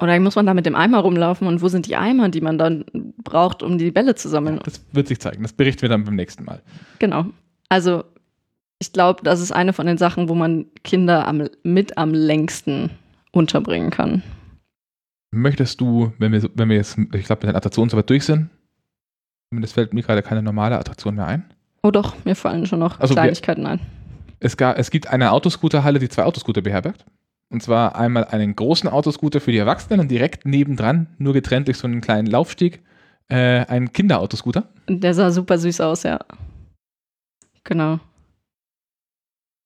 Oder 0.00 0.18
muss 0.18 0.34
man 0.34 0.46
da 0.46 0.54
mit 0.54 0.66
dem 0.66 0.74
Eimer 0.74 0.98
rumlaufen 1.00 1.46
und 1.46 1.62
wo 1.62 1.68
sind 1.68 1.86
die 1.86 1.96
Eimer, 1.96 2.28
die 2.28 2.40
man 2.40 2.58
dann 2.58 2.84
braucht, 3.22 3.62
um 3.62 3.78
die 3.78 3.90
Bälle 3.92 4.14
zu 4.16 4.28
sammeln? 4.28 4.58
das 4.64 4.84
wird 4.92 5.06
sich 5.08 5.20
zeigen. 5.20 5.42
Das 5.42 5.52
berichten 5.52 5.82
wir 5.82 5.88
dann 5.88 6.04
beim 6.04 6.16
nächsten 6.16 6.44
Mal. 6.44 6.62
Genau. 6.98 7.26
Also 7.68 8.04
ich 8.80 8.92
glaube, 8.92 9.22
das 9.22 9.40
ist 9.40 9.52
eine 9.52 9.72
von 9.72 9.86
den 9.86 9.96
Sachen, 9.98 10.28
wo 10.28 10.34
man 10.34 10.66
Kinder 10.82 11.26
am, 11.28 11.48
mit 11.62 11.96
am 11.96 12.12
längsten 12.12 12.90
unterbringen 13.30 13.90
kann. 13.90 14.22
Möchtest 15.30 15.80
du, 15.80 16.12
wenn 16.18 16.32
wir, 16.32 16.48
wenn 16.54 16.68
wir 16.68 16.76
jetzt, 16.76 16.96
ich 16.98 17.24
glaube, 17.26 17.46
mit 17.46 17.52
den 17.52 17.56
Attraktionen 17.56 17.88
soweit 17.90 18.10
durch 18.10 18.24
sind, 18.24 18.50
zumindest 19.50 19.74
fällt 19.74 19.92
mir 19.94 20.02
gerade 20.02 20.22
keine 20.22 20.42
normale 20.42 20.78
Attraktion 20.78 21.14
mehr 21.14 21.26
ein. 21.26 21.44
Oh 21.82 21.90
doch, 21.90 22.16
mir 22.24 22.34
fallen 22.34 22.66
schon 22.66 22.78
noch 22.80 22.98
Also 23.00 23.14
wir- 23.14 23.22
Kleinigkeiten 23.22 23.66
ein. 23.66 23.80
Es, 24.40 24.56
ga, 24.56 24.72
es 24.74 24.90
gibt 24.90 25.06
eine 25.08 25.30
Autoscooterhalle, 25.32 25.98
die 25.98 26.08
zwei 26.08 26.24
Autoscooter 26.24 26.60
beherbergt. 26.60 27.04
Und 27.54 27.60
zwar 27.60 27.94
einmal 27.94 28.24
einen 28.24 28.56
großen 28.56 28.90
Autoscooter 28.90 29.40
für 29.40 29.52
die 29.52 29.58
Erwachsenen 29.58 30.00
und 30.00 30.10
direkt 30.10 30.44
nebendran, 30.44 31.06
nur 31.18 31.34
getrennt 31.34 31.68
durch 31.68 31.78
so 31.78 31.86
einen 31.86 32.00
kleinen 32.00 32.26
Laufstieg, 32.26 32.82
äh, 33.28 33.64
ein 33.66 33.92
Kinderautoscooter. 33.92 34.68
Der 34.88 35.14
sah 35.14 35.30
super 35.30 35.56
süß 35.56 35.80
aus, 35.82 36.02
ja. 36.02 36.18
Genau. 37.62 38.00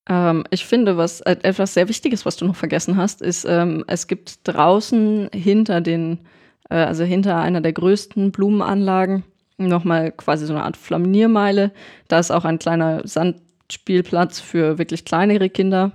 Ähm, 0.06 0.44
ich 0.50 0.66
finde, 0.66 0.98
was 0.98 1.22
äh, 1.22 1.36
etwas 1.42 1.72
sehr 1.72 1.88
Wichtiges, 1.88 2.26
was 2.26 2.36
du 2.36 2.44
noch 2.44 2.56
vergessen 2.56 2.98
hast, 2.98 3.22
ist, 3.22 3.46
ähm, 3.48 3.84
es 3.86 4.06
gibt 4.06 4.46
draußen 4.46 5.30
hinter 5.32 5.80
den, 5.80 6.18
äh, 6.68 6.74
also 6.74 7.04
hinter 7.04 7.38
einer 7.38 7.62
der 7.62 7.72
größten 7.72 8.32
Blumenanlagen, 8.32 9.24
nochmal 9.56 10.12
quasi 10.12 10.44
so 10.44 10.52
eine 10.52 10.64
Art 10.64 10.76
Flaniermeile. 10.76 11.72
Da 12.08 12.18
ist 12.18 12.30
auch 12.30 12.44
ein 12.44 12.58
kleiner 12.58 13.00
Sandspielplatz 13.08 14.40
für 14.40 14.76
wirklich 14.76 15.06
kleinere 15.06 15.48
Kinder. 15.48 15.92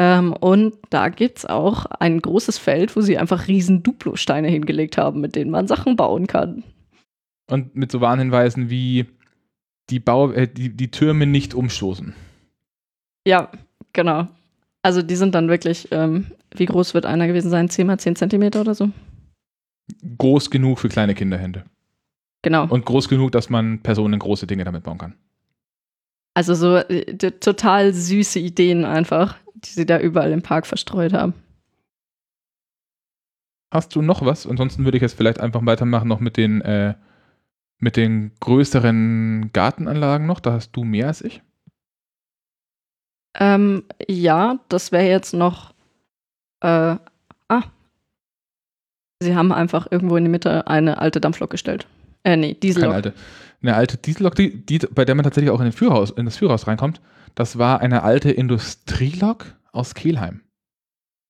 Ähm, 0.00 0.32
und 0.32 0.78
da 0.88 1.10
gibt 1.10 1.38
es 1.38 1.44
auch 1.44 1.84
ein 1.84 2.22
großes 2.22 2.56
Feld, 2.56 2.96
wo 2.96 3.02
sie 3.02 3.18
einfach 3.18 3.48
riesen 3.48 3.82
Duplo-Steine 3.82 4.48
hingelegt 4.48 4.96
haben, 4.96 5.20
mit 5.20 5.36
denen 5.36 5.50
man 5.50 5.68
Sachen 5.68 5.94
bauen 5.94 6.26
kann. 6.26 6.64
Und 7.50 7.76
mit 7.76 7.92
so 7.92 8.00
Warnhinweisen 8.00 8.70
wie 8.70 9.04
die, 9.90 10.00
Bau, 10.00 10.30
äh, 10.30 10.48
die, 10.48 10.74
die 10.74 10.90
Türme 10.90 11.26
nicht 11.26 11.52
umstoßen. 11.52 12.14
Ja, 13.26 13.50
genau. 13.92 14.26
Also 14.80 15.02
die 15.02 15.16
sind 15.16 15.34
dann 15.34 15.50
wirklich, 15.50 15.88
ähm, 15.90 16.28
wie 16.56 16.64
groß 16.64 16.94
wird 16.94 17.04
einer 17.04 17.26
gewesen 17.26 17.50
sein? 17.50 17.68
10 17.68 17.86
mal 17.86 17.98
10 17.98 18.16
Zentimeter 18.16 18.62
oder 18.62 18.74
so? 18.74 18.88
Groß 20.16 20.50
genug 20.50 20.78
für 20.78 20.88
kleine 20.88 21.14
Kinderhände. 21.14 21.66
Genau. 22.40 22.66
Und 22.66 22.86
groß 22.86 23.10
genug, 23.10 23.32
dass 23.32 23.50
man 23.50 23.82
Personen 23.82 24.18
große 24.18 24.46
Dinge 24.46 24.64
damit 24.64 24.84
bauen 24.84 24.96
kann. 24.96 25.14
Also 26.32 26.54
so 26.54 26.76
äh, 26.76 27.16
total 27.16 27.92
süße 27.92 28.38
Ideen 28.38 28.86
einfach, 28.86 29.36
die 29.64 29.70
sie 29.70 29.86
da 29.86 29.98
überall 29.98 30.32
im 30.32 30.42
Park 30.42 30.66
verstreut 30.66 31.12
haben. 31.12 31.34
Hast 33.72 33.94
du 33.94 34.02
noch 34.02 34.24
was? 34.24 34.46
Ansonsten 34.46 34.84
würde 34.84 34.96
ich 34.96 35.02
jetzt 35.02 35.16
vielleicht 35.16 35.40
einfach 35.40 35.64
weitermachen 35.64 36.08
noch 36.08 36.20
mit 36.20 36.36
den, 36.36 36.60
äh, 36.60 36.94
mit 37.78 37.96
den 37.96 38.32
größeren 38.40 39.50
Gartenanlagen 39.52 40.26
noch. 40.26 40.40
Da 40.40 40.52
hast 40.52 40.72
du 40.72 40.82
mehr 40.82 41.06
als 41.06 41.22
ich. 41.22 41.40
Ähm, 43.38 43.84
ja, 44.08 44.58
das 44.68 44.90
wäre 44.90 45.06
jetzt 45.06 45.34
noch. 45.34 45.72
Äh, 46.60 46.96
ah. 47.48 47.62
Sie 49.22 49.36
haben 49.36 49.52
einfach 49.52 49.86
irgendwo 49.90 50.16
in 50.16 50.24
die 50.24 50.30
Mitte 50.30 50.66
eine 50.66 50.98
alte 50.98 51.20
Dampflok 51.20 51.50
gestellt. 51.50 51.86
Äh, 52.24 52.36
nee, 52.36 52.48
Keine 52.48 52.60
Diesellok. 52.60 52.94
alte. 52.94 53.14
Eine 53.62 53.76
alte 53.76 53.98
Diesellok, 53.98 54.34
die, 54.34 54.66
die, 54.66 54.78
bei 54.78 55.04
der 55.04 55.14
man 55.14 55.22
tatsächlich 55.24 55.50
auch 55.50 55.60
in, 55.60 55.66
den 55.66 55.72
Führerhaus, 55.72 56.10
in 56.10 56.24
das 56.24 56.38
Führerhaus 56.38 56.66
reinkommt. 56.66 57.00
Das 57.34 57.58
war 57.58 57.80
eine 57.80 58.02
alte 58.02 58.30
Industrielok 58.30 59.56
aus 59.72 59.94
Kelheim. 59.94 60.42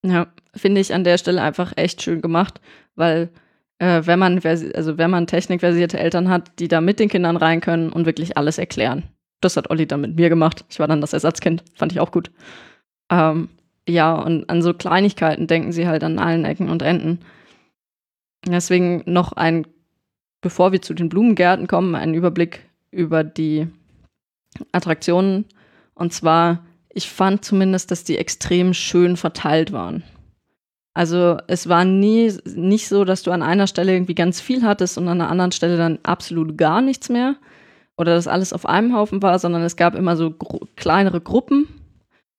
Ja, 0.03 0.27
finde 0.55 0.81
ich 0.81 0.93
an 0.93 1.03
der 1.03 1.17
Stelle 1.17 1.41
einfach 1.41 1.73
echt 1.75 2.01
schön 2.01 2.21
gemacht, 2.21 2.59
weil 2.95 3.29
äh, 3.77 4.01
wenn 4.05 4.19
man 4.19 4.39
also 4.43 4.97
wenn 4.97 5.11
man 5.11 5.27
technikversierte 5.27 5.99
Eltern 5.99 6.29
hat, 6.29 6.59
die 6.59 6.67
da 6.67 6.81
mit 6.81 6.99
den 6.99 7.09
Kindern 7.09 7.37
rein 7.37 7.61
können 7.61 7.91
und 7.91 8.05
wirklich 8.05 8.37
alles 8.37 8.57
erklären. 8.57 9.03
Das 9.41 9.57
hat 9.57 9.69
Olli 9.69 9.87
dann 9.87 10.01
mit 10.01 10.15
mir 10.15 10.29
gemacht. 10.29 10.65
Ich 10.69 10.79
war 10.79 10.87
dann 10.87 11.01
das 11.01 11.13
Ersatzkind, 11.13 11.63
fand 11.75 11.91
ich 11.91 11.99
auch 11.99 12.11
gut. 12.11 12.31
Ähm, 13.11 13.49
ja, 13.87 14.13
und 14.13 14.49
an 14.49 14.61
so 14.61 14.73
Kleinigkeiten 14.73 15.47
denken 15.47 15.71
sie 15.71 15.87
halt 15.87 16.03
an 16.03 16.19
allen 16.19 16.45
Ecken 16.45 16.69
und 16.69 16.83
Enden. 16.83 17.19
Deswegen 18.45 19.03
noch 19.05 19.33
ein, 19.33 19.67
bevor 20.41 20.71
wir 20.71 20.81
zu 20.81 20.93
den 20.93 21.09
Blumengärten 21.09 21.67
kommen, 21.67 21.95
ein 21.95 22.13
Überblick 22.13 22.69
über 22.91 23.23
die 23.23 23.67
Attraktionen. 24.71 25.45
Und 26.01 26.11
zwar 26.11 26.63
ich 26.93 27.09
fand 27.09 27.45
zumindest, 27.45 27.91
dass 27.91 28.03
die 28.03 28.17
extrem 28.17 28.73
schön 28.73 29.17
verteilt 29.17 29.71
waren. 29.71 30.03
Also 30.93 31.37
es 31.47 31.69
war 31.69 31.85
nie 31.85 32.33
nicht 32.45 32.89
so, 32.89 33.05
dass 33.05 33.23
du 33.23 33.31
an 33.31 33.41
einer 33.41 33.67
Stelle 33.67 33.93
irgendwie 33.93 34.15
ganz 34.15 34.41
viel 34.41 34.63
hattest 34.63 34.97
und 34.97 35.07
an 35.07 35.21
einer 35.21 35.29
anderen 35.29 35.53
Stelle 35.53 35.77
dann 35.77 35.99
absolut 36.03 36.57
gar 36.57 36.81
nichts 36.81 37.07
mehr 37.07 37.35
oder 37.95 38.15
dass 38.15 38.27
alles 38.27 38.51
auf 38.51 38.65
einem 38.65 38.93
Haufen 38.93 39.21
war, 39.21 39.39
sondern 39.39 39.61
es 39.61 39.77
gab 39.77 39.95
immer 39.95 40.17
so 40.17 40.31
gro 40.31 40.67
kleinere 40.75 41.21
Gruppen 41.21 41.67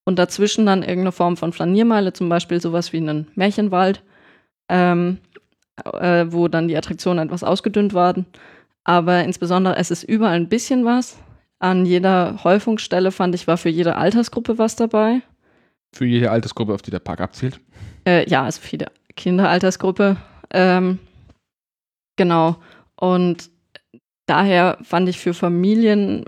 und 0.05 0.19
dazwischen 0.19 0.67
dann 0.67 0.83
irgendeine 0.83 1.13
Form 1.13 1.39
von 1.39 1.55
Flaniermeile, 1.55 2.13
zum 2.13 2.29
Beispiel 2.29 2.61
sowas 2.61 2.93
wie 2.93 2.99
einen 2.99 3.29
Märchenwald, 3.37 4.03
ähm, 4.69 5.19
äh, 5.95 6.27
wo 6.29 6.49
dann 6.49 6.69
die 6.69 6.77
Attraktionen 6.77 7.27
etwas 7.27 7.45
ausgedünnt 7.45 7.95
waren. 7.95 8.27
Aber 8.85 9.25
insbesondere 9.25 9.77
es 9.77 9.91
ist 9.91 10.03
überall 10.03 10.37
ein 10.37 10.51
bisschen 10.51 10.85
was. 10.85 11.17
An 11.63 11.87
jeder 11.87 12.43
Häufungsstelle 12.43 13.13
fand 13.13 13.37
ich, 13.37 13.47
war 13.47 13.57
für 13.57 13.69
jede 13.69 13.95
Altersgruppe 13.95 14.59
was 14.59 14.75
dabei. 14.75 15.23
Für 15.95 16.05
jede 16.05 16.33
Altersgruppe, 16.33 16.75
auf 16.75 16.83
die 16.83 16.91
der 16.91 16.99
Park 16.99 17.21
abzielt. 17.21 17.61
Äh, 18.05 18.29
ja, 18.29 18.43
also 18.43 18.61
für 18.61 18.73
jede 18.73 18.87
Kinderaltersgruppe. 19.15 20.17
Ähm, 20.51 20.99
genau. 22.17 22.57
Und 22.97 23.49
daher 24.27 24.77
fand 24.83 25.09
ich 25.09 25.21
für 25.21 25.35
Familien 25.35 26.25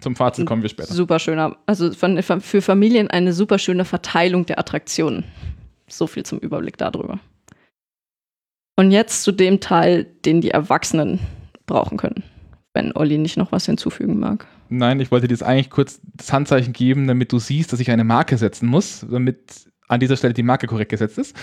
Zum 0.00 0.16
Fazit 0.16 0.44
kommen 0.44 0.62
wir 0.62 0.70
später. 0.70 0.92
super 0.92 1.20
schöner, 1.20 1.56
also 1.66 1.92
von, 1.92 2.20
für 2.20 2.62
Familien 2.62 3.08
eine 3.10 3.32
super 3.32 3.60
schöne 3.60 3.84
Verteilung 3.84 4.44
der 4.46 4.58
Attraktionen. 4.58 5.22
So 5.86 6.08
viel 6.08 6.24
zum 6.24 6.40
Überblick 6.40 6.78
darüber. 6.78 7.20
Und 8.74 8.90
jetzt 8.90 9.22
zu 9.22 9.30
dem 9.30 9.60
Teil, 9.60 10.04
den 10.24 10.40
die 10.40 10.50
Erwachsenen 10.50 11.20
brauchen 11.66 11.96
können, 11.96 12.24
wenn 12.74 12.94
Olli 12.96 13.18
nicht 13.18 13.36
noch 13.36 13.52
was 13.52 13.66
hinzufügen 13.66 14.18
mag. 14.18 14.46
Nein, 14.68 15.00
ich 15.00 15.10
wollte 15.10 15.28
dir 15.28 15.34
jetzt 15.34 15.42
eigentlich 15.42 15.70
kurz 15.70 16.00
das 16.14 16.32
Handzeichen 16.32 16.72
geben, 16.72 17.06
damit 17.06 17.32
du 17.32 17.38
siehst, 17.38 17.72
dass 17.72 17.80
ich 17.80 17.90
eine 17.90 18.04
Marke 18.04 18.38
setzen 18.38 18.66
muss, 18.68 19.06
damit 19.10 19.70
an 19.88 20.00
dieser 20.00 20.16
Stelle 20.16 20.32
die 20.34 20.42
Marke 20.42 20.66
korrekt 20.66 20.90
gesetzt 20.90 21.18
ist. 21.18 21.36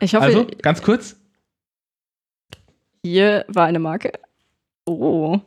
Ich 0.00 0.14
hoffe, 0.14 0.24
Also, 0.24 0.46
ganz 0.62 0.82
kurz. 0.82 1.16
hier 3.04 3.44
war 3.48 3.66
eine 3.66 3.78
Marke. 3.78 4.12
Oh. 4.86 5.40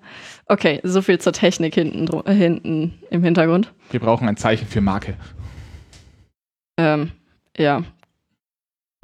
Okay, 0.48 0.80
so 0.84 1.02
viel 1.02 1.20
zur 1.20 1.34
Technik 1.34 1.76
hinten, 1.76 2.08
äh, 2.26 2.34
hinten 2.34 3.00
im 3.12 3.24
Hintergrund. 3.24 3.74
Wir 3.92 4.00
brauchen 4.00 4.28
ein 4.28 4.38
Zeichen 4.38 4.68
für 4.68 4.82
Marke. 4.82 5.16
Ähm, 6.78 7.12
ja. 7.58 7.84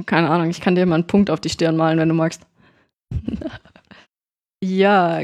Keine 0.05 0.29
Ahnung, 0.29 0.49
ich 0.49 0.59
kann 0.61 0.75
dir 0.75 0.85
mal 0.85 0.95
einen 0.95 1.07
Punkt 1.07 1.29
auf 1.29 1.39
die 1.39 1.49
Stirn 1.49 1.77
malen, 1.77 1.99
wenn 1.99 2.09
du 2.09 2.15
magst. 2.15 2.45
ja, 4.63 5.21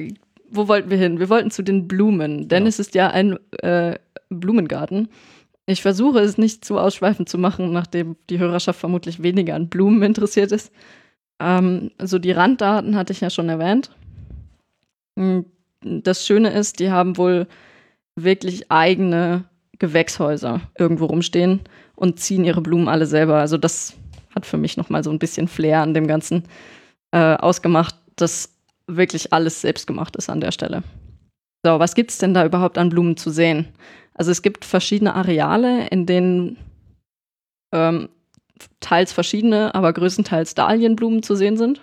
wo 0.52 0.68
wollten 0.68 0.89
wir 0.89 0.97
hin? 0.97 1.20
Wir 1.20 1.30
wollten 1.30 1.52
zu 1.52 1.62
den 1.64 1.88
Blumen, 1.88 2.47
denn 2.47 2.60
Genau. 2.64 2.68
es 2.70 2.80
ist 2.80 2.95
ja 2.95 3.10
ein 3.10 3.38
äh, 3.62 3.97
Blumengarten. 4.30 5.10
Ich 5.66 5.82
versuche 5.82 6.20
es 6.20 6.38
nicht 6.38 6.66
zu 6.66 6.80
ausschweifend 6.80 7.30
zu 7.30 7.38
machen, 7.38 7.72
nachdem 7.72 8.16
die 8.30 8.39
Hörerschaft 8.39 8.80
vermutlich 8.80 9.22
weniger 9.22 9.56
an 9.56 9.70
Blumen 9.70 10.02
interessiert 10.04 10.52
ist. 10.52 10.72
Ähm, 11.39 11.91
so 12.02 12.20
die 12.20 12.32
Randdaten 12.32 12.95
hatte 12.95 13.14
ich 13.14 13.22
ja 13.22 13.30
schon 13.30 13.50
erwähnt. 13.50 13.91
Mm, 15.16 15.41
Das 15.82 16.26
Schöne 16.26 16.50
ist, 16.52 16.80
die 16.80 16.91
haben 16.91 17.18
wohl 17.18 17.47
wirklich 18.16 18.70
eigene 18.72 19.45
Gewächshäuser 19.80 20.62
irgendwo 20.78 21.06
rumstehen 21.06 21.62
und 21.95 22.20
ziehen 22.20 22.43
ihre 22.43 22.62
Blumen 22.62 22.89
alle 22.89 23.06
selber. 23.06 23.36
Also 23.39 23.58
das 23.58 23.93
hat 24.36 24.45
für 24.45 24.58
mich 24.58 24.76
noch 24.76 24.89
mal 24.89 25.04
so 25.04 25.10
ein 25.12 25.20
bisschen 25.20 25.47
Flair 25.47 25.82
an 25.82 25.93
dem 25.93 26.06
Ganzen 26.08 26.43
äh, 27.12 27.36
ausgemacht, 27.36 27.95
dass 28.18 28.59
wirklich 28.96 29.34
alles 29.34 29.62
selbst 29.62 29.88
gemacht 29.88 30.16
ist 30.16 30.30
an 30.30 30.42
der 30.42 30.52
Stelle. 30.52 30.84
So, 31.66 31.80
was 31.80 31.96
gibt 31.96 32.12
es 32.12 32.18
denn 32.18 32.34
da 32.34 32.46
überhaupt 32.46 32.78
an 32.78 32.90
Blumen 32.90 33.18
zu 33.18 33.30
sehen? 33.30 33.68
Also 34.14 34.32
es 34.32 34.42
gibt 34.42 34.66
verschiedene 34.66 35.16
Areale, 35.16 35.88
in 35.88 36.06
denen 36.06 36.58
ähm, 37.74 38.10
teils 38.80 39.14
verschiedene, 39.14 39.74
aber 39.76 39.94
größtenteils 39.94 40.56
Dahlienblumen 40.56 41.24
zu 41.24 41.36
sehen 41.36 41.58
sind. 41.58 41.82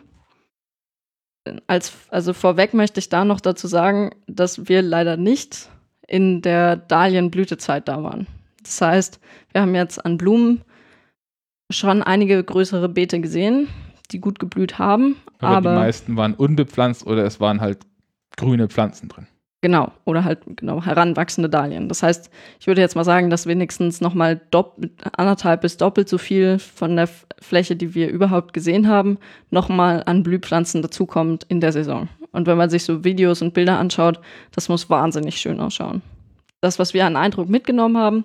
als, 1.66 1.92
also 2.08 2.32
vorweg 2.32 2.74
möchte 2.74 3.00
ich 3.00 3.08
da 3.08 3.24
noch 3.24 3.40
dazu 3.40 3.68
sagen, 3.68 4.10
dass 4.26 4.68
wir 4.68 4.82
leider 4.82 5.16
nicht 5.16 5.70
in 6.06 6.42
der 6.42 6.76
Dahlienblütezeit 6.76 7.88
da 7.88 8.02
waren. 8.02 8.26
Das 8.62 8.80
heißt, 8.80 9.20
wir 9.52 9.62
haben 9.62 9.74
jetzt 9.74 10.04
an 10.04 10.18
Blumen 10.18 10.62
schon 11.70 12.02
einige 12.02 12.42
größere 12.42 12.88
Beete 12.88 13.20
gesehen, 13.20 13.68
die 14.08 14.20
gut 14.20 14.38
geblüht 14.38 14.78
haben. 14.78 15.16
Aber, 15.38 15.56
Aber, 15.56 15.70
die 15.70 15.76
meisten 15.76 16.16
waren 16.16 16.34
unbepflanzt 16.34 17.06
oder 17.06 17.24
es 17.24 17.40
waren 17.40 17.60
halt 17.60 17.78
grüne 18.36 18.68
Pflanzen 18.68 19.08
drin. 19.08 19.26
genau, 19.62 19.90
oder 20.04 20.24
halt 20.24 20.40
genau 20.56 20.82
heranwachsende 20.84 21.48
Dahlien. 21.48 21.88
Das 21.88 22.02
heißt, 22.02 22.30
ich 22.60 22.66
würde 22.66 22.80
jetzt 22.80 22.94
mal 22.94 23.04
sagen, 23.04 23.30
dass 23.30 23.46
wenigstens 23.46 24.00
nochmal 24.00 24.40
anderthalb 25.16 25.62
bis 25.62 25.76
doppelt 25.76 26.08
so 26.08 26.18
viel 26.18 26.58
von 26.58 26.96
der 26.96 27.08
Fläche, 27.40 27.74
die 27.74 27.94
wir 27.94 28.08
überhaupt 28.08 28.52
gesehen 28.52 28.86
haben, 28.88 29.18
nochmal 29.50 30.02
an 30.06 30.22
Blühpflanzen 30.22 30.82
dazukommt 30.82 31.44
in 31.48 31.60
der 31.60 31.72
Saison. 31.72 32.08
Und 32.32 32.46
wenn 32.46 32.58
man 32.58 32.70
sich 32.70 32.84
so 32.84 33.02
Videos 33.02 33.42
und 33.42 33.54
Bilder 33.54 33.78
anschaut, 33.78 34.20
das 34.52 34.68
muss 34.68 34.90
wahnsinnig 34.90 35.38
schön 35.38 35.58
ausschauen. 35.58 36.02
Das, 36.60 36.78
was 36.78 36.94
wir 36.94 37.06
an 37.06 37.16
Eindruck 37.16 37.48
mitgenommen 37.48 37.96
haben, 37.96 38.24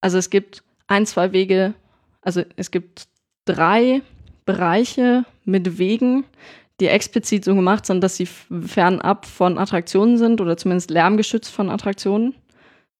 also 0.00 0.16
es 0.16 0.30
gibt 0.30 0.62
ein, 0.86 1.06
zwei 1.06 1.32
Wege, 1.32 1.74
also 2.22 2.42
es 2.56 2.70
gibt 2.70 3.08
drei 3.44 4.02
Bereiche 4.46 5.26
mit 5.44 5.78
Wegen, 5.78 6.24
die 6.80 6.88
explizit 6.88 7.44
so 7.44 7.54
gemacht 7.54 7.84
sind, 7.84 8.02
dass 8.02 8.16
sie 8.16 8.26
fernab 8.26 9.26
von 9.26 9.58
Attraktionen 9.58 10.16
sind 10.16 10.40
oder 10.40 10.56
zumindest 10.56 10.90
lärmgeschützt 10.90 11.50
von 11.50 11.68
Attraktionen, 11.68 12.34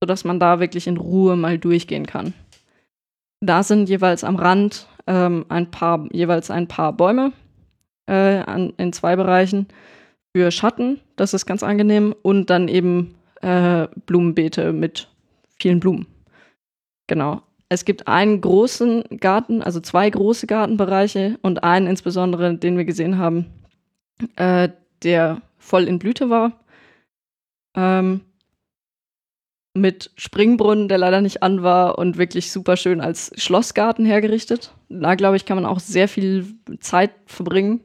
sodass 0.01 0.25
man 0.25 0.39
da 0.41 0.61
wirklich 0.61 0.87
in 0.87 0.97
Ruhe 0.97 1.37
mal 1.37 1.59
durchgehen 1.59 2.07
kann. 2.07 2.35
Da 3.41 3.63
sind 3.63 3.89
jeweils 3.89 4.25
am 4.25 4.37
Rand 4.37 4.89
ähm, 5.07 5.47
ein 5.49 5.71
paar, 5.71 6.09
jeweils 6.13 6.51
ein 6.51 6.69
paar 6.69 6.93
Bäume 6.93 7.33
äh, 8.07 8.39
an, 8.39 8.73
in 8.77 8.93
zwei 8.93 9.17
Bereichen 9.17 9.69
für 10.35 10.51
Schatten, 10.51 11.01
das 11.17 11.33
ist 11.33 11.47
ganz 11.47 11.63
angenehm, 11.63 12.15
und 12.23 12.51
dann 12.51 12.69
eben 12.69 13.15
äh, 13.43 13.89
Blumenbeete 14.07 14.73
mit 14.73 15.09
vielen 15.59 15.81
Blumen. 15.81 16.07
Genau. 17.07 17.43
Es 17.69 17.85
gibt 17.85 18.07
einen 18.07 18.41
großen 18.41 19.05
Garten, 19.19 19.63
also 19.63 19.81
zwei 19.81 20.09
große 20.09 20.47
Gartenbereiche 20.47 21.39
und 21.43 21.65
einen 21.65 21.89
insbesondere, 21.89 22.57
den 22.57 22.77
wir 22.77 22.85
gesehen 22.85 23.19
haben, 23.19 23.47
äh, 24.37 24.69
der 25.03 25.43
voll 25.59 25.85
in 25.85 25.99
Blüte 25.99 26.31
war. 26.31 26.65
Ähm, 27.75 28.21
mit 29.75 30.11
Springbrunnen, 30.17 30.89
der 30.89 30.99
leider 30.99 31.21
nicht 31.21 31.43
an 31.43 31.63
war 31.63 31.99
und 31.99 32.17
wirklich 32.17 32.51
super 32.51 32.77
schön 32.77 33.01
als 33.01 33.31
Schlossgarten 33.37 34.07
hergerichtet. 34.07 34.73
Da, 34.89 35.15
glaube 35.17 35.37
ich, 35.37 35.45
kann 35.45 35.57
man 35.57 35.67
auch 35.67 35.81
sehr 35.81 36.09
viel 36.09 36.47
Zeit 36.81 37.11
verbringen. 37.27 37.81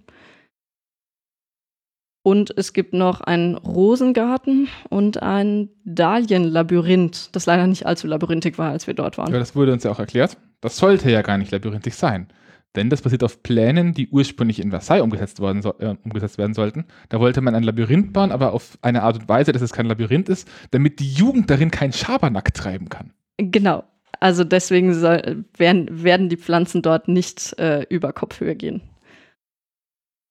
Und 2.24 2.54
es 2.56 2.74
gibt 2.74 2.94
noch 2.94 3.22
einen 3.22 3.56
Rosengarten 3.56 4.68
und 4.90 5.24
ein 5.24 5.70
Dahlienlabyrinth, 5.86 7.36
das 7.36 7.48
leider 7.48 7.66
nicht 7.66 7.88
allzu 7.88 8.06
labyrinthisch 8.06 8.60
war, 8.60 8.70
als 8.70 8.86
wir 8.86 8.94
dort 8.94 9.18
waren. 9.18 9.30
Aber 9.30 9.40
das 9.40 9.56
wurde 9.56 9.74
uns 9.74 9.84
ja 9.84 9.92
auch 9.92 10.00
erklärt. 10.00 10.38
Das 10.62 10.78
sollte 10.78 11.10
ja 11.10 11.24
gar 11.24 11.40
nicht 11.40 11.52
labyrinthisch 11.52 11.96
sein. 11.96 12.28
Denn 12.76 12.90
das 12.90 13.02
basiert 13.02 13.24
auf 13.24 13.44
Plänen, 13.44 13.94
die 13.94 14.08
ursprünglich 14.08 14.62
in 14.62 14.70
Versailles 14.70 15.02
umgesetzt, 15.02 15.40
worden, 15.40 15.62
so, 15.62 15.74
äh, 15.80 15.96
umgesetzt 16.04 16.38
werden 16.38 16.54
sollten. 16.54 16.86
Da 17.10 17.20
wollte 17.20 17.42
man 17.42 17.56
ein 17.56 17.64
Labyrinth 17.64 18.14
bauen, 18.14 18.32
aber 18.32 18.54
auf 18.54 18.78
eine 18.82 19.04
Art 19.04 19.18
und 19.18 19.28
Weise, 19.28 19.52
dass 19.52 19.62
es 19.62 19.74
kein 19.74 19.88
Labyrinth 19.88 20.30
ist, 20.30 20.48
damit 20.70 21.00
die 21.00 21.12
Jugend 21.12 21.50
darin 21.50 21.72
keinen 21.72 21.92
Schabernack 21.92 22.54
treiben 22.54 22.88
kann. 22.88 23.12
Genau. 23.38 23.84
Also 24.20 24.44
deswegen 24.44 24.94
soll, 24.94 25.44
werden, 25.58 26.04
werden 26.04 26.30
die 26.30 26.38
Pflanzen 26.38 26.82
dort 26.82 27.08
nicht 27.08 27.58
äh, 27.60 27.84
über 27.90 28.14
Kopfhöhe 28.14 28.56
gehen. 28.56 28.82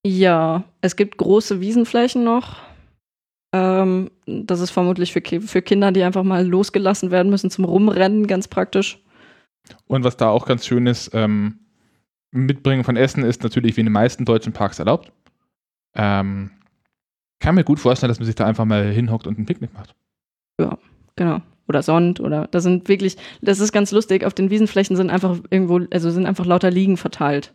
Ja, 0.04 0.64
es 0.80 0.96
gibt 0.96 1.18
große 1.18 1.60
Wiesenflächen 1.60 2.24
noch. 2.24 2.56
Ähm, 3.52 4.10
das 4.26 4.60
ist 4.60 4.70
vermutlich 4.70 5.12
für, 5.12 5.20
für 5.22 5.62
Kinder, 5.62 5.92
die 5.92 6.02
einfach 6.02 6.22
mal 6.22 6.46
losgelassen 6.46 7.10
werden 7.10 7.30
müssen 7.30 7.50
zum 7.50 7.64
Rumrennen, 7.64 8.26
ganz 8.26 8.48
praktisch. 8.48 8.98
Und 9.86 10.04
was 10.04 10.16
da 10.16 10.28
auch 10.28 10.46
ganz 10.46 10.66
schön 10.66 10.86
ist, 10.86 11.10
ähm, 11.12 11.58
Mitbringen 12.30 12.84
von 12.84 12.96
Essen 12.96 13.24
ist 13.24 13.42
natürlich 13.42 13.76
wie 13.76 13.80
in 13.80 13.86
den 13.86 13.92
meisten 13.92 14.24
deutschen 14.24 14.52
Parks 14.52 14.78
erlaubt. 14.78 15.12
Ähm, 15.94 16.50
kann 17.40 17.56
mir 17.56 17.64
gut 17.64 17.80
vorstellen, 17.80 18.08
dass 18.08 18.20
man 18.20 18.26
sich 18.26 18.36
da 18.36 18.46
einfach 18.46 18.64
mal 18.64 18.90
hinhockt 18.90 19.26
und 19.26 19.38
ein 19.38 19.46
Picknick 19.46 19.74
macht. 19.74 19.94
Genau. 21.16 21.42
Oder 21.68 21.82
Sond 21.82 22.20
oder 22.20 22.46
da 22.48 22.60
sind 22.60 22.88
wirklich, 22.88 23.16
das 23.42 23.60
ist 23.60 23.72
ganz 23.72 23.92
lustig, 23.92 24.24
auf 24.24 24.34
den 24.34 24.50
Wiesenflächen 24.50 24.96
sind 24.96 25.10
einfach 25.10 25.38
irgendwo, 25.50 25.80
also 25.90 26.10
sind 26.10 26.26
einfach 26.26 26.46
lauter 26.46 26.70
Liegen 26.70 26.96
verteilt. 26.96 27.54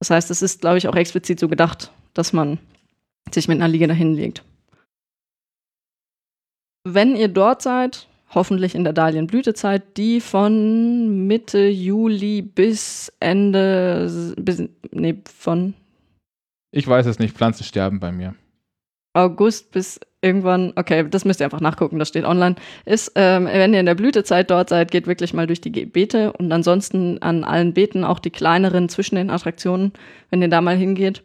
Das 0.00 0.10
heißt, 0.10 0.30
es 0.30 0.42
ist, 0.42 0.60
glaube 0.60 0.78
ich, 0.78 0.88
auch 0.88 0.94
explizit 0.94 1.40
so 1.40 1.48
gedacht, 1.48 1.90
dass 2.14 2.32
man 2.32 2.58
sich 3.32 3.48
mit 3.48 3.56
einer 3.56 3.68
Liege 3.68 3.88
dahin 3.88 4.14
legt. 4.14 4.44
Wenn 6.84 7.16
ihr 7.16 7.28
dort 7.28 7.62
seid, 7.62 8.06
hoffentlich 8.34 8.74
in 8.74 8.84
der 8.84 8.92
Dahlienblütezeit, 8.92 9.96
die 9.96 10.20
von 10.20 11.26
Mitte 11.26 11.66
Juli 11.66 12.42
bis 12.42 13.12
Ende, 13.18 14.34
bis, 14.38 14.62
nee, 14.92 15.16
von 15.24 15.74
Ich 16.70 16.86
weiß 16.86 17.06
es 17.06 17.18
nicht, 17.18 17.36
Pflanzen 17.36 17.64
sterben 17.64 17.98
bei 17.98 18.12
mir. 18.12 18.34
August 19.16 19.72
bis 19.72 19.98
irgendwann, 20.20 20.72
okay, 20.76 21.06
das 21.08 21.24
müsst 21.24 21.40
ihr 21.40 21.46
einfach 21.46 21.60
nachgucken, 21.60 21.98
das 21.98 22.08
steht 22.08 22.24
online, 22.24 22.56
ist, 22.84 23.12
ähm, 23.14 23.46
wenn 23.46 23.74
ihr 23.74 23.80
in 23.80 23.86
der 23.86 23.94
Blütezeit 23.94 24.50
dort 24.50 24.68
seid, 24.68 24.90
geht 24.90 25.06
wirklich 25.06 25.32
mal 25.32 25.46
durch 25.46 25.60
die 25.60 25.70
Beete 25.70 26.32
und 26.32 26.52
ansonsten 26.52 27.22
an 27.22 27.44
allen 27.44 27.72
Beeten, 27.74 28.04
auch 28.04 28.18
die 28.18 28.30
kleineren 28.30 28.88
zwischen 28.88 29.16
den 29.16 29.30
Attraktionen, 29.30 29.92
wenn 30.30 30.42
ihr 30.42 30.48
da 30.48 30.60
mal 30.60 30.76
hingeht, 30.76 31.22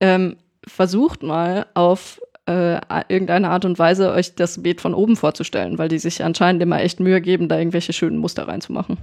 ähm, 0.00 0.36
versucht 0.66 1.22
mal 1.22 1.66
auf 1.74 2.20
äh, 2.46 2.80
irgendeine 3.08 3.50
Art 3.50 3.64
und 3.64 3.78
Weise 3.78 4.12
euch 4.12 4.34
das 4.34 4.62
Beet 4.62 4.80
von 4.80 4.94
oben 4.94 5.16
vorzustellen, 5.16 5.78
weil 5.78 5.88
die 5.88 5.98
sich 5.98 6.24
anscheinend 6.24 6.62
immer 6.62 6.80
echt 6.80 7.00
Mühe 7.00 7.20
geben, 7.20 7.48
da 7.48 7.58
irgendwelche 7.58 7.92
schönen 7.92 8.18
Muster 8.18 8.48
reinzumachen. 8.48 8.98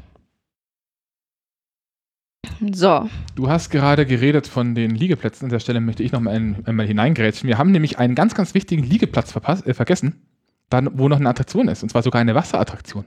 So, 2.62 3.10
Du 3.36 3.50
hast 3.50 3.70
gerade 3.70 4.06
geredet 4.06 4.46
von 4.46 4.76
den 4.76 4.92
Liegeplätzen. 4.92 5.46
An 5.46 5.50
der 5.50 5.60
Stelle 5.60 5.80
möchte 5.80 6.04
ich 6.04 6.12
noch 6.12 6.20
mal 6.20 6.36
ein, 6.36 6.66
einmal 6.66 6.86
hineingrätschen. 6.86 7.48
Wir 7.48 7.58
haben 7.58 7.72
nämlich 7.72 7.98
einen 8.00 8.16
ganz, 8.16 8.36
ganz 8.36 8.54
wichtigen 8.54 8.84
Liegeplatz 8.84 9.34
äh, 9.36 9.74
vergessen, 9.74 10.22
dann, 10.70 10.98
wo 11.00 11.08
noch 11.08 11.20
eine 11.20 11.30
Attraktion 11.30 11.70
ist. 11.70 11.84
Und 11.84 11.90
zwar 11.90 12.04
sogar 12.04 12.20
eine 12.20 12.36
Wasserattraktion. 12.36 13.06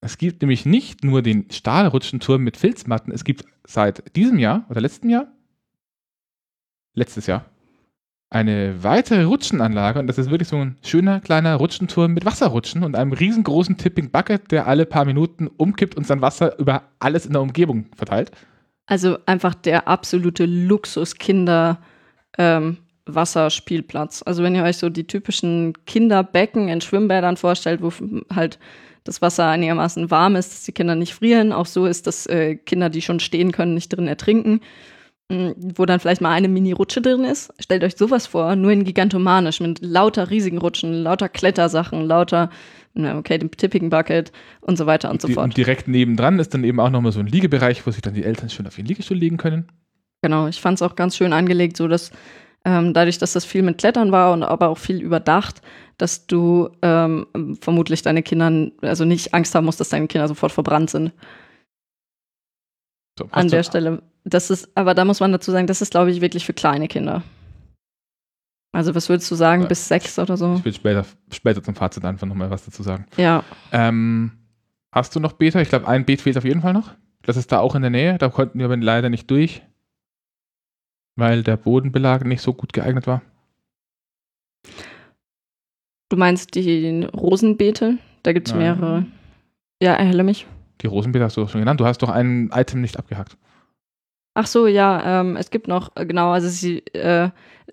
Es 0.00 0.18
gibt 0.18 0.42
nämlich 0.42 0.64
nicht 0.64 1.02
nur 1.02 1.22
den 1.22 1.50
Stahlrutschenturm 1.50 2.42
mit 2.42 2.56
Filzmatten. 2.56 3.12
Es 3.12 3.24
gibt 3.24 3.44
seit 3.64 4.14
diesem 4.14 4.38
Jahr 4.38 4.64
oder 4.68 4.80
letztem 4.80 5.10
Jahr, 5.10 5.26
letztes 6.94 7.26
Jahr, 7.26 7.46
eine 8.30 8.82
weitere 8.82 9.24
Rutschenanlage. 9.24 9.98
Und 9.98 10.06
das 10.06 10.18
ist 10.18 10.30
wirklich 10.30 10.48
so 10.48 10.56
ein 10.56 10.76
schöner 10.84 11.20
kleiner 11.20 11.56
Rutschenturm 11.56 12.12
mit 12.14 12.24
Wasserrutschen 12.24 12.82
und 12.82 12.96
einem 12.96 13.12
riesengroßen 13.12 13.76
Tipping 13.76 14.10
Bucket, 14.10 14.50
der 14.50 14.66
alle 14.66 14.86
paar 14.86 15.04
Minuten 15.04 15.46
umkippt 15.46 15.96
und 15.96 16.06
sein 16.06 16.22
Wasser 16.22 16.58
über 16.58 16.82
alles 16.98 17.26
in 17.26 17.32
der 17.32 17.42
Umgebung 17.42 17.86
verteilt. 17.94 18.32
Also 18.86 19.18
einfach 19.26 19.54
der 19.54 19.88
absolute 19.88 20.44
Luxus-Kinder- 20.44 21.78
ähm, 22.38 22.78
Wasserspielplatz. 23.06 24.22
Also 24.26 24.42
wenn 24.42 24.54
ihr 24.54 24.64
euch 24.64 24.78
so 24.78 24.88
die 24.88 25.06
typischen 25.06 25.74
Kinderbecken 25.86 26.68
in 26.68 26.80
Schwimmbädern 26.80 27.36
vorstellt, 27.36 27.80
wo 27.82 27.92
halt 28.34 28.58
das 29.04 29.22
Wasser 29.22 29.46
einigermaßen 29.48 30.10
warm 30.10 30.34
ist, 30.34 30.52
dass 30.52 30.64
die 30.64 30.72
Kinder 30.72 30.96
nicht 30.96 31.14
frieren, 31.14 31.52
auch 31.52 31.66
so 31.66 31.86
ist, 31.86 32.08
dass 32.08 32.26
äh, 32.26 32.56
Kinder, 32.56 32.90
die 32.90 33.02
schon 33.02 33.20
stehen 33.20 33.52
können, 33.52 33.74
nicht 33.74 33.90
drin 33.90 34.08
ertrinken, 34.08 34.60
wo 35.28 35.86
dann 35.86 35.98
vielleicht 35.98 36.20
mal 36.20 36.30
eine 36.30 36.48
Mini-Rutsche 36.48 37.02
drin 37.02 37.24
ist. 37.24 37.52
Stellt 37.58 37.82
euch 37.82 37.96
sowas 37.96 38.28
vor, 38.28 38.54
nur 38.54 38.70
in 38.70 38.84
gigantomanisch, 38.84 39.60
mit 39.60 39.80
lauter 39.82 40.30
riesigen 40.30 40.58
Rutschen, 40.58 40.92
lauter 40.92 41.28
Klettersachen, 41.28 42.04
lauter, 42.06 42.48
na, 42.94 43.18
okay, 43.18 43.36
dem 43.38 43.50
Tipping 43.50 43.90
Bucket 43.90 44.30
und 44.60 44.78
so 44.78 44.86
weiter 44.86 45.10
und 45.10 45.20
so 45.20 45.26
Die- 45.28 45.34
fort. 45.34 45.44
Und 45.44 45.56
direkt 45.56 45.88
nebendran 45.88 46.38
ist 46.38 46.54
dann 46.54 46.62
eben 46.62 46.78
auch 46.78 46.90
nochmal 46.90 47.10
so 47.12 47.18
ein 47.20 47.26
Liegebereich, 47.26 47.84
wo 47.86 47.90
sich 47.90 48.02
dann 48.02 48.14
die 48.14 48.24
Eltern 48.24 48.50
schön 48.50 48.66
auf 48.68 48.78
ihren 48.78 48.86
Liegestuhl 48.86 49.16
legen 49.16 49.36
können. 49.36 49.68
Genau, 50.22 50.46
ich 50.46 50.60
fand 50.60 50.76
es 50.78 50.82
auch 50.82 50.94
ganz 50.94 51.16
schön 51.16 51.32
angelegt, 51.32 51.76
so 51.76 51.88
dass 51.88 52.12
ähm, 52.64 52.94
dadurch, 52.94 53.18
dass 53.18 53.32
das 53.32 53.44
viel 53.44 53.62
mit 53.62 53.78
Klettern 53.78 54.12
war 54.12 54.32
und 54.32 54.42
aber 54.42 54.68
auch 54.68 54.78
viel 54.78 55.00
überdacht, 55.00 55.60
dass 55.98 56.26
du 56.26 56.68
ähm, 56.82 57.26
vermutlich 57.60 58.02
deine 58.02 58.22
Kinder, 58.22 58.70
also 58.82 59.04
nicht 59.04 59.34
Angst 59.34 59.54
haben 59.54 59.64
musst, 59.66 59.80
dass 59.80 59.88
deine 59.88 60.06
Kinder 60.08 60.26
sofort 60.28 60.52
verbrannt 60.52 60.90
sind. 60.90 61.12
So, 63.18 63.28
An 63.30 63.48
der 63.48 63.62
Stelle. 63.62 64.02
Das 64.28 64.50
ist, 64.50 64.68
aber 64.76 64.94
da 64.94 65.04
muss 65.04 65.20
man 65.20 65.30
dazu 65.30 65.52
sagen, 65.52 65.68
das 65.68 65.80
ist, 65.80 65.92
glaube 65.92 66.10
ich, 66.10 66.20
wirklich 66.20 66.44
für 66.44 66.52
kleine 66.52 66.88
Kinder. 66.88 67.22
Also, 68.72 68.94
was 68.94 69.08
würdest 69.08 69.30
du 69.30 69.36
sagen, 69.36 69.62
Ja. 69.62 69.68
bis 69.68 69.86
sechs 69.88 70.18
oder 70.18 70.36
so? 70.36 70.56
Ich 70.56 70.64
will 70.64 70.74
später, 70.74 71.06
später 71.32 71.62
zum 71.62 71.76
Fazit 71.76 72.04
einfach 72.04 72.26
nochmal 72.26 72.50
was 72.50 72.64
dazu 72.64 72.82
sagen. 72.82 73.06
Ja, 73.16 73.44
Ähm, 73.72 74.32
hast 74.92 75.14
du 75.14 75.20
noch 75.20 75.32
Beta? 75.32 75.60
Ich 75.60 75.68
glaube, 75.68 75.86
ein 75.86 76.04
Beet 76.04 76.20
fehlt 76.22 76.36
auf 76.36 76.44
jeden 76.44 76.60
Fall 76.60 76.72
noch. 76.72 76.90
Das 77.22 77.36
ist 77.36 77.52
da 77.52 77.60
auch 77.60 77.74
in 77.76 77.82
der 77.82 77.90
Nähe. 77.90 78.18
Da 78.18 78.28
konnten 78.28 78.58
wir 78.58 78.66
aber 78.66 78.76
leider 78.76 79.08
nicht 79.10 79.30
durch, 79.30 79.62
weil 81.16 81.42
der 81.44 81.56
Bodenbelag 81.56 82.24
nicht 82.24 82.42
so 82.42 82.52
gut 82.52 82.72
geeignet 82.72 83.06
war. 83.06 83.22
du 86.08 86.16
meinst 86.16 86.54
die 86.54 87.04
Rosenbeete? 87.14 87.98
Da 88.22 88.32
gibt 88.32 88.48
es 88.48 88.54
mehrere. 88.54 89.06
Ja, 89.82 89.94
erhelle 89.94 90.22
mich. 90.24 90.46
Die 90.82 90.86
Rosenbeete 90.86 91.24
hast 91.24 91.36
du 91.36 91.40
doch 91.42 91.50
schon 91.50 91.60
genannt. 91.60 91.80
Du 91.80 91.86
hast 91.86 91.98
doch 92.02 92.08
ein 92.10 92.50
Item 92.52 92.80
nicht 92.80 92.98
abgehakt. 92.98 93.36
Ach 94.38 94.46
so, 94.46 94.66
ja, 94.66 95.20
ähm, 95.22 95.34
es 95.36 95.48
gibt 95.48 95.66
noch, 95.66 95.96
äh, 95.96 96.04
genau, 96.04 96.32
also 96.32 96.46
sie, 96.48 96.80
äh, 96.92 97.30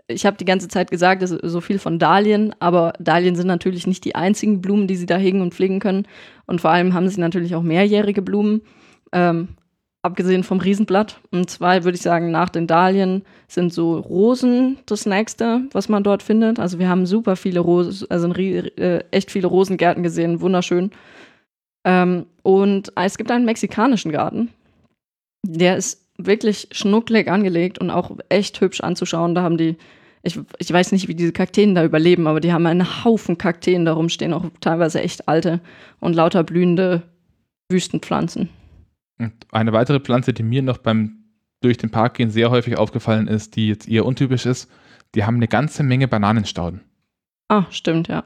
ich 0.08 0.26
habe 0.26 0.38
die 0.38 0.46
ganze 0.46 0.70
Zeit 0.70 0.90
gesagt, 0.90 1.22
so 1.28 1.60
viel 1.60 1.78
von 1.78 2.00
Dahlien, 2.00 2.56
aber 2.60 2.94
Dahlien 3.00 3.36
sind 3.36 3.48
natürlich 3.48 3.86
nicht 3.86 4.06
die 4.06 4.16
einzigen 4.16 4.62
Blumen, 4.62 4.88
die 4.88 4.96
sie 4.96 5.06
da 5.06 5.18
hegen 5.18 5.42
und 5.42 5.54
pflegen 5.54 5.82
können. 5.82 6.08
Und 6.46 6.62
vor 6.62 6.72
allem 6.72 6.94
haben 6.94 7.10
sie 7.10 7.20
natürlich 7.20 7.54
auch 7.56 7.64
mehrjährige 7.64 8.22
Blumen, 8.22 8.62
ähm, 9.12 9.50
abgesehen 10.04 10.46
vom 10.46 10.62
Riesenblatt. 10.62 11.20
Und 11.32 11.50
zwar 11.50 11.84
würde 11.84 11.98
ich 11.98 12.02
sagen, 12.02 12.32
nach 12.32 12.48
den 12.48 12.66
Dahlien 12.66 13.24
sind 13.50 13.74
so 13.74 13.98
Rosen 13.98 14.78
das 14.86 15.06
nächste, 15.06 15.64
was 15.74 15.90
man 15.90 16.06
dort 16.06 16.24
findet. 16.24 16.60
Also 16.60 16.80
wir 16.80 16.88
haben 16.88 17.06
super 17.06 17.36
viele 17.36 17.60
Rosen, 17.60 18.10
also 18.10 18.34
äh, 18.34 19.04
echt 19.12 19.32
viele 19.32 19.48
Rosengärten 19.48 20.02
gesehen, 20.02 20.40
wunderschön. 20.40 20.92
Ähm, 21.84 22.26
und 22.42 22.94
es 22.96 23.18
gibt 23.18 23.32
einen 23.32 23.44
mexikanischen 23.44 24.14
Garten, 24.14 24.48
der 25.46 25.76
ist 25.76 26.03
wirklich 26.18 26.68
schnucklig 26.72 27.28
angelegt 27.30 27.80
und 27.80 27.90
auch 27.90 28.12
echt 28.30 28.60
hübsch 28.62 28.82
anzuschauen. 28.82 29.36
Da 29.36 29.42
haben 29.42 29.58
die, 29.58 29.78
ich, 30.22 30.40
ich 30.60 30.72
weiß 30.72 30.92
nicht, 30.92 31.08
wie 31.08 31.16
diese 31.16 31.32
Kakteen 31.32 31.76
da 31.76 31.84
überleben, 31.84 32.28
aber 32.28 32.40
die 32.40 32.54
haben 32.54 32.66
einen 32.66 33.04
Haufen 33.04 33.38
Kakteen 33.38 33.86
da 33.86 33.94
rumstehen, 33.94 34.34
auch 34.34 34.46
teilweise 34.62 35.02
echt 35.02 35.28
alte 35.28 35.62
und 36.00 36.16
lauter 36.16 36.44
blühende 36.44 37.04
Wüstenpflanzen. 37.70 38.50
Und 39.20 39.34
eine 39.52 39.74
weitere 39.74 40.00
Pflanze, 40.00 40.34
die 40.34 40.44
mir 40.44 40.62
noch 40.62 40.78
beim 40.78 41.20
durch 41.62 41.78
den 41.78 41.92
Park 41.92 42.16
gehen 42.16 42.30
sehr 42.30 42.52
häufig 42.52 42.78
aufgefallen 42.78 43.28
ist, 43.28 43.56
die 43.56 43.70
jetzt 43.70 43.88
eher 43.88 44.06
untypisch 44.06 44.46
ist, 44.46 44.70
die 45.16 45.24
haben 45.24 45.36
eine 45.36 45.48
ganze 45.48 45.84
Menge 45.84 46.08
Bananenstauden. 46.08 46.82
Ah, 47.48 47.66
stimmt, 47.70 48.10
ja. 48.10 48.24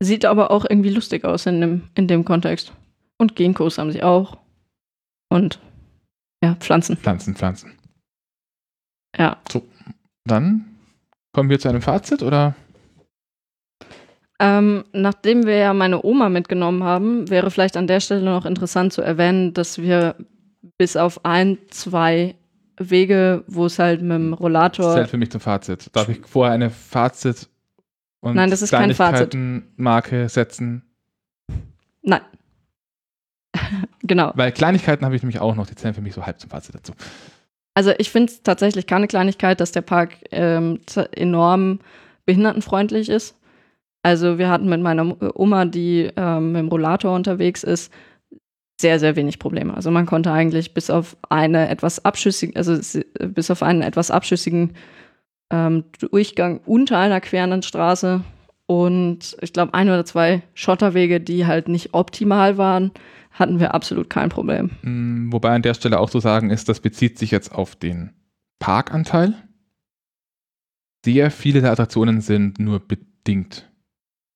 Sieht 0.00 0.24
aber 0.24 0.50
auch 0.52 0.64
irgendwie 0.68 0.90
lustig 0.90 1.24
aus 1.24 1.46
in 1.46 1.60
dem, 1.60 1.82
in 1.96 2.06
dem 2.06 2.24
Kontext. 2.24 2.72
Und 3.16 3.34
Ginkgos 3.34 3.78
haben 3.78 3.90
sie 3.90 4.04
auch 4.04 4.38
und 5.28 5.60
ja, 6.42 6.54
Pflanzen. 6.56 6.96
Pflanzen, 6.96 7.34
Pflanzen. 7.34 7.72
Ja. 9.16 9.38
So, 9.50 9.66
dann 10.24 10.76
kommen 11.32 11.50
wir 11.50 11.58
zu 11.58 11.68
einem 11.68 11.82
Fazit 11.82 12.22
oder? 12.22 12.54
Ähm, 14.40 14.84
nachdem 14.92 15.46
wir 15.46 15.56
ja 15.56 15.74
meine 15.74 16.04
Oma 16.04 16.28
mitgenommen 16.28 16.84
haben, 16.84 17.28
wäre 17.28 17.50
vielleicht 17.50 17.76
an 17.76 17.88
der 17.88 18.00
Stelle 18.00 18.24
noch 18.24 18.46
interessant 18.46 18.92
zu 18.92 19.02
erwähnen, 19.02 19.52
dass 19.52 19.78
wir 19.78 20.14
bis 20.76 20.96
auf 20.96 21.24
ein, 21.24 21.58
zwei 21.70 22.36
Wege, 22.78 23.42
wo 23.48 23.66
es 23.66 23.80
halt 23.80 24.00
mit 24.02 24.12
dem 24.12 24.34
Rollator. 24.34 24.86
Das 24.86 24.94
zählt 24.94 25.10
für 25.10 25.16
mich 25.16 25.30
zum 25.32 25.40
Fazit. 25.40 25.88
Darf 25.94 26.08
ich 26.08 26.24
vorher 26.24 26.54
eine 26.54 26.70
Fazit 26.70 27.48
und 28.20 28.36
Nein, 28.36 28.50
das 28.50 28.62
ist 28.62 28.70
kein 28.70 28.94
Fazit. 28.94 29.36
Marke 29.76 30.28
setzen? 30.28 30.82
Nein. 32.02 32.20
genau. 34.02 34.32
Weil 34.34 34.52
Kleinigkeiten 34.52 35.04
habe 35.04 35.16
ich 35.16 35.22
nämlich 35.22 35.40
auch 35.40 35.54
noch, 35.54 35.66
die 35.66 35.74
zählen 35.74 35.94
für 35.94 36.00
mich 36.00 36.14
so 36.14 36.24
halb 36.24 36.40
zum 36.40 36.50
Fazit 36.50 36.74
dazu. 36.74 36.92
Also 37.74 37.92
ich 37.98 38.10
finde 38.10 38.32
es 38.32 38.42
tatsächlich 38.42 38.86
keine 38.86 39.06
Kleinigkeit, 39.06 39.60
dass 39.60 39.72
der 39.72 39.82
Park 39.82 40.16
ähm, 40.32 40.80
enorm 41.12 41.78
behindertenfreundlich 42.26 43.08
ist. 43.08 43.36
Also 44.02 44.38
wir 44.38 44.48
hatten 44.48 44.68
mit 44.68 44.80
meiner 44.80 45.16
Oma, 45.38 45.64
die 45.64 46.10
ähm, 46.16 46.52
mit 46.52 46.60
dem 46.60 46.68
Rollator 46.68 47.14
unterwegs 47.14 47.62
ist, 47.62 47.92
sehr, 48.80 48.98
sehr 49.00 49.16
wenig 49.16 49.38
Probleme. 49.38 49.74
Also 49.74 49.90
man 49.90 50.06
konnte 50.06 50.32
eigentlich 50.32 50.72
bis 50.72 50.88
auf 50.90 51.16
eine 51.28 51.68
etwas 51.68 52.04
abschüssigen, 52.04 52.56
also 52.56 52.78
bis 53.28 53.50
auf 53.50 53.62
einen 53.62 53.82
etwas 53.82 54.10
abschüssigen 54.10 54.74
ähm, 55.50 55.84
Durchgang 55.98 56.60
unter 56.64 56.98
einer 56.98 57.20
querenden 57.20 57.62
Straße 57.62 58.22
und 58.66 59.36
ich 59.40 59.52
glaube 59.52 59.74
ein 59.74 59.88
oder 59.88 60.04
zwei 60.04 60.42
Schotterwege, 60.54 61.20
die 61.20 61.46
halt 61.46 61.68
nicht 61.68 61.94
optimal 61.94 62.58
waren, 62.58 62.92
hatten 63.30 63.60
wir 63.60 63.74
absolut 63.74 64.10
kein 64.10 64.28
Problem. 64.28 64.70
Mm, 64.82 65.32
wobei 65.32 65.54
an 65.54 65.62
der 65.62 65.74
Stelle 65.74 66.00
auch 66.00 66.10
zu 66.10 66.20
sagen 66.20 66.50
ist, 66.50 66.68
das 66.68 66.80
bezieht 66.80 67.18
sich 67.18 67.30
jetzt 67.30 67.52
auf 67.52 67.76
den 67.76 68.12
Parkanteil. 68.58 69.34
Sehr 71.04 71.30
viele 71.30 71.60
der 71.60 71.72
Attraktionen 71.72 72.20
sind 72.20 72.58
nur 72.58 72.80
bedingt 72.80 73.70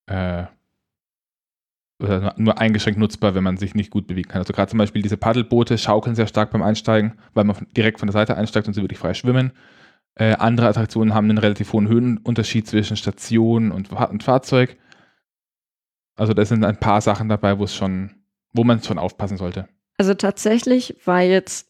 äh, 0.07 0.45
oder 2.03 2.34
nur 2.36 2.59
eingeschränkt 2.59 2.99
nutzbar, 2.99 3.34
wenn 3.34 3.45
man 3.45 3.57
sich 3.57 3.74
nicht 3.74 3.90
gut 3.90 4.07
bewegen 4.07 4.28
kann. 4.28 4.40
Also 4.40 4.53
gerade 4.53 4.70
zum 4.70 4.78
Beispiel 4.78 5.03
diese 5.03 5.16
Paddelboote 5.16 5.78
schaukeln 5.78 6.16
sehr 6.16 6.26
stark 6.26 6.51
beim 6.51 6.62
Einsteigen, 6.62 7.14
weil 7.34 7.45
man 7.45 7.57
direkt 7.76 8.01
von 8.01 8.09
der 8.09 8.12
Seite 8.12 8.36
einsteigt 8.36 8.66
und 8.66 8.74
sie 8.74 8.82
wirklich 8.82 8.99
frei 8.99 9.14
schwimmen. 9.14 9.53
Äh, 10.14 10.34
andere 10.34 10.68
Attraktionen 10.68 11.14
haben 11.14 11.30
einen 11.30 11.38
relativ 11.38 11.72
hohen 11.72 11.88
Höhenunterschied 11.88 12.66
zwischen 12.66 12.97
Station 12.97 13.72
und, 13.72 13.90
und 13.93 14.22
Fahrzeug. 14.22 14.76
Also 16.16 16.34
da 16.34 16.45
sind 16.45 16.64
ein 16.64 16.78
paar 16.78 17.01
Sachen 17.01 17.28
dabei, 17.28 17.59
wo 17.59 17.64
es 17.64 17.74
schon 17.74 18.22
wo 18.53 18.64
man 18.64 18.82
schon 18.82 18.98
aufpassen 18.98 19.36
sollte. 19.36 19.68
Also 19.98 20.14
tatsächlich 20.14 20.96
war 21.05 21.22
jetzt 21.22 21.68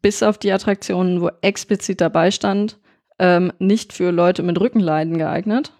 bis 0.00 0.22
auf 0.22 0.38
die 0.38 0.52
Attraktionen, 0.52 1.20
wo 1.20 1.30
explizit 1.40 2.00
dabei 2.00 2.30
stand, 2.30 2.78
ähm, 3.18 3.52
nicht 3.58 3.92
für 3.92 4.10
Leute 4.10 4.42
mit 4.42 4.60
Rückenleiden 4.60 5.16
geeignet, 5.18 5.72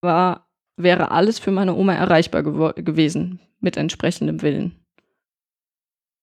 war, 0.00 0.48
wäre 0.76 1.10
alles 1.12 1.38
für 1.38 1.52
meine 1.52 1.74
Oma 1.74 1.94
erreichbar 1.94 2.42
gew 2.42 2.72
gewesen 2.74 3.40
mit 3.60 3.76
entsprechendem 3.76 4.42
Willen. 4.42 4.82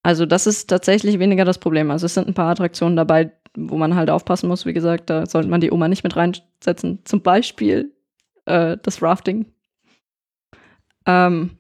Also 0.03 0.25
das 0.25 0.47
ist 0.47 0.69
tatsächlich 0.69 1.19
weniger 1.19 1.45
das 1.45 1.59
Problem. 1.59 1.91
Also 1.91 2.05
es 2.05 2.13
sind 2.13 2.27
ein 2.27 2.33
paar 2.33 2.51
Attraktionen 2.51 2.95
dabei, 2.95 3.31
wo 3.55 3.77
man 3.77 3.95
halt 3.95 4.09
aufpassen 4.09 4.47
muss. 4.47 4.65
Wie 4.65 4.73
gesagt, 4.73 5.09
da 5.09 5.25
sollte 5.25 5.49
man 5.49 5.61
die 5.61 5.71
Oma 5.71 5.87
nicht 5.87 6.03
mit 6.03 6.15
reinsetzen. 6.15 6.99
Zum 7.05 7.21
Beispiel 7.21 7.93
äh, 8.45 8.77
das 8.81 9.01
Rafting. 9.01 9.45
Ähm, 11.05 11.58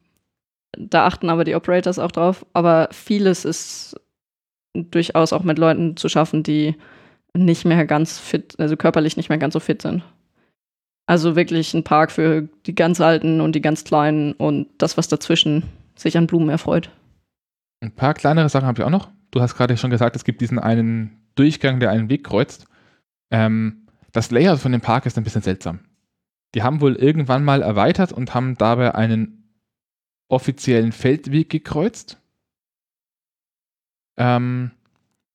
da 0.77 1.05
achten 1.05 1.29
aber 1.29 1.43
die 1.43 1.55
Operators 1.55 1.99
auch 1.99 2.11
drauf. 2.11 2.45
Aber 2.53 2.89
vieles 2.91 3.45
ist 3.45 3.99
durchaus 4.73 5.33
auch 5.33 5.43
mit 5.43 5.57
Leuten 5.57 5.97
zu 5.97 6.09
schaffen, 6.09 6.43
die 6.43 6.75
nicht 7.33 7.65
mehr 7.65 7.85
ganz 7.85 8.19
fit, 8.19 8.55
also 8.59 8.75
körperlich 8.75 9.17
nicht 9.17 9.29
mehr 9.29 9.37
ganz 9.37 9.53
so 9.53 9.59
fit 9.59 9.81
sind. 9.81 10.03
Also 11.05 11.35
wirklich 11.35 11.73
ein 11.73 11.83
Park 11.83 12.11
für 12.11 12.47
die 12.65 12.75
ganz 12.75 13.01
Alten 13.01 13.41
und 13.41 13.53
die 13.53 13.61
ganz 13.61 13.83
Kleinen 13.83 14.33
und 14.33 14.67
das, 14.77 14.97
was 14.97 15.07
dazwischen 15.07 15.63
sich 15.95 16.17
an 16.17 16.27
Blumen 16.27 16.49
erfreut. 16.49 16.89
Ein 17.81 17.91
paar 17.91 18.13
kleinere 18.13 18.49
Sachen 18.49 18.67
habe 18.67 18.81
ich 18.81 18.85
auch 18.85 18.91
noch. 18.91 19.09
Du 19.31 19.41
hast 19.41 19.55
gerade 19.55 19.77
schon 19.77 19.89
gesagt, 19.89 20.15
es 20.15 20.23
gibt 20.23 20.41
diesen 20.41 20.59
einen 20.59 21.17
Durchgang, 21.35 21.79
der 21.79 21.91
einen 21.91 22.09
Weg 22.09 22.23
kreuzt. 22.23 22.65
Ähm, 23.31 23.87
das 24.11 24.31
Layout 24.31 24.59
von 24.59 24.71
dem 24.71 24.81
Park 24.81 25.05
ist 25.05 25.17
ein 25.17 25.23
bisschen 25.23 25.41
seltsam. 25.41 25.79
Die 26.55 26.63
haben 26.63 26.81
wohl 26.81 26.95
irgendwann 26.95 27.43
mal 27.43 27.61
erweitert 27.61 28.11
und 28.11 28.33
haben 28.33 28.57
dabei 28.57 28.95
einen 28.95 29.38
offiziellen 30.29 30.91
Feldweg 30.93 31.49
gekreuzt. 31.49 32.17
Ähm, 34.17 34.71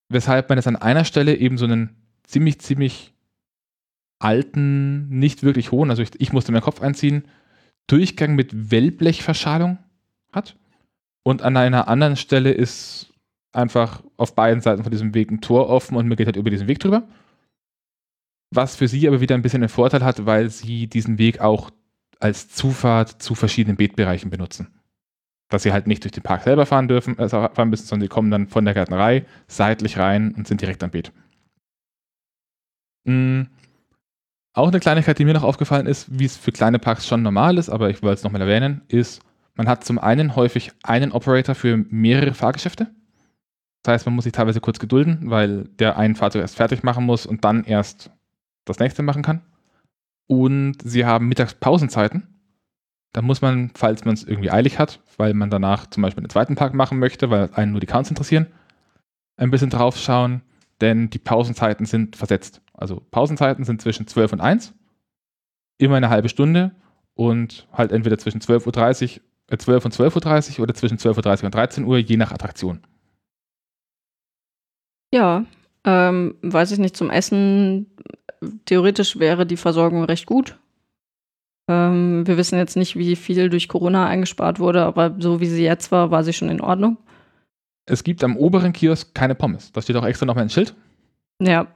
weshalb 0.09 0.49
man 0.49 0.57
jetzt 0.57 0.67
an 0.67 0.75
einer 0.75 1.05
Stelle 1.05 1.35
eben 1.35 1.57
so 1.57 1.65
einen 1.65 1.95
ziemlich, 2.23 2.59
ziemlich 2.59 3.13
alten, 4.19 5.09
nicht 5.09 5.43
wirklich 5.43 5.71
hohen, 5.71 5.89
also 5.89 6.01
ich, 6.01 6.19
ich 6.19 6.33
musste 6.33 6.51
meinen 6.51 6.63
Kopf 6.63 6.81
einziehen, 6.81 7.27
Durchgang 7.87 8.35
mit 8.35 8.71
Wellblechverschalung 8.71 9.77
hat. 10.31 10.55
Und 11.23 11.41
an 11.41 11.57
einer 11.57 11.87
anderen 11.87 12.15
Stelle 12.15 12.51
ist 12.51 13.13
einfach 13.51 14.03
auf 14.17 14.33
beiden 14.35 14.61
Seiten 14.61 14.83
von 14.83 14.91
diesem 14.91 15.13
Weg 15.13 15.31
ein 15.31 15.41
Tor 15.41 15.69
offen 15.69 15.95
und 15.97 16.07
man 16.07 16.17
geht 16.17 16.27
halt 16.27 16.35
über 16.35 16.49
diesen 16.49 16.67
Weg 16.67 16.79
drüber. 16.79 17.07
Was 18.51 18.75
für 18.75 18.87
sie 18.87 19.07
aber 19.07 19.21
wieder 19.21 19.35
ein 19.35 19.41
bisschen 19.41 19.61
einen 19.61 19.69
Vorteil 19.69 20.03
hat, 20.03 20.25
weil 20.25 20.49
sie 20.49 20.87
diesen 20.87 21.17
Weg 21.17 21.41
auch 21.41 21.71
als 22.19 22.49
Zufahrt 22.49 23.21
zu 23.21 23.35
verschiedenen 23.35 23.77
Beetbereichen 23.77 24.29
benutzen 24.29 24.74
dass 25.49 25.63
sie 25.63 25.71
halt 25.71 25.87
nicht 25.87 26.03
durch 26.03 26.11
den 26.11 26.23
Park 26.23 26.43
selber 26.43 26.65
fahren 26.65 26.87
dürfen, 26.87 27.17
äh, 27.19 27.29
fahren 27.29 27.69
müssen, 27.69 27.85
sondern 27.85 28.05
sie 28.05 28.09
kommen 28.09 28.31
dann 28.31 28.47
von 28.47 28.65
der 28.65 28.73
Gärtnerei 28.73 29.25
seitlich 29.47 29.97
rein 29.97 30.33
und 30.35 30.47
sind 30.47 30.61
direkt 30.61 30.83
am 30.83 30.91
Beet. 30.91 31.11
Mhm. 33.05 33.47
Auch 34.53 34.69
eine 34.69 34.79
Kleinigkeit, 34.79 35.19
die 35.19 35.25
mir 35.25 35.33
noch 35.33 35.43
aufgefallen 35.43 35.85
ist, 35.85 36.07
wie 36.17 36.25
es 36.25 36.37
für 36.37 36.51
kleine 36.51 36.79
Parks 36.79 37.05
schon 37.05 37.21
normal 37.21 37.57
ist, 37.57 37.69
aber 37.69 37.89
ich 37.89 38.01
wollte 38.01 38.15
es 38.15 38.23
nochmal 38.23 38.41
erwähnen, 38.41 38.81
ist, 38.87 39.21
man 39.55 39.67
hat 39.67 39.83
zum 39.83 39.99
einen 39.99 40.35
häufig 40.35 40.71
einen 40.83 41.11
Operator 41.11 41.55
für 41.55 41.77
mehrere 41.77 42.33
Fahrgeschäfte. 42.33 42.87
Das 43.83 43.93
heißt, 43.93 44.05
man 44.05 44.15
muss 44.15 44.23
sich 44.23 44.33
teilweise 44.33 44.61
kurz 44.61 44.79
gedulden, 44.79 45.29
weil 45.29 45.65
der 45.79 45.97
ein 45.97 46.15
Fahrzeug 46.15 46.41
erst 46.41 46.55
fertig 46.55 46.83
machen 46.83 47.05
muss 47.05 47.25
und 47.25 47.45
dann 47.45 47.63
erst 47.65 48.11
das 48.65 48.79
nächste 48.79 49.03
machen 49.03 49.21
kann. 49.21 49.41
Und 50.27 50.77
sie 50.83 51.05
haben 51.05 51.27
Mittagspausenzeiten. 51.27 52.34
Da 53.15 53.21
muss 53.21 53.41
man, 53.41 53.71
falls 53.75 54.03
man 54.03 54.13
es 54.13 54.25
irgendwie 54.25 54.51
eilig 54.51 54.77
hat, 54.77 54.99
weil 55.15 55.33
man 55.33 55.49
danach 55.49 55.89
zum 55.89 56.03
Beispiel 56.03 56.21
einen 56.21 56.29
zweiten 56.29 56.55
Park 56.55 56.73
machen 56.73 56.99
möchte, 56.99 57.29
weil 57.29 57.49
einen 57.53 57.71
nur 57.71 57.79
die 57.79 57.87
Counts 57.87 58.09
interessieren, 58.09 58.47
ein 59.37 59.51
bisschen 59.51 59.69
drauf 59.69 59.97
schauen, 59.97 60.41
denn 60.81 61.09
die 61.09 61.17
Pausenzeiten 61.17 61.85
sind 61.85 62.17
versetzt. 62.17 62.61
Also 62.73 63.01
Pausenzeiten 63.11 63.63
sind 63.63 63.81
zwischen 63.81 64.05
12 64.05 64.33
und 64.33 64.41
1, 64.41 64.73
immer 65.77 65.95
eine 65.95 66.09
halbe 66.09 66.27
Stunde 66.27 66.75
und 67.13 67.69
halt 67.71 67.93
entweder 67.93 68.17
zwischen 68.17 68.41
12.30 68.41 69.19
Uhr, 69.19 69.23
äh 69.47 69.57
12 69.57 69.85
und 69.85 69.95
12.30 69.95 70.57
Uhr 70.57 70.63
oder 70.63 70.73
zwischen 70.73 70.97
12.30 70.97 71.39
Uhr 71.39 71.45
und 71.45 71.55
13 71.55 71.85
Uhr, 71.85 71.97
je 71.99 72.17
nach 72.17 72.33
Attraktion. 72.33 72.81
Ja, 75.13 75.45
ähm, 75.85 76.35
weiß 76.41 76.69
ich 76.71 76.79
nicht, 76.79 76.97
zum 76.97 77.09
Essen 77.09 77.95
theoretisch 78.65 79.17
wäre 79.17 79.45
die 79.45 79.55
Versorgung 79.55 80.03
recht 80.03 80.25
gut. 80.25 80.59
Ähm, 81.67 82.27
wir 82.27 82.37
wissen 82.37 82.57
jetzt 82.57 82.75
nicht, 82.77 82.95
wie 82.95 83.15
viel 83.15 83.49
durch 83.49 83.67
Corona 83.67 84.05
eingespart 84.07 84.59
wurde, 84.59 84.83
aber 84.85 85.15
so 85.19 85.39
wie 85.39 85.47
sie 85.47 85.63
jetzt 85.63 85.91
war, 85.91 86.11
war 86.11 86.23
sie 86.23 86.33
schon 86.33 86.49
in 86.49 86.61
Ordnung. 86.61 86.97
Es 87.87 88.03
gibt 88.03 88.23
am 88.23 88.37
oberen 88.37 88.73
Kiosk 88.73 89.13
keine 89.15 89.35
Pommes. 89.35 89.71
Da 89.71 89.81
steht 89.81 89.95
auch 89.95 90.05
extra 90.05 90.25
nochmal 90.25 90.43
ein 90.43 90.49
Schild, 90.49 90.75
Ja. 91.41 91.67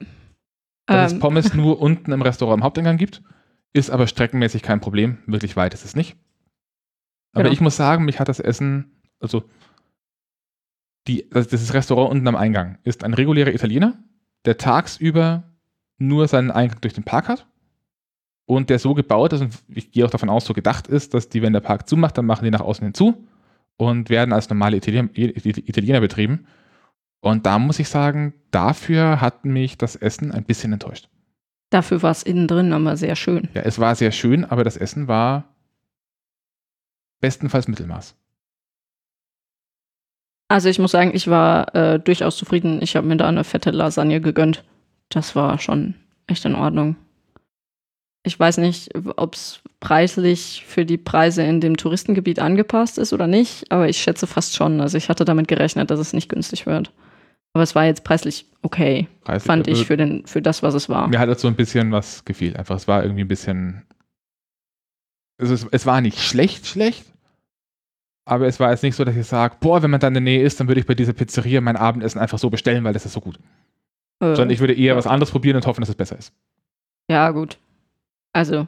dass 0.85 1.11
Ähm, 1.11 1.17
es 1.17 1.19
Pommes 1.19 1.53
nur 1.55 1.81
unten 1.81 2.11
im 2.11 2.21
Restaurant 2.21 2.59
am 2.61 2.63
Haupteingang 2.63 2.97
gibt. 2.97 3.21
Ist 3.73 3.89
aber 3.91 4.07
streckenmäßig 4.07 4.63
kein 4.63 4.79
Problem. 4.81 5.19
Wirklich 5.27 5.55
weit 5.55 5.73
ist 5.73 5.85
es 5.85 5.95
nicht. 5.95 6.15
Aber 7.33 7.43
Genau. 7.43 7.53
ich 7.53 7.61
muss 7.61 7.75
sagen, 7.75 8.05
mich 8.05 8.19
hat 8.19 8.27
das 8.29 8.39
Essen, 8.39 8.91
also 9.19 9.43
die, 11.07 11.27
das, 11.29 11.47
dieses 11.47 11.73
Restaurant 11.73 12.11
unten 12.11 12.27
am 12.27 12.35
Eingang 12.35 12.77
ist 12.83 13.03
ein 13.03 13.13
regulärer 13.13 13.53
Italiener, 13.53 13.97
der 14.45 14.57
tagsüber 14.57 15.43
nur 15.97 16.27
seinen 16.27 16.49
Eingang 16.51 16.81
durch 16.81 16.93
den 16.93 17.03
Park 17.03 17.27
hat 17.27 17.45
und 18.49 18.71
der 18.71 18.79
so 18.79 18.95
gebaut 18.95 19.31
ist 19.33 19.41
und 19.41 19.53
ich 19.67 19.91
gehe 19.91 20.03
auch 20.03 20.09
davon 20.09 20.27
aus, 20.27 20.45
so 20.45 20.55
gedacht 20.55 20.87
ist, 20.87 21.13
dass 21.13 21.29
die, 21.29 21.43
wenn 21.43 21.53
der 21.53 21.59
Park 21.59 21.87
zumacht, 21.87 22.17
dann 22.17 22.25
machen 22.25 22.45
die 22.45 22.49
nach 22.49 22.61
außen 22.61 22.83
hin 22.83 22.95
zu 22.95 23.27
und 23.77 24.09
werden 24.09 24.33
als 24.33 24.49
normale 24.49 24.77
Italiener, 24.77 25.07
Italiener 25.13 26.01
betrieben. 26.01 26.47
Und 27.19 27.45
da 27.45 27.59
muss 27.59 27.77
ich 27.77 27.89
sagen, 27.89 28.33
dafür 28.49 29.21
hat 29.21 29.45
mich 29.45 29.77
das 29.77 29.95
Essen 29.95 30.31
ein 30.31 30.45
bisschen 30.45 30.73
enttäuscht. 30.73 31.09
Dafür 31.69 32.01
war 32.01 32.09
es 32.09 32.23
innen 32.23 32.47
drin 32.47 32.73
aber 32.73 32.97
sehr 32.97 33.15
schön. 33.15 33.49
Ja, 33.53 33.61
es 33.61 33.77
war 33.77 33.93
sehr 33.93 34.11
schön, 34.11 34.43
aber 34.45 34.63
das 34.63 34.77
Essen 34.77 35.07
war 35.07 35.53
bestenfalls 37.21 37.67
Mittelmaß. 37.67 38.15
Also 40.47 40.69
ich 40.69 40.79
muss 40.79 40.89
sagen, 40.89 41.11
ich 41.13 41.27
war 41.27 41.75
äh, 41.75 41.99
durchaus 41.99 42.35
zufrieden. 42.35 42.81
Ich 42.81 42.95
habe 42.95 43.05
mir 43.05 43.17
da 43.17 43.27
eine 43.27 43.43
fette 43.43 43.69
Lasagne 43.69 44.21
gegönnt. 44.21 44.63
Das 45.09 45.35
war 45.35 45.59
schon 45.59 45.93
echt 46.25 46.45
in 46.45 46.55
Ordnung. 46.55 46.95
Ich 48.23 48.37
weiß 48.39 48.57
nicht, 48.57 48.89
ob 49.15 49.35
es 49.35 49.61
preislich 49.79 50.65
für 50.67 50.85
die 50.85 50.97
Preise 50.97 51.43
in 51.43 51.61
dem 51.61 51.77
Touristengebiet 51.77 52.39
angepasst 52.39 52.97
ist 52.97 53.13
oder 53.13 53.27
nicht, 53.27 53.71
aber 53.71 53.87
ich 53.87 53.97
schätze 53.97 54.27
fast 54.27 54.55
schon. 54.55 54.81
Also 54.81 54.97
ich 54.97 55.09
hatte 55.09 55.25
damit 55.25 55.47
gerechnet, 55.47 55.89
dass 55.89 55.99
es 55.99 56.13
nicht 56.13 56.29
günstig 56.29 56.65
wird. 56.65 56.91
Aber 57.53 57.63
es 57.63 57.75
war 57.75 57.85
jetzt 57.85 58.03
preislich 58.03 58.45
okay, 58.61 59.07
Preislich, 59.23 59.47
fand 59.47 59.67
also 59.67 59.81
ich, 59.81 59.87
für, 59.87 59.97
den, 59.97 60.25
für 60.25 60.41
das, 60.41 60.61
was 60.63 60.73
es 60.73 60.89
war. 60.89 61.07
Mir 61.07 61.19
hat 61.19 61.29
das 61.29 61.41
so 61.41 61.47
ein 61.47 61.55
bisschen 61.55 61.91
was 61.91 62.25
gefehlt. 62.25 62.57
Einfach, 62.57 62.75
es 62.75 62.87
war 62.87 63.03
irgendwie 63.03 63.23
ein 63.23 63.27
bisschen. 63.27 63.85
Also 65.39 65.53
es, 65.53 65.65
es 65.71 65.85
war 65.85 66.01
nicht 66.01 66.19
schlecht, 66.19 66.67
schlecht. 66.67 67.05
Aber 68.25 68.45
es 68.45 68.59
war 68.59 68.69
jetzt 68.69 68.83
nicht 68.83 68.95
so, 68.95 69.03
dass 69.05 69.15
ich 69.15 69.25
sage, 69.25 69.55
boah, 69.59 69.81
wenn 69.81 69.89
man 69.89 69.99
da 69.99 70.07
in 70.07 70.13
der 70.13 70.21
Nähe 70.21 70.43
ist, 70.43 70.59
dann 70.59 70.67
würde 70.67 70.81
ich 70.81 70.85
bei 70.85 70.93
dieser 70.93 71.13
Pizzeria 71.13 71.61
mein 71.61 71.77
Abendessen 71.77 72.19
einfach 72.19 72.37
so 72.37 72.49
bestellen, 72.49 72.83
weil 72.83 72.93
das 72.93 73.05
ist 73.05 73.13
so 73.13 73.21
gut. 73.21 73.39
Äh, 74.19 74.35
Sondern 74.35 74.51
ich 74.51 74.59
würde 74.59 74.73
eher 74.73 74.93
ja. 74.93 74.95
was 74.95 75.07
anderes 75.07 75.31
probieren 75.31 75.55
und 75.55 75.65
hoffen, 75.65 75.81
dass 75.81 75.89
es 75.89 75.95
besser 75.95 76.19
ist. 76.19 76.31
Ja, 77.09 77.31
gut. 77.31 77.57
Also, 78.33 78.67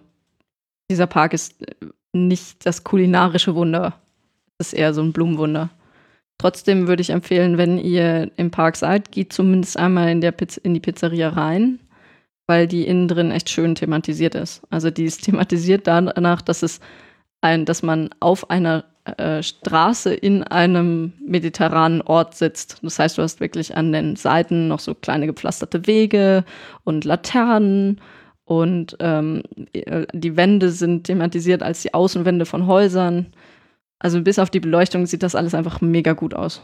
dieser 0.89 1.07
Park 1.07 1.34
ist 1.34 1.62
äh, 1.62 1.88
nicht 2.14 2.66
das 2.66 2.84
kulinarische 2.84 3.55
Wunder. 3.55 3.93
Es 4.57 4.68
ist 4.68 4.74
eher 4.74 4.93
so 4.93 5.01
ein 5.01 5.14
Blumenwunder. 5.14 5.70
Trotzdem 6.38 6.88
würde 6.88 7.01
ich 7.01 7.12
empfehlen, 7.12 7.57
wenn 7.57 7.78
ihr 7.78 8.32
im 8.36 8.49
Park 8.51 8.76
seid, 8.76 9.12
geht 9.12 9.32
zumindest 9.32 9.78
einmal 9.78 10.09
in, 10.09 10.22
Piz 10.34 10.57
in 10.57 10.74
die 10.74 10.80
Pizzeria 10.80 11.30
rein, 11.30 11.80
weil 12.47 12.68
die 12.68 12.88
innen 12.88 13.07
drin 13.07 13.32
echt 13.32 13.49
schön 13.49 13.76
thematisiert 13.76 14.36
ist. 14.36 14.62
Also 14.72 14.89
die 14.89 15.05
ist 15.05 15.24
thematisiert 15.26 15.88
danach, 15.88 16.41
dass 16.41 16.64
es 16.64 16.80
ein, 17.41 17.66
dass 17.66 17.84
man 17.84 18.09
auf 18.20 18.49
einer 18.49 18.86
äh, 19.05 19.41
Straße 19.41 20.14
in 20.14 20.43
einem 20.43 21.14
mediterranen 21.26 22.01
Ort 22.01 22.36
sitzt. 22.36 22.80
Das 22.82 22.99
heißt, 22.99 23.18
du 23.18 23.22
hast 23.22 23.39
wirklich 23.39 23.76
an 23.76 23.91
den 23.91 24.16
Seiten 24.16 24.68
noch 24.68 24.80
so 24.80 24.93
kleine 24.93 25.28
gepflasterte 25.28 25.88
Wege 25.88 26.43
und 26.84 27.05
Laternen 27.05 28.01
und 28.52 28.97
ähm, 28.99 29.43
äh, 29.72 30.06
die 30.12 30.36
Wände 30.36 30.72
sind 30.72 31.06
thematisiert 31.06 31.64
als 31.64 31.84
die 31.84 31.93
Außenwände 31.93 32.45
von 32.45 32.68
Häusern. 32.68 33.28
Also 33.97 34.22
bis 34.22 34.39
auf 34.39 34.49
die 34.49 34.60
Beleuchtung 34.60 35.06
sieht 35.06 35.24
das 35.24 35.36
alles 35.36 35.56
einfach 35.56 35.80
mega 35.80 36.12
gut 36.12 36.34
aus. 36.34 36.62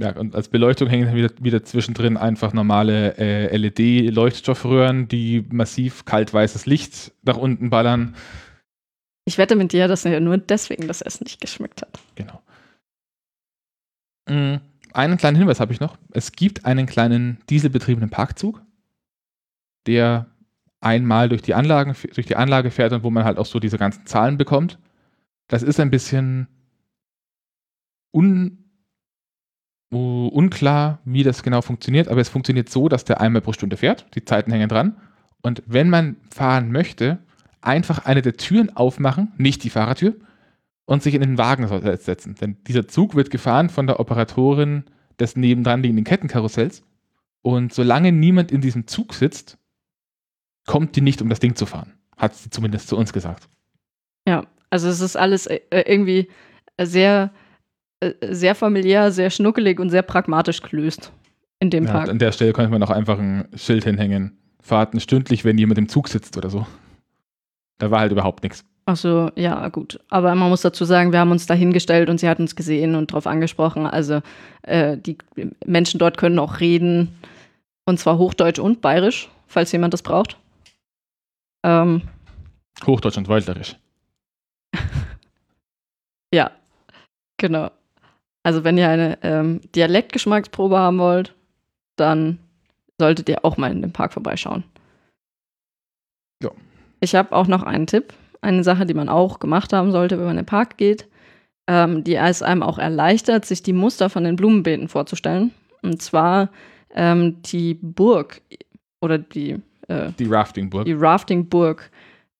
Ja, 0.00 0.16
und 0.16 0.34
als 0.34 0.48
Beleuchtung 0.48 0.88
hängen 0.88 1.04
dann 1.04 1.14
wieder, 1.14 1.30
wieder 1.42 1.62
zwischendrin 1.62 2.16
einfach 2.16 2.54
normale 2.54 3.18
äh, 3.18 3.54
LED-Leuchtstoffröhren, 3.54 5.08
die 5.08 5.44
massiv 5.50 6.06
kaltweißes 6.06 6.64
Licht 6.64 7.12
nach 7.22 7.36
unten 7.36 7.68
ballern. 7.68 8.16
Ich 9.26 9.36
wette 9.36 9.56
mit 9.56 9.74
dir, 9.74 9.88
dass 9.88 10.06
er 10.06 10.20
nur 10.20 10.38
deswegen 10.38 10.88
das 10.88 11.02
Essen 11.02 11.24
nicht 11.24 11.38
geschmeckt 11.38 11.82
hat. 11.82 11.98
Genau. 12.14 12.40
Mm, 14.26 14.62
Einen 14.94 15.18
kleinen 15.18 15.36
Hinweis 15.36 15.60
habe 15.60 15.74
ich 15.74 15.80
noch. 15.80 15.98
Es 16.12 16.32
gibt 16.32 16.64
einen 16.64 16.86
kleinen 16.86 17.42
dieselbetriebenen 17.50 18.08
Parkzug, 18.08 18.62
der 19.86 20.28
einmal 20.80 21.28
durch 21.28 21.42
die, 21.42 21.54
Anlagen, 21.54 21.94
durch 22.14 22.26
die 22.26 22.36
Anlage 22.36 22.70
fährt 22.70 22.92
und 22.92 23.02
wo 23.02 23.10
man 23.10 23.24
halt 23.24 23.38
auch 23.38 23.46
so 23.46 23.58
diese 23.58 23.78
ganzen 23.78 24.06
Zahlen 24.06 24.38
bekommt. 24.38 24.78
Das 25.48 25.62
ist 25.62 25.80
ein 25.80 25.90
bisschen 25.90 26.48
un, 28.12 28.64
uh, 29.92 30.28
unklar, 30.28 31.00
wie 31.04 31.22
das 31.22 31.42
genau 31.42 31.62
funktioniert, 31.62 32.08
aber 32.08 32.20
es 32.20 32.28
funktioniert 32.28 32.68
so, 32.68 32.88
dass 32.88 33.04
der 33.04 33.20
einmal 33.20 33.42
pro 33.42 33.52
Stunde 33.52 33.76
fährt. 33.76 34.06
Die 34.14 34.24
Zeiten 34.24 34.52
hängen 34.52 34.68
dran. 34.68 34.96
Und 35.42 35.62
wenn 35.66 35.90
man 35.90 36.16
fahren 36.34 36.70
möchte, 36.70 37.18
einfach 37.60 38.04
eine 38.04 38.22
der 38.22 38.36
Türen 38.36 38.74
aufmachen, 38.76 39.32
nicht 39.36 39.64
die 39.64 39.70
Fahrertür, 39.70 40.16
und 40.84 41.02
sich 41.02 41.14
in 41.14 41.20
den 41.20 41.36
Wagen 41.36 41.68
setzen. 41.98 42.34
Denn 42.36 42.56
dieser 42.66 42.88
Zug 42.88 43.14
wird 43.14 43.30
gefahren 43.30 43.68
von 43.68 43.86
der 43.86 44.00
Operatorin 44.00 44.84
des 45.20 45.36
nebendran 45.36 45.82
liegenden 45.82 46.04
Kettenkarussells. 46.04 46.82
Und 47.42 47.74
solange 47.74 48.10
niemand 48.10 48.50
in 48.50 48.62
diesem 48.62 48.86
Zug 48.86 49.12
sitzt, 49.12 49.58
kommt 50.68 50.94
die 50.94 51.00
nicht, 51.00 51.20
um 51.20 51.28
das 51.28 51.40
Ding 51.40 51.56
zu 51.56 51.66
fahren. 51.66 51.94
Hat 52.16 52.34
sie 52.36 52.50
zumindest 52.50 52.86
zu 52.88 52.96
uns 52.96 53.12
gesagt. 53.12 53.48
Ja, 54.28 54.44
also 54.70 54.88
es 54.88 55.00
ist 55.00 55.16
alles 55.16 55.46
äh, 55.46 55.58
irgendwie 55.70 56.28
sehr, 56.80 57.30
äh, 58.00 58.12
sehr 58.22 58.54
familiär, 58.54 59.10
sehr 59.10 59.30
schnuckelig 59.30 59.80
und 59.80 59.90
sehr 59.90 60.02
pragmatisch 60.02 60.62
gelöst 60.62 61.10
in 61.58 61.70
dem 61.70 61.86
Ja, 61.86 61.92
Park. 61.92 62.08
an 62.08 62.18
der 62.20 62.30
Stelle 62.32 62.52
könnte 62.52 62.70
man 62.70 62.82
auch 62.82 62.90
einfach 62.90 63.18
ein 63.18 63.48
Schild 63.56 63.84
hinhängen. 63.84 64.36
Fahrten 64.60 65.00
stündlich, 65.00 65.44
wenn 65.44 65.56
jemand 65.58 65.78
im 65.78 65.88
Zug 65.88 66.08
sitzt 66.08 66.36
oder 66.36 66.50
so. 66.50 66.66
Da 67.78 67.90
war 67.90 68.00
halt 68.00 68.12
überhaupt 68.12 68.42
nichts. 68.42 68.64
Ach 68.86 68.96
so, 68.96 69.30
ja, 69.34 69.68
gut. 69.68 70.00
Aber 70.08 70.34
man 70.34 70.48
muss 70.48 70.62
dazu 70.62 70.84
sagen, 70.84 71.12
wir 71.12 71.18
haben 71.20 71.30
uns 71.30 71.46
da 71.46 71.54
hingestellt 71.54 72.10
und 72.10 72.18
sie 72.20 72.28
hat 72.28 72.40
uns 72.40 72.56
gesehen 72.56 72.94
und 72.94 73.10
darauf 73.12 73.26
angesprochen. 73.26 73.86
Also 73.86 74.20
äh, 74.62 74.96
die 74.96 75.16
Menschen 75.66 75.98
dort 75.98 76.18
können 76.18 76.38
auch 76.38 76.60
reden. 76.60 77.14
Und 77.84 77.98
zwar 78.00 78.18
Hochdeutsch 78.18 78.58
und 78.58 78.80
Bayerisch, 78.80 79.28
falls 79.46 79.72
jemand 79.72 79.94
das 79.94 80.02
braucht. 80.02 80.36
Ähm, 81.64 82.02
Hochdeutsch 82.86 83.18
und 83.18 83.28
Waldlerisch. 83.28 83.76
ja, 86.32 86.50
genau. 87.36 87.70
Also 88.42 88.64
wenn 88.64 88.78
ihr 88.78 88.88
eine 88.88 89.18
ähm, 89.22 89.60
Dialektgeschmacksprobe 89.74 90.78
haben 90.78 90.98
wollt, 90.98 91.34
dann 91.96 92.38
solltet 92.98 93.28
ihr 93.28 93.44
auch 93.44 93.56
mal 93.56 93.70
in 93.70 93.82
den 93.82 93.92
Park 93.92 94.12
vorbeischauen. 94.12 94.64
Ja. 96.42 96.50
Ich 97.00 97.14
habe 97.14 97.34
auch 97.34 97.46
noch 97.46 97.62
einen 97.62 97.86
Tipp, 97.86 98.14
eine 98.40 98.64
Sache, 98.64 98.86
die 98.86 98.94
man 98.94 99.08
auch 99.08 99.38
gemacht 99.38 99.72
haben 99.72 99.92
sollte, 99.92 100.18
wenn 100.18 100.26
man 100.26 100.38
in 100.38 100.44
den 100.44 100.46
Park 100.46 100.76
geht, 100.76 101.08
ähm, 101.66 102.04
die 102.04 102.14
es 102.14 102.42
einem 102.42 102.62
auch 102.62 102.78
erleichtert, 102.78 103.44
sich 103.44 103.62
die 103.62 103.72
Muster 103.72 104.08
von 104.10 104.24
den 104.24 104.36
Blumenbeeten 104.36 104.88
vorzustellen. 104.88 105.52
Und 105.82 106.02
zwar 106.02 106.50
ähm, 106.94 107.42
die 107.42 107.74
Burg 107.74 108.40
oder 109.00 109.18
die, 109.18 109.60
äh, 109.88 110.10
Die 110.18 110.26
Raftingburg. 110.26 110.84
die 110.84 110.92
Raftingburg 110.92 111.90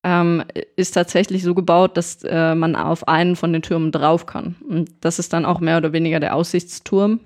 ähm, 0.05 0.45
ist 0.77 0.93
tatsächlich 0.93 1.43
so 1.43 1.55
gebaut, 1.55 1.97
dass 1.97 2.23
äh, 2.25 2.55
man 2.55 2.77
auf 2.77 3.09
einen 3.09 3.37
von 3.37 3.53
den 3.53 3.63
Türmen 3.63 3.91
drauf 3.91 4.27
kann. 4.27 4.57
Und 4.69 4.91
das 5.01 5.19
ist 5.19 5.33
dann 5.33 5.45
auch 5.45 5.61
mehr 5.61 5.77
oder 5.79 5.93
weniger 5.93 6.21
der 6.21 6.35
Aussichtsturm 6.37 7.21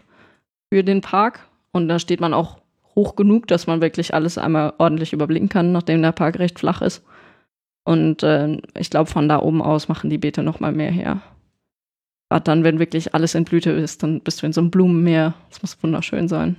für 0.73 0.83
den 0.83 1.01
Park. 1.03 1.41
Und 1.73 1.89
da 1.89 1.99
steht 1.99 2.21
man 2.21 2.35
auch 2.35 2.59
hoch 2.97 3.15
genug, 3.17 3.47
dass 3.47 3.67
man 3.67 3.81
wirklich 3.81 4.15
alles 4.15 4.39
einmal 4.39 4.73
ordentlich 4.79 5.13
überblicken 5.13 5.49
kann, 5.49 5.73
nachdem 5.73 6.03
der 6.03 6.13
Park 6.13 6.39
recht 6.39 6.59
flach 6.59 6.83
ist. 6.83 7.05
Und 7.85 8.23
äh, 8.23 8.59
ich 8.79 8.91
glaube, 8.91 9.11
von 9.11 9.29
da 9.29 9.41
oben 9.41 9.61
aus 9.61 9.89
machen 9.89 10.09
die 10.09 10.19
Beete 10.19 10.43
noch 10.43 10.61
mal 10.61 10.73
mehr 10.73 10.91
her. 10.91 11.21
Gerade 12.31 12.45
dann, 12.45 12.65
wenn 12.65 12.79
wirklich 12.79 13.15
alles 13.15 13.35
in 13.35 13.45
Blüte 13.45 13.71
ist, 13.71 14.03
dann 14.03 14.21
bist 14.21 14.41
du 14.41 14.47
in 14.47 14.53
so 14.53 14.61
einem 14.61 14.71
Blumenmeer. 14.71 15.35
Das 15.51 15.61
muss 15.63 15.83
wunderschön 15.83 16.29
sein. 16.29 16.57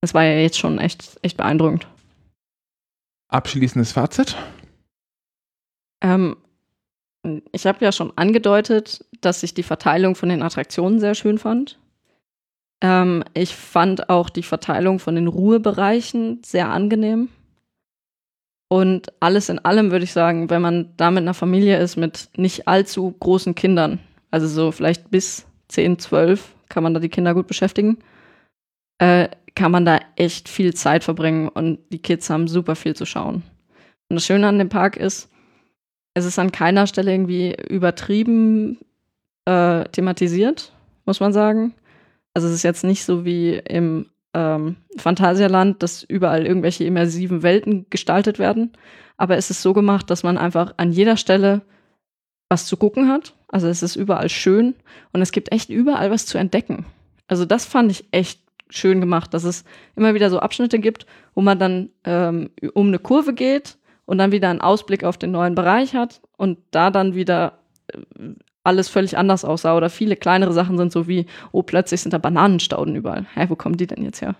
Das 0.00 0.14
war 0.14 0.24
ja 0.24 0.38
jetzt 0.40 0.58
schon 0.58 0.78
echt, 0.78 1.18
echt 1.22 1.36
beeindruckend. 1.36 1.86
Abschließendes 3.34 3.90
Fazit. 3.90 4.36
Ähm, 6.00 6.36
ich 7.50 7.66
habe 7.66 7.84
ja 7.84 7.90
schon 7.90 8.16
angedeutet, 8.16 9.04
dass 9.22 9.42
ich 9.42 9.54
die 9.54 9.64
Verteilung 9.64 10.14
von 10.14 10.28
den 10.28 10.40
Attraktionen 10.40 11.00
sehr 11.00 11.16
schön 11.16 11.38
fand. 11.38 11.80
Ähm, 12.80 13.24
ich 13.34 13.56
fand 13.56 14.08
auch 14.08 14.30
die 14.30 14.44
Verteilung 14.44 15.00
von 15.00 15.16
den 15.16 15.26
Ruhebereichen 15.26 16.42
sehr 16.44 16.68
angenehm. 16.68 17.28
Und 18.68 19.12
alles 19.18 19.48
in 19.48 19.58
allem 19.58 19.90
würde 19.90 20.04
ich 20.04 20.12
sagen, 20.12 20.48
wenn 20.48 20.62
man 20.62 20.92
da 20.96 21.10
mit 21.10 21.22
einer 21.22 21.34
Familie 21.34 21.78
ist 21.78 21.96
mit 21.96 22.28
nicht 22.36 22.68
allzu 22.68 23.10
großen 23.18 23.56
Kindern, 23.56 23.98
also 24.30 24.46
so 24.46 24.70
vielleicht 24.70 25.10
bis 25.10 25.44
10, 25.68 25.98
12, 25.98 26.54
kann 26.68 26.84
man 26.84 26.94
da 26.94 27.00
die 27.00 27.08
Kinder 27.08 27.34
gut 27.34 27.48
beschäftigen, 27.48 27.98
äh, 28.98 29.28
kann 29.54 29.70
man 29.70 29.84
da 29.84 30.00
echt 30.16 30.48
viel 30.48 30.74
Zeit 30.74 31.04
verbringen 31.04 31.48
und 31.48 31.78
die 31.90 32.00
Kids 32.00 32.28
haben 32.30 32.48
super 32.48 32.74
viel 32.74 32.96
zu 32.96 33.06
schauen. 33.06 33.42
Und 34.08 34.16
das 34.16 34.26
Schöne 34.26 34.48
an 34.48 34.58
dem 34.58 34.68
Park 34.68 34.96
ist, 34.96 35.30
es 36.14 36.24
ist 36.24 36.38
an 36.38 36.52
keiner 36.52 36.86
Stelle 36.86 37.12
irgendwie 37.12 37.54
übertrieben 37.68 38.78
äh, 39.44 39.84
thematisiert, 39.84 40.72
muss 41.04 41.20
man 41.20 41.32
sagen. 41.32 41.74
also 42.34 42.48
es 42.48 42.54
ist 42.54 42.62
jetzt 42.62 42.84
nicht 42.84 43.04
so 43.04 43.24
wie 43.24 43.54
im 43.54 44.06
ähm, 44.34 44.76
Phantasialand, 44.96 45.82
dass 45.82 46.02
überall 46.02 46.46
irgendwelche 46.46 46.84
immersiven 46.84 47.42
Welten 47.42 47.86
gestaltet 47.90 48.38
werden. 48.38 48.72
Aber 49.16 49.36
es 49.36 49.50
ist 49.50 49.62
so 49.62 49.72
gemacht, 49.72 50.10
dass 50.10 50.24
man 50.24 50.38
einfach 50.38 50.74
an 50.76 50.92
jeder 50.92 51.16
Stelle 51.16 51.62
was 52.48 52.66
zu 52.66 52.76
gucken 52.76 53.08
hat. 53.08 53.34
Also 53.48 53.68
es 53.68 53.82
ist 53.82 53.96
überall 53.96 54.28
schön 54.28 54.74
und 55.12 55.22
es 55.22 55.32
gibt 55.32 55.52
echt 55.52 55.70
überall 55.70 56.10
was 56.10 56.26
zu 56.26 56.38
entdecken. 56.38 56.84
Also 57.28 57.44
das 57.44 57.64
fand 57.64 57.90
ich 57.90 58.04
echt 58.10 58.40
schön 58.76 59.00
gemacht, 59.00 59.34
dass 59.34 59.44
es 59.44 59.64
immer 59.96 60.14
wieder 60.14 60.30
so 60.30 60.40
Abschnitte 60.40 60.78
gibt, 60.78 61.06
wo 61.34 61.40
man 61.40 61.58
dann 61.58 61.90
ähm, 62.04 62.50
um 62.74 62.88
eine 62.88 62.98
Kurve 62.98 63.34
geht 63.34 63.78
und 64.06 64.18
dann 64.18 64.32
wieder 64.32 64.50
einen 64.50 64.60
Ausblick 64.60 65.04
auf 65.04 65.18
den 65.18 65.30
neuen 65.30 65.54
Bereich 65.54 65.94
hat 65.94 66.20
und 66.36 66.58
da 66.70 66.90
dann 66.90 67.14
wieder 67.14 67.58
äh, 67.88 68.00
alles 68.64 68.88
völlig 68.88 69.16
anders 69.16 69.44
aussah 69.44 69.76
oder 69.76 69.90
viele 69.90 70.16
kleinere 70.16 70.52
Sachen 70.52 70.78
sind 70.78 70.90
so 70.90 71.06
wie, 71.06 71.26
oh, 71.52 71.62
plötzlich 71.62 72.00
sind 72.00 72.12
da 72.12 72.18
Bananenstauden 72.18 72.96
überall. 72.96 73.26
Hä, 73.34 73.46
wo 73.48 73.56
kommen 73.56 73.76
die 73.76 73.86
denn 73.86 74.02
jetzt 74.02 74.22
her? 74.22 74.34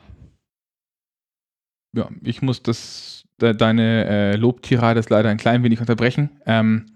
Ja, 1.94 2.08
ich 2.22 2.42
muss 2.42 2.62
das, 2.62 3.24
de, 3.40 3.54
deine 3.54 4.06
äh, 4.06 4.36
Lobtirade 4.36 4.98
ist 4.98 5.10
leider 5.10 5.28
ein 5.28 5.36
klein 5.36 5.62
wenig 5.62 5.80
unterbrechen. 5.80 6.30
Ähm, 6.46 6.86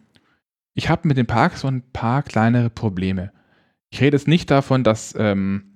ich 0.75 0.89
habe 0.89 1.07
mit 1.07 1.17
dem 1.17 1.27
Park 1.27 1.57
so 1.57 1.69
ein 1.69 1.83
paar 1.93 2.23
kleinere 2.23 2.71
Probleme. 2.71 3.31
Ich 3.91 4.01
rede 4.01 4.17
jetzt 4.17 4.29
nicht 4.29 4.51
davon, 4.51 4.83
dass 4.83 5.15
ähm, 5.19 5.68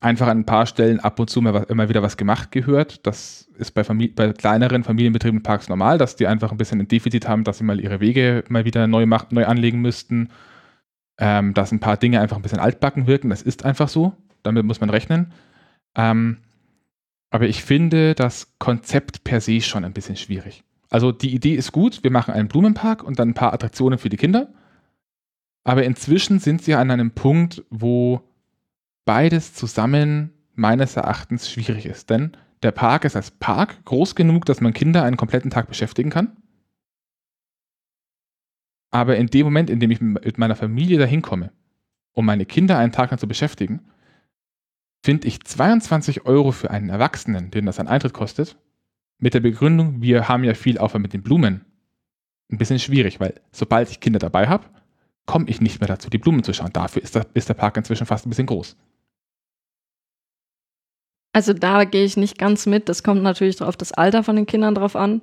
einfach 0.00 0.28
an 0.28 0.38
ein 0.38 0.46
paar 0.46 0.66
Stellen 0.66 0.98
ab 0.98 1.20
und 1.20 1.28
zu 1.28 1.42
mal, 1.42 1.64
immer 1.68 1.88
wieder 1.88 2.02
was 2.02 2.16
gemacht 2.16 2.50
gehört. 2.50 3.06
Das 3.06 3.48
ist 3.58 3.72
bei, 3.72 3.84
Famili 3.84 4.08
bei 4.08 4.32
kleineren 4.32 4.82
familienbetriebenen 4.82 5.42
Parks 5.42 5.68
normal, 5.68 5.98
dass 5.98 6.16
die 6.16 6.26
einfach 6.26 6.50
ein 6.50 6.56
bisschen 6.56 6.80
ein 6.80 6.88
Defizit 6.88 7.28
haben, 7.28 7.44
dass 7.44 7.58
sie 7.58 7.64
mal 7.64 7.80
ihre 7.80 8.00
Wege 8.00 8.42
mal 8.48 8.64
wieder 8.64 8.86
neu, 8.86 9.06
neu 9.06 9.46
anlegen 9.46 9.80
müssten. 9.80 10.30
Ähm, 11.18 11.52
dass 11.52 11.70
ein 11.70 11.80
paar 11.80 11.98
Dinge 11.98 12.18
einfach 12.20 12.36
ein 12.36 12.42
bisschen 12.42 12.60
altbacken 12.60 13.06
wirken. 13.06 13.28
Das 13.28 13.42
ist 13.42 13.66
einfach 13.66 13.88
so. 13.90 14.14
Damit 14.42 14.64
muss 14.64 14.80
man 14.80 14.88
rechnen. 14.88 15.32
Ähm, 15.94 16.38
aber 17.28 17.46
ich 17.46 17.62
finde 17.62 18.14
das 18.14 18.54
Konzept 18.58 19.22
per 19.22 19.42
se 19.42 19.60
schon 19.60 19.84
ein 19.84 19.92
bisschen 19.92 20.16
schwierig. 20.16 20.64
Also 20.88 21.12
die 21.12 21.34
Idee 21.34 21.54
ist 21.54 21.72
gut, 21.72 22.02
wir 22.02 22.10
machen 22.10 22.34
einen 22.34 22.48
Blumenpark 22.48 23.04
und 23.04 23.18
dann 23.18 23.30
ein 23.30 23.34
paar 23.34 23.52
Attraktionen 23.52 23.98
für 23.98 24.08
die 24.08 24.16
Kinder. 24.16 24.48
Aber 25.62 25.84
inzwischen 25.84 26.38
sind 26.38 26.62
sie 26.62 26.74
an 26.74 26.90
einem 26.90 27.12
Punkt, 27.12 27.62
wo 27.70 28.22
beides 29.04 29.54
zusammen 29.54 30.32
meines 30.54 30.96
Erachtens 30.96 31.50
schwierig 31.50 31.86
ist. 31.86 32.10
Denn 32.10 32.36
der 32.62 32.72
Park 32.72 33.04
ist 33.04 33.16
als 33.16 33.30
Park 33.30 33.84
groß 33.84 34.14
genug, 34.14 34.44
dass 34.44 34.60
man 34.60 34.72
Kinder 34.72 35.04
einen 35.04 35.16
kompletten 35.16 35.50
Tag 35.50 35.68
beschäftigen 35.68 36.10
kann. 36.10 36.36
Aber 38.90 39.16
in 39.16 39.28
dem 39.28 39.44
Moment, 39.44 39.70
in 39.70 39.80
dem 39.80 39.90
ich 39.90 40.00
mit 40.00 40.38
meiner 40.38 40.56
Familie 40.56 40.98
dahin 40.98 41.22
komme, 41.22 41.52
um 42.12 42.26
meine 42.26 42.44
Kinder 42.44 42.76
einen 42.76 42.92
Tag 42.92 43.10
lang 43.10 43.18
zu 43.18 43.28
beschäftigen, 43.28 43.80
finde 45.02 45.28
ich 45.28 45.42
22 45.42 46.26
Euro 46.26 46.52
für 46.52 46.70
einen 46.70 46.90
Erwachsenen, 46.90 47.50
den 47.50 47.66
das 47.66 47.78
ein 47.78 47.88
Eintritt 47.88 48.12
kostet, 48.12 48.58
mit 49.18 49.34
der 49.34 49.40
Begründung, 49.40 50.02
wir 50.02 50.28
haben 50.28 50.44
ja 50.44 50.54
viel 50.54 50.78
Aufwand 50.78 51.02
mit 51.02 51.12
den 51.12 51.22
Blumen, 51.22 51.64
ein 52.50 52.58
bisschen 52.58 52.78
schwierig, 52.78 53.20
weil 53.20 53.40
sobald 53.52 53.90
ich 53.90 54.00
Kinder 54.00 54.18
dabei 54.18 54.48
habe, 54.48 54.66
komme 55.30 55.48
ich 55.48 55.60
nicht 55.60 55.80
mehr 55.80 55.86
dazu, 55.86 56.10
die 56.10 56.18
Blumen 56.18 56.42
zu 56.42 56.52
schauen. 56.52 56.72
Dafür 56.72 57.02
ist 57.02 57.14
der, 57.14 57.24
ist 57.34 57.48
der 57.48 57.54
Park 57.54 57.76
inzwischen 57.76 58.04
fast 58.04 58.26
ein 58.26 58.30
bisschen 58.30 58.46
groß. 58.46 58.76
Also 61.32 61.52
da 61.52 61.84
gehe 61.84 62.04
ich 62.04 62.16
nicht 62.16 62.36
ganz 62.36 62.66
mit. 62.66 62.88
Das 62.88 63.04
kommt 63.04 63.22
natürlich 63.22 63.62
auf 63.62 63.76
das 63.76 63.92
Alter 63.92 64.24
von 64.24 64.34
den 64.34 64.46
Kindern 64.46 64.74
drauf 64.74 64.96
an. 64.96 65.22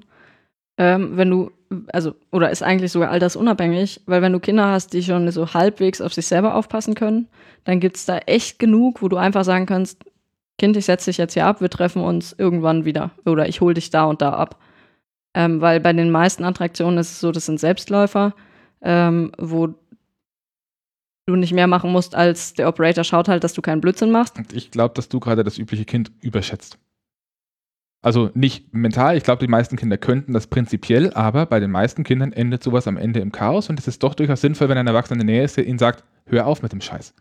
Ähm, 0.77 1.17
wenn 1.17 1.29
du, 1.29 1.51
also, 1.91 2.15
oder 2.31 2.49
ist 2.51 2.63
eigentlich 2.63 2.93
sogar 2.93 3.11
altersunabhängig, 3.11 3.99
weil 4.05 4.21
wenn 4.21 4.31
du 4.31 4.39
Kinder 4.39 4.67
hast, 4.67 4.93
die 4.93 5.03
schon 5.03 5.29
so 5.29 5.53
halbwegs 5.53 5.99
auf 5.99 6.13
sich 6.13 6.25
selber 6.25 6.55
aufpassen 6.55 6.95
können, 6.95 7.27
dann 7.65 7.81
gibt 7.81 7.97
es 7.97 8.05
da 8.05 8.19
echt 8.19 8.59
genug, 8.59 9.01
wo 9.01 9.09
du 9.09 9.17
einfach 9.17 9.43
sagen 9.43 9.65
kannst, 9.65 10.05
Kind, 10.57 10.77
ich 10.77 10.85
setze 10.85 11.09
dich 11.09 11.17
jetzt 11.17 11.33
hier 11.33 11.45
ab, 11.45 11.59
wir 11.59 11.69
treffen 11.69 12.01
uns 12.01 12.33
irgendwann 12.37 12.85
wieder 12.85 13.11
oder 13.25 13.49
ich 13.49 13.59
hole 13.59 13.73
dich 13.73 13.89
da 13.89 14.05
und 14.05 14.21
da 14.21 14.31
ab. 14.31 14.57
Ähm, 15.33 15.59
weil 15.59 15.81
bei 15.81 15.91
den 15.91 16.11
meisten 16.11 16.45
Attraktionen 16.45 16.97
ist 16.97 17.11
es 17.11 17.19
so, 17.19 17.33
das 17.33 17.45
sind 17.45 17.59
Selbstläufer, 17.59 18.33
ähm, 18.81 19.33
wo 19.37 19.75
du 21.27 21.35
nicht 21.35 21.53
mehr 21.53 21.67
machen 21.67 21.91
musst, 21.91 22.15
als 22.15 22.53
der 22.53 22.67
Operator 22.69 23.03
schaut 23.03 23.27
halt, 23.27 23.43
dass 23.43 23.53
du 23.53 23.61
keinen 23.61 23.81
Blödsinn 23.81 24.11
machst. 24.11 24.37
Und 24.37 24.53
ich 24.53 24.71
glaube, 24.71 24.93
dass 24.95 25.09
du 25.09 25.19
gerade 25.19 25.43
das 25.43 25.57
übliche 25.57 25.85
Kind 25.85 26.11
überschätzt. 26.21 26.79
Also 28.01 28.29
nicht 28.33 28.73
mental, 28.73 29.17
ich 29.17 29.23
glaube, 29.23 29.45
die 29.45 29.51
meisten 29.51 29.75
Kinder 29.75 29.97
könnten 29.97 30.31
das 30.31 30.47
prinzipiell, 30.47 31.11
aber 31.13 31.45
bei 31.45 31.59
den 31.59 31.71
meisten 31.71 32.03
Kindern 32.03 32.31
endet 32.31 32.63
sowas 32.63 32.87
am 32.87 32.95
Ende 32.95 33.19
im 33.19 33.31
Chaos 33.31 33.69
und 33.69 33.79
es 33.79 33.87
ist 33.87 34.01
doch 34.03 34.15
durchaus 34.15 34.39
sinnvoll, 34.39 34.69
wenn 34.69 34.77
ein 34.77 34.87
Erwachsener 34.87 35.19
in 35.19 35.27
der 35.27 35.35
Nähe 35.35 35.43
ist, 35.43 35.57
der 35.57 35.67
ihnen 35.67 35.79
sagt, 35.79 36.03
hör 36.25 36.47
auf 36.47 36.61
mit 36.61 36.71
dem 36.71 36.79
Scheiß. 36.79 37.13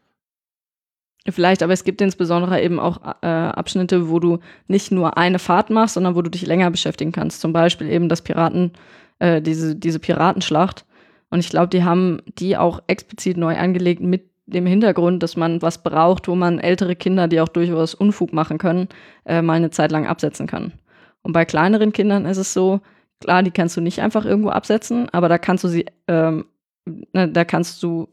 Vielleicht, 1.29 1.65
aber 1.65 1.73
es 1.73 1.83
gibt 1.83 2.01
insbesondere 2.01 2.63
eben 2.63 2.79
auch 2.79 3.01
äh, 3.23 3.27
Abschnitte, 3.27 4.09
wo 4.09 4.21
du 4.21 4.39
nicht 4.69 4.93
nur 4.93 5.17
eine 5.17 5.41
Fahrt 5.41 5.71
machst, 5.71 5.95
sondern 5.95 6.15
wo 6.15 6.23
du 6.23 6.31
dich 6.31 6.47
länger 6.47 6.71
beschäftigen 6.71 7.11
kannst. 7.11 7.41
Zum 7.41 7.53
Beispiel 7.53 7.89
eben 7.89 8.09
das 8.09 8.23
Piraten, 8.23 8.73
äh, 9.19 9.43
diese, 9.43 9.75
diese 9.75 9.99
Piratenschlacht. 9.99 10.85
Und 11.31 11.41
ich 11.41 11.49
glaube, 11.49 11.69
die 11.69 11.85
haben 11.85 12.21
die 12.39 12.57
auch 12.57 12.83
explizit 12.87 13.37
neu 13.37 13.57
angelegt 13.57 14.01
mit 14.01 14.31
dem 14.47 14.67
Hintergrund, 14.67 15.23
dass 15.23 15.37
man 15.37 15.61
was 15.61 15.83
braucht, 15.83 16.29
wo 16.29 16.37
man 16.37 16.61
ältere 16.61 16.95
Kinder, 16.95 17.27
die 17.27 17.41
auch 17.41 17.49
durchaus 17.49 17.95
Unfug 17.95 18.33
machen 18.33 18.59
können, 18.59 18.89
äh, 19.25 19.43
mal 19.43 19.55
eine 19.55 19.71
Zeit 19.71 19.91
lang 19.91 20.07
absetzen 20.07 20.47
kann. 20.47 20.73
Und 21.23 21.33
bei 21.33 21.45
kleineren 21.45 21.93
Kindern 21.93 22.25
ist 22.27 22.37
es 22.37 22.53
so, 22.53 22.81
klar, 23.21 23.43
die 23.43 23.51
kannst 23.51 23.77
du 23.77 23.81
nicht 23.81 24.01
einfach 24.01 24.25
irgendwo 24.25 24.51
absetzen, 24.51 25.09
aber 25.11 25.29
da 25.29 25.39
kannst 25.39 25.65
du 25.65 25.69
sie, 25.69 25.87
ähm, 26.07 26.47
ne, 27.13 27.29
da 27.29 27.45
kannst 27.45 27.83
du 27.83 28.09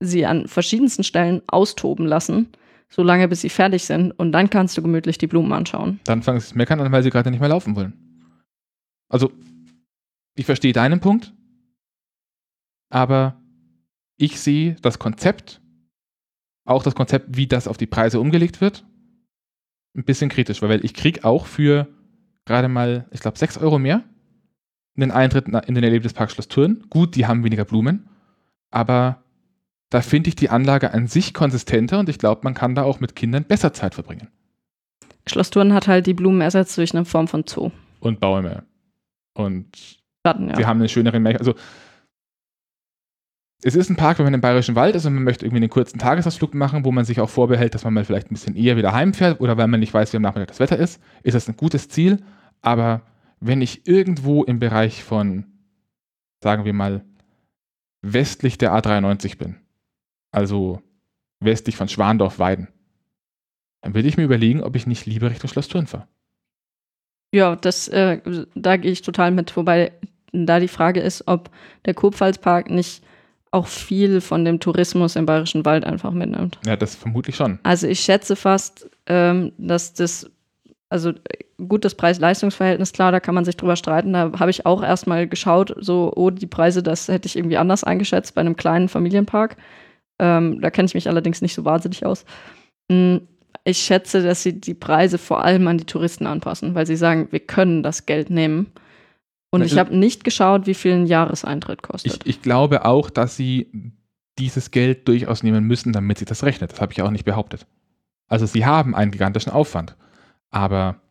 sie 0.00 0.26
an 0.26 0.46
verschiedensten 0.46 1.04
Stellen 1.04 1.40
austoben 1.46 2.06
lassen, 2.06 2.48
solange 2.90 3.28
bis 3.28 3.40
sie 3.40 3.48
fertig 3.48 3.84
sind 3.84 4.10
und 4.12 4.32
dann 4.32 4.50
kannst 4.50 4.76
du 4.76 4.82
gemütlich 4.82 5.16
die 5.16 5.26
Blumen 5.26 5.52
anschauen. 5.52 6.00
Dann 6.04 6.22
fangen 6.22 6.40
sie 6.40 6.46
es 6.46 6.54
meckern 6.54 6.80
an, 6.80 6.92
weil 6.92 7.02
sie 7.02 7.10
gerade 7.10 7.30
nicht 7.30 7.40
mehr 7.40 7.48
laufen 7.48 7.76
wollen. 7.76 7.94
Also, 9.08 9.30
ich 10.34 10.44
verstehe 10.44 10.72
deinen 10.72 11.00
Punkt, 11.00 11.32
aber 12.92 13.40
ich 14.18 14.38
sehe 14.38 14.76
das 14.82 14.98
Konzept, 14.98 15.62
auch 16.64 16.82
das 16.82 16.94
Konzept, 16.94 17.36
wie 17.36 17.46
das 17.46 17.66
auf 17.66 17.78
die 17.78 17.86
Preise 17.86 18.20
umgelegt 18.20 18.60
wird, 18.60 18.84
ein 19.96 20.04
bisschen 20.04 20.28
kritisch, 20.28 20.60
weil 20.60 20.84
ich 20.84 20.92
kriege 20.92 21.24
auch 21.24 21.46
für 21.46 21.88
gerade 22.44 22.68
mal, 22.68 23.06
ich 23.10 23.20
glaube, 23.20 23.38
6 23.38 23.58
Euro 23.58 23.78
mehr 23.78 24.04
den 24.94 25.10
Eintritt 25.10 25.48
in 25.48 25.74
den 25.74 25.84
Erlebnispark 25.84 26.30
Schloss 26.30 26.48
Thurn. 26.48 26.84
Gut, 26.90 27.16
die 27.16 27.26
haben 27.26 27.44
weniger 27.44 27.64
Blumen, 27.64 28.10
aber 28.70 29.24
da 29.88 30.02
finde 30.02 30.28
ich 30.28 30.36
die 30.36 30.50
Anlage 30.50 30.92
an 30.92 31.06
sich 31.06 31.32
konsistenter 31.32 31.98
und 31.98 32.10
ich 32.10 32.18
glaube, 32.18 32.42
man 32.44 32.52
kann 32.52 32.74
da 32.74 32.82
auch 32.82 33.00
mit 33.00 33.16
Kindern 33.16 33.44
besser 33.44 33.72
Zeit 33.72 33.94
verbringen. 33.94 34.28
Schloss 35.26 35.48
Thurn 35.48 35.72
hat 35.72 35.88
halt 35.88 36.06
die 36.06 36.14
Blumen 36.14 36.42
ersetzt 36.42 36.76
durch 36.76 36.94
eine 36.94 37.06
Form 37.06 37.26
von 37.26 37.44
Zoo. 37.46 37.70
Und 38.00 38.20
Bäume. 38.20 38.64
Und 39.34 39.98
Schatten, 40.26 40.50
ja. 40.50 40.58
wir 40.58 40.66
haben 40.66 40.80
einen 40.80 40.90
schöneren 40.90 41.22
Märchen. 41.22 41.38
Also, 41.38 41.54
es 43.64 43.76
ist 43.76 43.88
ein 43.90 43.96
Park, 43.96 44.18
wenn 44.18 44.24
man 44.24 44.34
im 44.34 44.40
Bayerischen 44.40 44.74
Wald 44.74 44.96
ist 44.96 45.06
und 45.06 45.14
man 45.14 45.22
möchte 45.22 45.46
irgendwie 45.46 45.62
einen 45.62 45.70
kurzen 45.70 45.98
Tagesausflug 45.98 46.52
machen, 46.52 46.84
wo 46.84 46.90
man 46.90 47.04
sich 47.04 47.20
auch 47.20 47.30
vorbehält, 47.30 47.74
dass 47.74 47.84
man 47.84 47.94
mal 47.94 48.04
vielleicht 48.04 48.30
ein 48.30 48.34
bisschen 48.34 48.56
eher 48.56 48.76
wieder 48.76 48.92
heimfährt 48.92 49.40
oder 49.40 49.56
weil 49.56 49.68
man 49.68 49.80
nicht 49.80 49.94
weiß, 49.94 50.12
wie 50.12 50.16
am 50.16 50.22
Nachmittag 50.22 50.48
das 50.48 50.60
Wetter 50.60 50.76
ist, 50.76 51.00
ist 51.22 51.34
das 51.34 51.48
ein 51.48 51.56
gutes 51.56 51.88
Ziel. 51.88 52.22
Aber 52.60 53.02
wenn 53.40 53.62
ich 53.62 53.86
irgendwo 53.86 54.42
im 54.42 54.58
Bereich 54.58 55.04
von, 55.04 55.44
sagen 56.42 56.64
wir 56.64 56.72
mal, 56.72 57.04
westlich 58.02 58.58
der 58.58 58.72
A93 58.72 59.38
bin, 59.38 59.56
also 60.32 60.82
westlich 61.38 61.76
von 61.76 61.88
Schwandorf-Weiden, 61.88 62.68
dann 63.80 63.94
würde 63.94 64.08
ich 64.08 64.16
mir 64.16 64.24
überlegen, 64.24 64.62
ob 64.62 64.74
ich 64.74 64.86
nicht 64.86 65.06
lieber 65.06 65.30
Richtung 65.30 65.50
Schloss 65.50 65.68
Thurn 65.68 65.86
fahre. 65.86 66.08
Ja, 67.32 67.56
das, 67.56 67.88
äh, 67.88 68.20
da 68.54 68.76
gehe 68.76 68.90
ich 68.90 69.02
total 69.02 69.30
mit. 69.30 69.56
Wobei 69.56 69.92
da 70.32 70.60
die 70.60 70.68
Frage 70.68 71.00
ist, 71.00 71.26
ob 71.28 71.50
der 71.84 71.94
Kurpfalzpark 71.94 72.70
nicht 72.70 73.02
auch 73.52 73.66
viel 73.66 74.20
von 74.20 74.44
dem 74.44 74.60
Tourismus 74.60 75.14
im 75.14 75.26
Bayerischen 75.26 75.64
Wald 75.64 75.84
einfach 75.84 76.10
mitnimmt. 76.10 76.58
Ja, 76.66 76.74
das 76.74 76.96
vermutlich 76.96 77.36
schon. 77.36 77.58
Also 77.62 77.86
ich 77.86 78.00
schätze 78.00 78.34
fast, 78.34 78.88
ähm, 79.06 79.52
dass 79.58 79.92
das, 79.92 80.30
also 80.88 81.12
gut, 81.68 81.84
das 81.84 81.94
Preis-Leistungs-Verhältnis, 81.94 82.92
klar, 82.92 83.12
da 83.12 83.20
kann 83.20 83.34
man 83.34 83.44
sich 83.44 83.56
drüber 83.56 83.76
streiten. 83.76 84.14
Da 84.14 84.32
habe 84.38 84.50
ich 84.50 84.64
auch 84.64 84.82
erstmal 84.82 85.28
geschaut, 85.28 85.74
so, 85.78 86.12
oh, 86.16 86.30
die 86.30 86.46
Preise, 86.46 86.82
das 86.82 87.08
hätte 87.08 87.26
ich 87.26 87.36
irgendwie 87.36 87.58
anders 87.58 87.84
eingeschätzt 87.84 88.34
bei 88.34 88.40
einem 88.40 88.56
kleinen 88.56 88.88
Familienpark. 88.88 89.56
Ähm, 90.18 90.60
da 90.62 90.70
kenne 90.70 90.86
ich 90.86 90.94
mich 90.94 91.08
allerdings 91.08 91.42
nicht 91.42 91.54
so 91.54 91.64
wahnsinnig 91.66 92.06
aus. 92.06 92.24
Hm, 92.90 93.20
ich 93.64 93.78
schätze, 93.78 94.22
dass 94.22 94.42
sie 94.42 94.60
die 94.60 94.74
Preise 94.74 95.18
vor 95.18 95.44
allem 95.44 95.68
an 95.68 95.78
die 95.78 95.84
Touristen 95.84 96.26
anpassen, 96.26 96.74
weil 96.74 96.86
sie 96.86 96.96
sagen, 96.96 97.28
wir 97.30 97.40
können 97.40 97.82
das 97.82 98.06
Geld 98.06 98.30
nehmen. 98.30 98.72
Und 99.52 99.62
ich 99.62 99.78
habe 99.78 99.94
nicht 99.94 100.24
geschaut, 100.24 100.66
wie 100.66 100.74
viel 100.74 100.92
ein 100.92 101.06
Jahreseintritt 101.06 101.82
kostet. 101.82 102.22
Ich, 102.24 102.36
ich, 102.36 102.42
glaube 102.42 102.86
auch, 102.86 103.10
dass 103.10 103.36
sie 103.36 103.70
dieses 104.38 104.70
Geld 104.70 105.06
durchaus 105.06 105.42
nehmen 105.42 105.64
müssen, 105.64 105.92
damit 105.92 106.18
sich 106.18 106.26
das 106.26 106.42
rechnet. 106.42 106.72
Das 106.72 106.80
habe 106.80 106.92
ich 106.92 107.02
auch 107.02 107.10
nicht 107.10 107.26
behauptet. 107.26 107.66
Also 108.28 108.46
sie 108.46 108.64
haben 108.64 108.94
einen 108.94 109.10
gigantischen 109.10 109.52
Aufwand. 109.52 109.94
Aber 110.50 111.02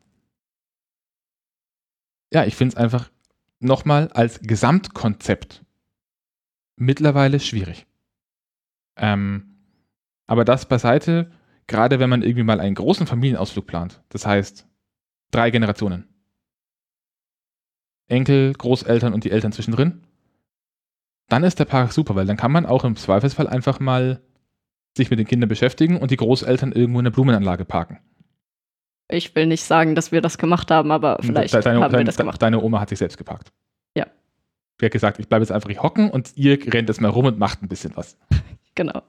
ja, 2.34 2.44
ich 2.46 2.56
finde 2.56 2.74
es 2.74 2.78
einfach 2.78 3.12
nochmal 3.60 4.08
als 4.10 4.40
Gesamtkonzept 4.42 5.64
mittlerweile 6.78 7.40
schwierig. 7.40 7.86
Ähm, 8.98 9.58
aber 10.26 10.46
das 10.46 10.68
beiseite, 10.68 11.32
gerade 11.68 12.00
wenn 12.00 12.10
man 12.10 12.24
irgendwie 12.24 12.44
mal 12.44 12.60
einen 12.60 12.74
großen 12.74 13.06
Familienausflug 13.06 13.68
plant, 13.68 14.02
das 14.10 14.26
heißt 14.26 14.68
drei 15.30 15.52
Generationen, 15.52 16.11
Enkel, 18.12 18.54
Großeltern 18.54 19.14
und 19.14 19.24
die 19.24 19.32
Eltern 19.32 19.52
zwischendrin, 19.52 20.04
dann 21.30 21.44
ist 21.44 21.60
der 21.60 21.66
Park 21.66 21.94
super, 21.94 22.16
weil 22.16 22.26
dann 22.26 22.38
kann 22.38 22.52
man 22.52 22.66
auch 22.66 22.84
im 22.84 22.96
Zweifelsfall 22.96 23.48
einfach 23.48 23.80
mal 23.80 24.22
sich 24.98 25.10
mit 25.10 25.18
den 25.18 25.26
Kindern 25.26 25.48
beschäftigen 25.48 25.98
und 25.98 26.12
die 26.12 26.18
Großeltern 26.18 26.74
irgendwo 26.74 27.00
in 27.00 27.06
der 27.06 27.12
Blumenanlage 27.12 27.64
parken. 27.64 28.00
Ich 29.08 29.34
will 29.36 29.46
nicht 29.46 29.64
sagen, 29.64 29.96
dass 29.96 30.12
wir 30.12 30.22
das 30.22 30.38
gemacht 30.38 30.72
haben, 30.72 30.92
aber 30.92 31.18
vielleicht 31.22 31.54
deine, 31.54 31.82
haben 31.82 31.92
deine, 31.92 31.98
wir 32.00 32.06
das 32.06 32.18
gemacht. 32.18 32.42
Deine 32.42 32.62
Oma 32.62 32.80
hat 32.80 32.90
sich 32.90 33.00
selbst 33.00 33.18
geparkt. 33.18 33.52
Ja. 33.96 34.06
Sie 34.80 34.86
hat 34.86 34.92
gesagt, 34.92 35.20
ich 35.20 35.28
bleibe 35.28 35.44
jetzt 35.44 35.52
einfach 35.52 35.70
hier 35.70 35.82
hocken 35.82 36.10
und 36.10 36.32
ihr 36.36 36.58
rennt 36.74 36.90
jetzt 36.90 37.02
mal 37.02 37.10
rum 37.10 37.26
und 37.26 37.40
macht 37.40 37.62
ein 37.62 37.68
bisschen 37.68 37.96
was. 37.96 38.18
Genau. 38.74 39.02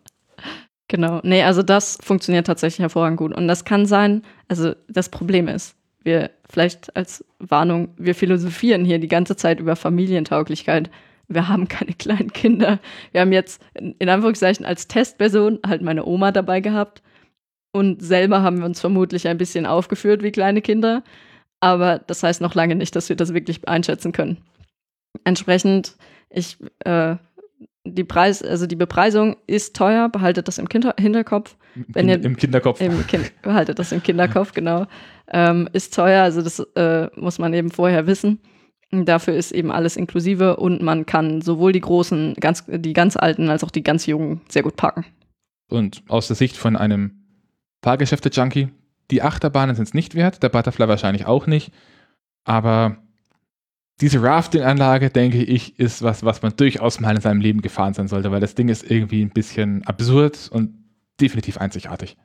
Genau. 0.88 1.20
Nee, 1.22 1.44
also 1.44 1.62
das 1.62 1.96
funktioniert 2.03 2.48
tatsächlich 2.48 2.80
hervorragend 2.80 3.16
gut. 3.16 3.32
Und 3.32 3.46
das 3.46 3.64
kann 3.64 3.86
sein, 3.86 4.22
also 4.48 4.74
das 4.88 5.09
Problem 5.09 5.46
ist, 5.46 5.76
wir 6.05 6.30
vielleicht 6.48 6.94
als 6.96 7.24
Warnung, 7.38 7.94
wir 7.96 8.14
philosophieren 8.14 8.84
hier 8.84 8.98
die 8.98 9.09
ganze 9.09 9.36
Zeit 9.36 9.61
über 9.61 9.76
Familientauglichkeit. 9.76 10.90
Wir 11.28 11.48
haben 11.48 11.68
keine 11.68 11.92
kleinen 11.94 12.32
Kinder. 12.32 12.78
Wir 13.12 13.20
haben 13.22 13.32
jetzt 13.32 13.62
in 13.74 14.09
Anführungszeichen 14.09 14.66
als 14.66 14.88
Testperson 14.88 15.61
halt 15.66 15.82
meine 15.82 16.05
Oma 16.05 16.32
dabei 16.32 16.61
gehabt. 16.61 17.03
Und 17.72 18.03
selber 18.03 18.42
haben 18.42 18.59
wir 18.59 18.66
uns 18.66 18.80
vermutlich 18.80 19.26
ein 19.28 19.38
bisschen 19.38 19.64
aufgeführt 19.64 20.22
wie 20.22 20.32
kleine 20.32 20.61
Kinder. 20.61 21.03
Aber 21.61 21.98
das 21.98 22.22
heißt 22.22 22.40
noch 22.40 22.55
lange 22.55 22.74
nicht, 22.74 22.94
dass 22.96 23.09
wir 23.09 23.16
das 23.16 23.34
wirklich 23.34 23.66
einschätzen 23.68 24.12
können. 24.12 24.38
Entsprechend, 25.24 25.96
ich, 26.28 26.59
äh, 26.80 27.16
die 27.84 28.05
Preis, 28.05 28.42
also 28.42 28.66
die 28.66 28.76
Bepreisung 28.76 29.36
ist 29.46 29.74
teuer, 29.76 30.09
behaltet 30.09 30.48
das 30.48 30.59
im 30.59 30.66
Hinterkopf. 30.98 31.57
Wenn 31.74 32.08
Im, 32.08 32.20
ihr, 32.20 32.24
Im 32.24 32.36
Kinderkopf. 32.36 32.80
im 32.80 33.06
kind, 33.06 33.32
behaltet 33.42 33.78
das 33.78 33.92
im 33.92 34.02
Kinderkopf, 34.02 34.52
genau. 34.54 34.86
Ähm, 35.28 35.68
ist 35.72 35.94
teuer, 35.94 36.22
also 36.22 36.42
das 36.42 36.58
äh, 36.76 37.08
muss 37.16 37.38
man 37.38 37.54
eben 37.54 37.70
vorher 37.70 38.06
wissen. 38.06 38.40
Dafür 38.90 39.34
ist 39.34 39.52
eben 39.52 39.72
alles 39.72 39.96
inklusive 39.96 40.56
und 40.56 40.82
man 40.82 41.06
kann 41.06 41.40
sowohl 41.40 41.72
die 41.72 41.80
großen, 41.80 42.34
ganz, 42.34 42.64
die 42.68 42.92
ganz 42.92 43.16
alten 43.16 43.48
als 43.48 43.64
auch 43.64 43.70
die 43.70 43.82
ganz 43.82 44.04
jungen 44.04 44.42
sehr 44.48 44.62
gut 44.62 44.76
parken. 44.76 45.06
Und 45.70 46.02
aus 46.08 46.26
der 46.26 46.36
Sicht 46.36 46.58
von 46.58 46.76
einem 46.76 47.22
Fahrgeschäfte-Junkie, 47.82 48.68
die 49.10 49.22
Achterbahnen 49.22 49.74
sind 49.74 49.88
es 49.88 49.94
nicht 49.94 50.14
wert, 50.14 50.42
der 50.42 50.50
Butterfly 50.50 50.88
wahrscheinlich 50.88 51.24
auch 51.24 51.46
nicht. 51.46 51.72
Aber 52.44 52.98
diese 54.02 54.22
Rafting-Anlage, 54.22 55.08
denke 55.08 55.42
ich, 55.42 55.78
ist 55.78 56.02
was, 56.02 56.24
was 56.24 56.42
man 56.42 56.54
durchaus 56.56 57.00
mal 57.00 57.14
in 57.14 57.22
seinem 57.22 57.40
Leben 57.40 57.62
gefahren 57.62 57.94
sein 57.94 58.08
sollte, 58.08 58.30
weil 58.30 58.40
das 58.40 58.54
Ding 58.54 58.68
ist 58.68 58.90
irgendwie 58.90 59.22
ein 59.22 59.30
bisschen 59.30 59.84
absurd 59.84 60.50
und 60.52 60.81
definitiv 61.22 61.58
einzigartig. 61.58 62.16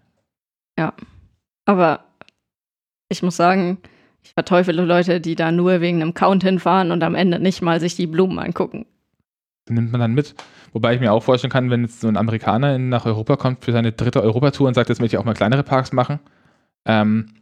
Aber 1.67 2.05
ich 3.09 3.21
muss 3.21 3.35
sagen, 3.35 3.77
ich 4.23 4.31
verteufele 4.31 4.83
Leute, 4.83 5.21
die 5.21 5.35
da 5.35 5.51
nur 5.51 5.81
wegen 5.81 6.01
einem 6.01 6.13
Count 6.13 6.43
hinfahren 6.43 6.91
und 6.91 7.03
am 7.03 7.13
Ende 7.13 7.39
nicht 7.39 7.61
mal 7.61 7.79
sich 7.79 7.95
die 7.95 8.07
Blumen 8.07 8.39
angucken. 8.39 8.85
Den 9.67 9.75
nimmt 9.75 9.91
man 9.91 9.99
dann 9.99 10.13
mit. 10.13 10.33
Wobei 10.71 10.93
ich 10.95 11.01
mir 11.01 11.11
auch 11.11 11.23
vorstellen 11.23 11.51
kann, 11.51 11.69
wenn 11.69 11.83
jetzt 11.83 11.99
so 11.99 12.07
ein 12.07 12.15
Amerikaner 12.15 12.77
nach 12.77 13.05
Europa 13.05 13.35
kommt 13.35 13.65
für 13.65 13.73
seine 13.73 13.91
dritte 13.91 14.23
Europatour 14.23 14.67
und 14.67 14.73
sagt, 14.73 14.89
jetzt 14.89 15.01
möchte 15.01 15.15
ich 15.15 15.19
auch 15.19 15.25
mal 15.25 15.33
kleinere 15.33 15.63
Parks 15.63 15.91
machen, 15.91 16.19
ähm, 16.85 17.33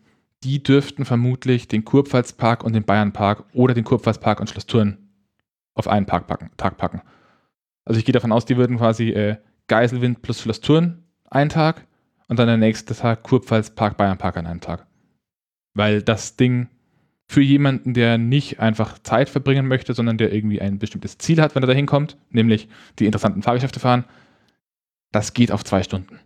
die 0.43 0.61
dürften 0.61 1.05
vermutlich 1.05 1.67
den 1.67 1.85
Kurpfalzpark 1.85 2.63
und 2.63 2.73
den 2.73 2.83
Bayernpark 2.83 3.45
oder 3.53 3.75
den 3.75 3.83
Kurpfalzpark 3.83 4.39
und 4.39 4.49
Schloss 4.49 4.65
Thurn 4.65 4.97
auf 5.75 5.87
einen 5.87 6.07
Park 6.07 6.25
packen, 6.25 6.49
Tag 6.57 6.77
packen. 6.77 7.01
Also 7.83 7.99
ich 7.99 8.05
gehe 8.05 8.13
davon 8.13 8.31
aus, 8.31 8.45
die 8.45 8.57
würden 8.57 8.77
quasi 8.77 9.09
äh, 9.09 9.37
Geiselwind 9.67 10.23
plus 10.23 10.41
Schloss 10.41 10.61
Thurn 10.61 11.04
einen 11.29 11.49
Tag 11.49 11.85
und 12.27 12.39
dann 12.39 12.47
der 12.47 12.57
nächste 12.57 12.95
Tag 12.95 13.23
Kurpfalzpark, 13.23 13.97
Bayernpark 13.97 14.37
an 14.37 14.47
einem 14.47 14.61
Tag. 14.61 14.87
Weil 15.73 16.01
das 16.01 16.35
Ding 16.37 16.69
für 17.27 17.41
jemanden, 17.41 17.93
der 17.93 18.17
nicht 18.17 18.59
einfach 18.59 18.99
Zeit 18.99 19.29
verbringen 19.29 19.67
möchte, 19.67 19.93
sondern 19.93 20.17
der 20.17 20.31
irgendwie 20.31 20.61
ein 20.61 20.79
bestimmtes 20.79 21.17
Ziel 21.17 21.41
hat, 21.41 21.55
wenn 21.55 21.63
er 21.63 21.67
da 21.67 21.73
hinkommt, 21.73 22.17
nämlich 22.29 22.67
die 22.99 23.05
interessanten 23.05 23.41
Fahrgeschäfte 23.41 23.79
fahren, 23.79 24.05
das 25.11 25.33
geht 25.33 25.51
auf 25.51 25.63
zwei 25.63 25.81
Stunden. 25.81 26.19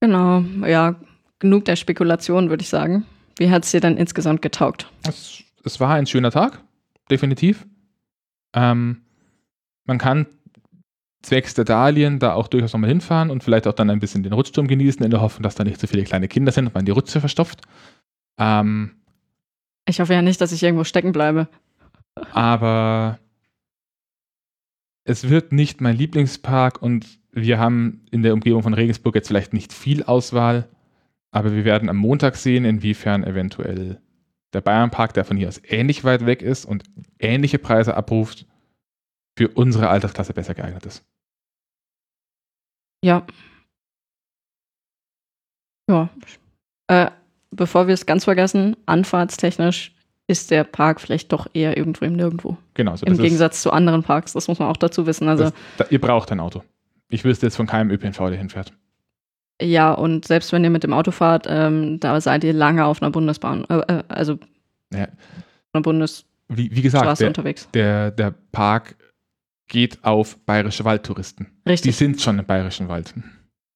Genau, 0.00 0.40
ja, 0.66 0.96
genug 1.38 1.64
der 1.64 1.76
Spekulation, 1.76 2.48
würde 2.48 2.62
ich 2.62 2.68
sagen. 2.68 3.06
Wie 3.36 3.50
hat 3.50 3.64
es 3.64 3.70
dir 3.70 3.80
dann 3.80 3.96
insgesamt 3.96 4.42
getaugt? 4.42 4.90
Es, 5.06 5.42
es 5.64 5.80
war 5.80 5.94
ein 5.94 6.06
schöner 6.06 6.30
Tag, 6.30 6.62
definitiv. 7.10 7.66
Ähm, 8.54 9.02
man 9.84 9.98
kann 9.98 10.26
zwecks 11.24 11.54
der 11.54 11.64
Dahlien 11.64 12.18
da 12.18 12.34
auch 12.34 12.48
durchaus 12.48 12.72
nochmal 12.72 12.90
hinfahren 12.90 13.30
und 13.30 13.42
vielleicht 13.42 13.66
auch 13.66 13.72
dann 13.72 13.90
ein 13.90 14.00
bisschen 14.00 14.22
den 14.22 14.32
Rutschturm 14.32 14.68
genießen, 14.68 15.04
in 15.04 15.10
der 15.10 15.20
Hoffnung, 15.20 15.42
dass 15.42 15.54
da 15.54 15.64
nicht 15.64 15.80
so 15.80 15.86
viele 15.86 16.04
kleine 16.04 16.28
Kinder 16.28 16.52
sind 16.52 16.66
und 16.66 16.74
man 16.74 16.84
die 16.84 16.92
Rutsche 16.92 17.20
verstopft. 17.20 17.62
Ähm, 18.38 18.92
Ich 19.88 20.00
hoffe 20.00 20.14
ja 20.14 20.22
nicht, 20.22 20.40
dass 20.40 20.52
ich 20.52 20.62
irgendwo 20.62 20.84
stecken 20.84 21.12
bleibe. 21.12 21.48
aber 22.32 23.18
es 25.04 25.28
wird 25.28 25.52
nicht 25.52 25.80
mein 25.80 25.96
Lieblingspark 25.96 26.80
und 26.80 27.18
wir 27.32 27.58
haben 27.58 28.06
in 28.10 28.22
der 28.22 28.32
Umgebung 28.32 28.62
von 28.62 28.74
Regensburg 28.74 29.14
jetzt 29.14 29.28
vielleicht 29.28 29.52
nicht 29.52 29.72
viel 29.72 30.02
Auswahl, 30.04 30.68
aber 31.30 31.52
wir 31.52 31.64
werden 31.64 31.88
am 31.88 31.96
Montag 31.96 32.36
sehen, 32.36 32.64
inwiefern 32.64 33.24
eventuell 33.24 34.00
der 34.52 34.60
Bayernpark, 34.60 35.12
der 35.14 35.24
von 35.24 35.36
hier 35.36 35.48
aus 35.48 35.60
ähnlich 35.66 36.04
weit 36.04 36.24
weg 36.26 36.42
ist 36.42 36.64
und 36.64 36.84
ähnliche 37.18 37.58
Preise 37.58 37.96
abruft, 37.96 38.46
für 39.36 39.48
unsere 39.48 39.88
Altersklasse 39.88 40.32
besser 40.32 40.54
geeignet 40.54 40.86
ist. 40.86 41.04
Ja. 43.04 43.22
Ja. 45.90 46.08
Äh, 46.86 47.10
bevor 47.50 47.86
wir 47.86 47.94
es 47.94 48.06
ganz 48.06 48.24
vergessen, 48.24 48.76
anfahrtstechnisch 48.86 49.92
ist 50.26 50.50
der 50.50 50.64
Park 50.64 51.02
vielleicht 51.02 51.30
doch 51.32 51.46
eher 51.52 51.76
irgendwo 51.76 52.06
im 52.06 52.14
Nirgendwo. 52.14 52.56
Genau, 52.72 52.92
also 52.92 53.04
Im 53.04 53.18
Gegensatz 53.18 53.60
zu 53.60 53.70
anderen 53.72 54.02
Parks, 54.02 54.32
das 54.32 54.48
muss 54.48 54.58
man 54.58 54.70
auch 54.70 54.78
dazu 54.78 55.06
wissen. 55.06 55.28
Also, 55.28 55.44
ist, 55.44 55.54
das, 55.76 55.88
da, 55.88 55.92
ihr 55.92 56.00
braucht 56.00 56.32
ein 56.32 56.40
Auto. 56.40 56.62
Ich 57.10 57.24
wüsste 57.24 57.44
jetzt 57.46 57.56
von 57.56 57.66
keinem 57.66 57.90
ÖPNV, 57.90 58.16
der 58.30 58.36
hinfährt. 58.38 58.72
ja, 59.60 59.92
und 59.92 60.24
selbst 60.26 60.50
wenn 60.52 60.64
ihr 60.64 60.70
mit 60.70 60.82
dem 60.82 60.94
Auto 60.94 61.10
fahrt, 61.10 61.46
ähm, 61.46 62.00
da 62.00 62.18
seid 62.22 62.42
ihr 62.44 62.54
lange 62.54 62.86
auf 62.86 63.02
einer 63.02 63.10
Bundesbahn, 63.10 63.66
äh, 63.68 63.80
äh, 63.98 64.02
also 64.08 64.38
Ja. 64.94 65.08
einer 65.74 65.82
Bundesstraße 65.82 66.26
Wie, 66.48 66.74
wie 66.74 66.80
gesagt, 66.82 67.20
der, 67.20 67.28
unterwegs. 67.28 67.68
der, 67.74 68.10
der 68.10 68.32
Park 68.52 68.96
geht 69.68 70.04
auf 70.04 70.38
bayerische 70.44 70.84
Waldtouristen. 70.84 71.46
Die 71.64 71.70
Richtig. 71.70 71.96
sind 71.96 72.20
schon 72.20 72.38
im 72.38 72.44
bayerischen 72.44 72.88
Wald. 72.88 73.14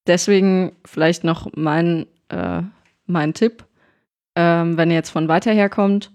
Deswegen 0.07 0.73
vielleicht 0.85 1.25
noch 1.25 1.51
mein, 1.55 2.07
äh, 2.29 2.63
mein 3.07 3.35
Tipp. 3.35 3.65
Ähm, 4.35 4.77
wenn 4.77 4.91
ihr 4.91 4.97
jetzt 4.97 5.11
von 5.11 5.29
weiter 5.29 5.53
her 5.53 5.69
kommt, 5.69 6.13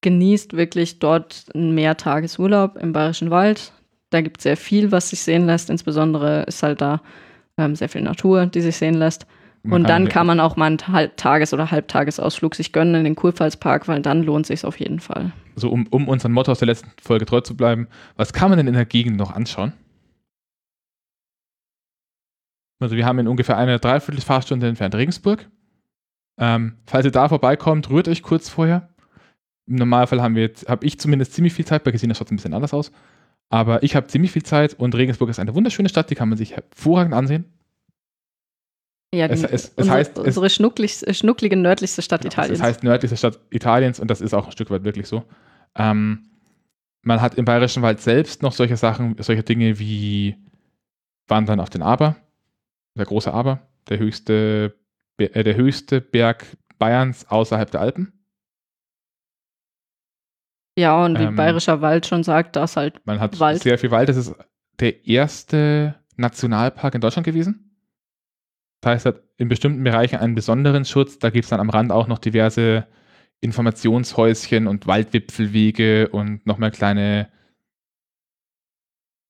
genießt 0.00 0.54
wirklich 0.56 0.98
dort 0.98 1.46
einen 1.54 1.74
Mehrtagesurlaub 1.74 2.76
im 2.76 2.92
Bayerischen 2.92 3.30
Wald. 3.30 3.72
Da 4.10 4.22
gibt 4.22 4.38
es 4.38 4.42
sehr 4.44 4.56
viel, 4.56 4.90
was 4.90 5.10
sich 5.10 5.20
sehen 5.20 5.46
lässt. 5.46 5.70
Insbesondere 5.70 6.42
ist 6.42 6.62
halt 6.62 6.80
da 6.80 7.00
ähm, 7.56 7.76
sehr 7.76 7.88
viel 7.88 8.02
Natur, 8.02 8.46
die 8.46 8.60
sich 8.60 8.76
sehen 8.76 8.94
lässt. 8.94 9.26
Man 9.62 9.82
und 9.82 9.88
dann 9.88 10.08
kann 10.08 10.26
man 10.26 10.40
auch 10.40 10.56
mal 10.56 10.66
einen 10.66 10.78
Halb- 10.88 11.16
Tages- 11.18 11.52
oder 11.52 11.70
Halbtagesausflug 11.70 12.54
sich 12.54 12.72
gönnen 12.72 12.94
in 12.94 13.04
den 13.04 13.14
Kurpfalzpark, 13.14 13.88
weil 13.88 14.00
dann 14.00 14.22
lohnt 14.22 14.46
sich 14.46 14.64
auf 14.64 14.80
jeden 14.80 15.00
Fall. 15.00 15.32
so 15.54 15.70
um, 15.70 15.86
um 15.88 16.08
unserem 16.08 16.32
Motto 16.32 16.50
aus 16.50 16.60
der 16.60 16.66
letzten 16.66 16.90
Folge 17.02 17.26
treu 17.26 17.42
zu 17.42 17.56
bleiben, 17.56 17.86
was 18.16 18.32
kann 18.32 18.48
man 18.48 18.56
denn 18.56 18.68
in 18.68 18.74
der 18.74 18.86
Gegend 18.86 19.18
noch 19.18 19.32
anschauen? 19.32 19.74
Also 22.82 22.96
wir 22.96 23.04
haben 23.04 23.18
in 23.18 23.28
ungefähr 23.28 23.58
eine 23.58 23.78
Dreiviertel 23.78 24.22
Fahrstunde 24.22 24.66
entfernt 24.66 24.94
Regensburg. 24.94 25.50
Ähm, 26.38 26.78
falls 26.86 27.04
ihr 27.04 27.12
da 27.12 27.28
vorbeikommt, 27.28 27.90
rührt 27.90 28.08
euch 28.08 28.22
kurz 28.22 28.48
vorher. 28.48 28.88
Im 29.68 29.74
Normalfall 29.76 30.22
haben 30.22 30.34
wir 30.34 30.42
jetzt, 30.42 30.68
habe 30.68 30.86
ich 30.86 30.98
zumindest 30.98 31.34
ziemlich 31.34 31.52
viel 31.52 31.66
Zeit, 31.66 31.84
bei 31.84 31.90
Gesina 31.90 32.14
schaut 32.14 32.28
es 32.28 32.32
ein 32.32 32.36
bisschen 32.36 32.54
anders 32.54 32.72
aus. 32.72 32.90
Aber 33.50 33.82
ich 33.82 33.94
habe 33.94 34.06
ziemlich 34.06 34.32
viel 34.32 34.42
Zeit 34.42 34.72
und 34.74 34.94
Regensburg 34.94 35.28
ist 35.28 35.38
eine 35.38 35.54
wunderschöne 35.54 35.90
Stadt, 35.90 36.08
die 36.08 36.14
kann 36.14 36.30
man 36.30 36.38
sich 36.38 36.56
hervorragend 36.56 37.12
ansehen. 37.12 37.44
Ja, 39.12 39.26
Es- 39.26 39.40
die, 39.40 39.46
es- 39.46 39.64
es 39.64 39.72
unsere, 39.76 39.96
heißt- 39.98 40.12
es- 40.20 40.26
unsere 40.26 40.50
schnucklig, 40.50 41.06
äh, 41.06 41.14
schnucklige 41.14 41.56
nördlichste 41.56 42.00
Stadt 42.02 42.24
Italiens. 42.24 42.58
Das 42.58 42.66
heißt 42.68 42.84
nördlichste 42.84 43.16
Stadt 43.16 43.40
Italiens 43.50 43.98
und 43.98 44.08
das 44.08 44.20
ist 44.20 44.34
auch 44.34 44.46
ein 44.46 44.52
Stück 44.52 44.70
weit 44.70 44.84
wirklich 44.84 45.08
so. 45.08 45.24
Ähm, 45.74 46.30
man 47.02 47.20
hat 47.20 47.34
im 47.36 47.44
Bayerischen 47.44 47.82
Wald 47.82 48.00
selbst 48.00 48.42
noch 48.42 48.52
solche 48.52 48.76
Sachen, 48.76 49.16
solche 49.20 49.42
Dinge 49.42 49.78
wie 49.78 50.36
Wandern 51.28 51.58
auf 51.60 51.70
den 51.70 51.82
Aber, 51.82 52.16
der 52.96 53.06
große 53.06 53.32
Aber, 53.32 53.66
der 53.88 53.98
höchste, 53.98 54.76
äh, 55.18 55.42
der 55.42 55.56
höchste 55.56 56.00
Berg 56.00 56.46
Bayerns 56.78 57.28
außerhalb 57.28 57.70
der 57.70 57.80
Alpen. 57.80 58.12
ja, 60.78 61.04
und 61.04 61.18
wie 61.18 61.24
ähm, 61.24 61.36
Bayerischer 61.36 61.80
Wald 61.82 62.06
schon 62.06 62.22
sagt, 62.22 62.56
das 62.56 62.76
halt 62.76 63.04
Man 63.06 63.20
hat 63.20 63.38
Wald. 63.40 63.62
sehr 63.62 63.78
viel 63.78 63.90
Wald. 63.90 64.08
Das 64.08 64.16
ist 64.16 64.34
der 64.78 65.04
erste 65.06 65.96
Nationalpark 66.16 66.94
in 66.94 67.00
Deutschland 67.00 67.24
gewesen. 67.26 67.69
Das 68.80 68.92
heißt, 68.92 69.06
hat 69.06 69.22
in 69.36 69.48
bestimmten 69.48 69.84
Bereichen 69.84 70.16
einen 70.16 70.34
besonderen 70.34 70.84
Schutz. 70.84 71.18
Da 71.18 71.30
gibt 71.30 71.44
es 71.44 71.50
dann 71.50 71.60
am 71.60 71.70
Rand 71.70 71.92
auch 71.92 72.06
noch 72.06 72.18
diverse 72.18 72.86
Informationshäuschen 73.40 74.66
und 74.66 74.86
Waldwipfelwege 74.86 76.08
und 76.08 76.46
nochmal 76.46 76.70
kleine, 76.70 77.30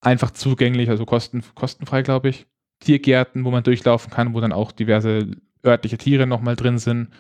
einfach 0.01 0.31
zugänglich, 0.31 0.89
also 0.89 1.05
kosten, 1.05 1.43
kostenfrei, 1.55 2.03
glaube 2.03 2.31
ich, 2.31 2.47
Tiergärten, 2.81 3.45
wo 3.45 3.51
man 3.51 3.63
durchlaufen 3.63 4.11
kann, 4.11 4.35
wo 4.35 4.41
dann 4.41 4.53
auch 4.53 4.73
diverse 4.73 5.31
örtliche 5.65 5.99
Tiere 5.99 6.27
nochmal 6.27 6.57
drin 6.57 6.79
sind. 6.79 7.11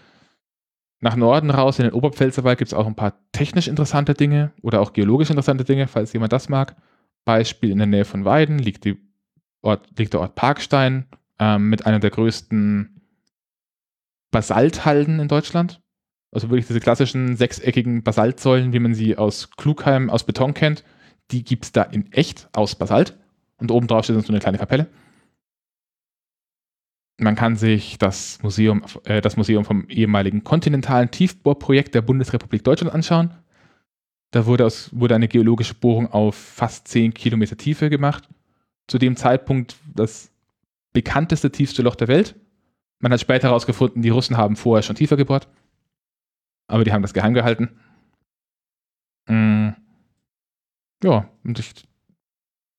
Nach 1.01 1.17
Norden 1.17 1.51
raus 1.51 1.79
in 1.79 1.85
den 1.85 1.95
Oberpfälzerwald 1.95 2.59
gibt 2.59 2.69
es 2.69 2.75
auch 2.75 2.87
ein 2.87 2.97
paar 2.97 3.19
technisch 3.33 3.69
interessante 3.69 4.15
Dinge 4.15 4.53
oder 4.63 4.81
auch 4.81 4.93
geologisch 4.93 5.31
interessante 5.31 5.65
Dinge, 5.65 5.87
falls 5.87 6.13
jemand 6.13 6.33
das 6.33 6.49
mag. 6.49 6.77
Beispiel 7.25 7.71
in 7.71 7.79
der 7.79 7.87
Nähe 7.87 8.05
von 8.05 8.25
Weiden 8.25 8.59
liegt, 8.59 8.87
Ort, 9.63 9.87
liegt 9.99 10.15
der 10.15 10.21
Ort 10.21 10.35
Parkstein 10.35 11.07
ähm, 11.41 11.71
mit 11.71 11.87
einer 11.87 11.99
der 11.99 12.11
größten 12.11 13.01
Basalthalden 14.31 15.19
in 15.19 15.27
Deutschland. 15.27 15.81
Also 16.31 16.51
wirklich 16.51 16.69
diese 16.69 16.79
klassischen 16.79 17.35
sechseckigen 17.37 18.05
Basaltsäulen, 18.05 18.73
wie 18.73 18.79
man 18.79 18.95
sie 18.95 19.17
aus 19.17 19.51
Klugheim 19.57 20.11
aus 20.11 20.23
Beton 20.23 20.55
kennt, 20.55 20.85
die 21.33 21.43
gibt 21.43 21.65
es 21.65 21.73
da 21.73 21.83
in 21.83 22.13
echt 22.13 22.49
aus 22.53 22.77
Basalt. 22.77 23.19
Und 23.57 23.73
oben 23.73 23.89
drauf 23.89 24.05
steht 24.05 24.25
so 24.25 24.33
eine 24.33 24.39
kleine 24.39 24.59
Kapelle. 24.59 24.87
Man 27.19 27.35
kann 27.35 27.57
sich 27.57 27.99
das 27.99 28.39
Museum, 28.43 28.83
äh, 29.05 29.21
das 29.21 29.37
Museum 29.37 29.65
vom 29.65 29.89
ehemaligen 29.89 30.45
kontinentalen 30.45 31.11
Tiefbohrprojekt 31.11 31.95
der 31.95 32.03
Bundesrepublik 32.03 32.65
Deutschland 32.65 32.95
anschauen. 32.95 33.35
Da 34.31 34.47
wurde, 34.47 34.65
aus, 34.65 34.91
wurde 34.93 35.17
eine 35.17 35.29
geologische 35.29 35.75
Bohrung 35.75 36.11
auf 36.13 36.37
fast 36.37 36.89
10 36.89 37.13
Kilometer 37.13 37.57
Tiefe 37.57 37.91
gemacht. 37.91 38.29
Zu 38.87 38.99
dem 38.99 39.17
Zeitpunkt 39.17 39.77
das 39.95 40.30
bekannteste 40.93 41.51
tiefste 41.51 41.83
Loch 41.83 41.97
der 41.97 42.09
Welt. 42.09 42.37
Man 42.99 43.13
hat 43.13 43.21
später 43.21 43.49
herausgefunden, 43.49 44.03
die 44.03 44.11
Russen 44.11 44.37
haben 44.37 44.57
vorher 44.57 44.83
schon 44.83 44.97
tiefer 44.97 45.17
gebohrt. 45.17 45.49
Aber 46.67 46.85
die 46.85 46.93
haben 46.93 47.03
das 47.03 47.15
geheim 47.15 47.35
gehalten. 47.35 47.71
Mm. 49.27 49.71
Ja, 51.03 51.29
und 51.45 51.59
ich, 51.59 51.73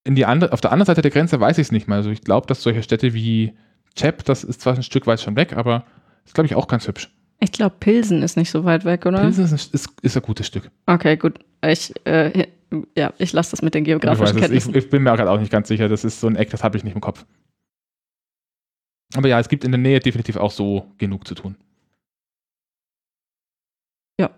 in 0.03 0.15
die 0.15 0.25
andere, 0.25 0.53
auf 0.53 0.61
der 0.61 0.71
anderen 0.71 0.85
Seite 0.85 1.01
der 1.01 1.11
Grenze 1.11 1.39
weiß 1.39 1.57
ich 1.57 1.67
es 1.67 1.71
nicht 1.71 1.87
mal. 1.87 1.97
Also 1.97 2.11
ich 2.11 2.21
glaube, 2.21 2.47
dass 2.47 2.61
solche 2.61 2.83
Städte 2.83 3.13
wie 3.13 3.53
Chep, 3.95 4.23
das 4.25 4.43
ist 4.43 4.61
zwar 4.61 4.75
ein 4.75 4.83
Stück 4.83 5.07
weit 5.07 5.21
schon 5.21 5.35
weg, 5.35 5.57
aber 5.57 5.85
ist, 6.25 6.35
glaube 6.35 6.45
ich, 6.45 6.55
auch 6.55 6.67
ganz 6.67 6.87
hübsch. 6.87 7.09
Ich 7.39 7.51
glaube, 7.51 7.75
Pilsen 7.79 8.21
ist 8.21 8.37
nicht 8.37 8.51
so 8.51 8.63
weit 8.63 8.85
weg, 8.85 9.05
oder? 9.05 9.21
Pilsen 9.21 9.45
ist 9.45 9.51
ein, 9.51 9.73
ist, 9.73 10.01
ist 10.01 10.15
ein 10.15 10.21
gutes 10.21 10.45
Stück. 10.45 10.69
Okay, 10.85 11.17
gut. 11.17 11.39
Ich, 11.65 11.93
äh, 12.05 12.47
ja, 12.95 13.13
ich 13.17 13.33
lasse 13.33 13.51
das 13.51 13.61
mit 13.61 13.73
den 13.73 13.83
geografischen 13.83 14.37
ich 14.37 14.41
Kenntnissen. 14.41 14.69
Ich, 14.71 14.85
ich, 14.85 14.89
bin 14.89 15.03
mir 15.03 15.15
gerade 15.15 15.29
auch 15.29 15.39
nicht 15.39 15.51
ganz 15.51 15.67
sicher. 15.67 15.89
Das 15.89 16.03
ist 16.03 16.21
so 16.21 16.27
ein 16.27 16.35
Eck, 16.35 16.51
das 16.51 16.63
habe 16.63 16.77
ich 16.77 16.83
nicht 16.83 16.93
im 16.93 17.01
Kopf. 17.01 17.25
Aber 19.15 19.27
ja, 19.27 19.39
es 19.39 19.49
gibt 19.49 19.63
in 19.63 19.71
der 19.71 19.79
Nähe 19.79 19.99
definitiv 19.99 20.37
auch 20.37 20.51
so 20.51 20.91
genug 20.97 21.27
zu 21.27 21.35
tun. 21.35 21.55
Ja. 24.19 24.29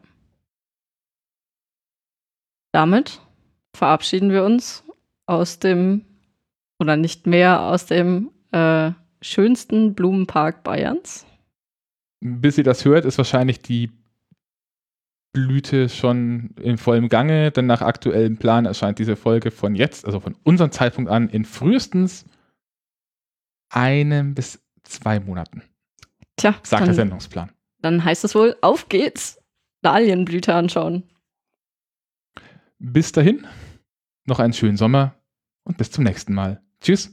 Damit 2.71 3.21
verabschieden 3.75 4.31
wir 4.31 4.43
uns 4.43 4.83
aus 5.25 5.59
dem, 5.59 6.05
oder 6.79 6.97
nicht 6.97 7.27
mehr 7.27 7.61
aus 7.61 7.85
dem 7.85 8.31
äh, 8.51 8.91
schönsten 9.21 9.93
Blumenpark 9.93 10.63
Bayerns. 10.63 11.25
Bis 12.21 12.57
ihr 12.57 12.63
das 12.63 12.85
hört, 12.85 13.05
ist 13.05 13.17
wahrscheinlich 13.17 13.59
die 13.59 13.91
Blüte 15.33 15.89
schon 15.89 16.51
in 16.61 16.77
vollem 16.77 17.09
Gange, 17.09 17.51
denn 17.51 17.65
nach 17.65 17.81
aktuellem 17.81 18.37
Plan 18.37 18.65
erscheint 18.65 18.99
diese 18.99 19.15
Folge 19.15 19.49
von 19.49 19.75
jetzt, 19.75 20.05
also 20.05 20.19
von 20.19 20.35
unserem 20.43 20.71
Zeitpunkt 20.71 21.09
an, 21.09 21.27
in 21.29 21.43
frühestens 21.43 22.25
einem 23.69 24.35
bis 24.35 24.62
zwei 24.83 25.19
Monaten. 25.19 25.63
Tja, 26.37 26.55
sagt 26.63 26.81
dann, 26.81 26.85
der 26.85 26.95
Sendungsplan. 26.95 27.51
Dann 27.81 28.03
heißt 28.03 28.23
es 28.23 28.35
wohl, 28.35 28.55
auf 28.61 28.89
geht's. 28.89 29.39
Dahlienblüte 29.81 30.53
anschauen. 30.53 31.03
Bis 32.79 33.11
dahin, 33.11 33.45
noch 34.25 34.39
einen 34.39 34.53
schönen 34.53 34.77
Sommer 34.77 35.15
und 35.63 35.77
bis 35.77 35.91
zum 35.91 36.03
nächsten 36.05 36.33
Mal. 36.33 36.63
Tschüss. 36.81 37.11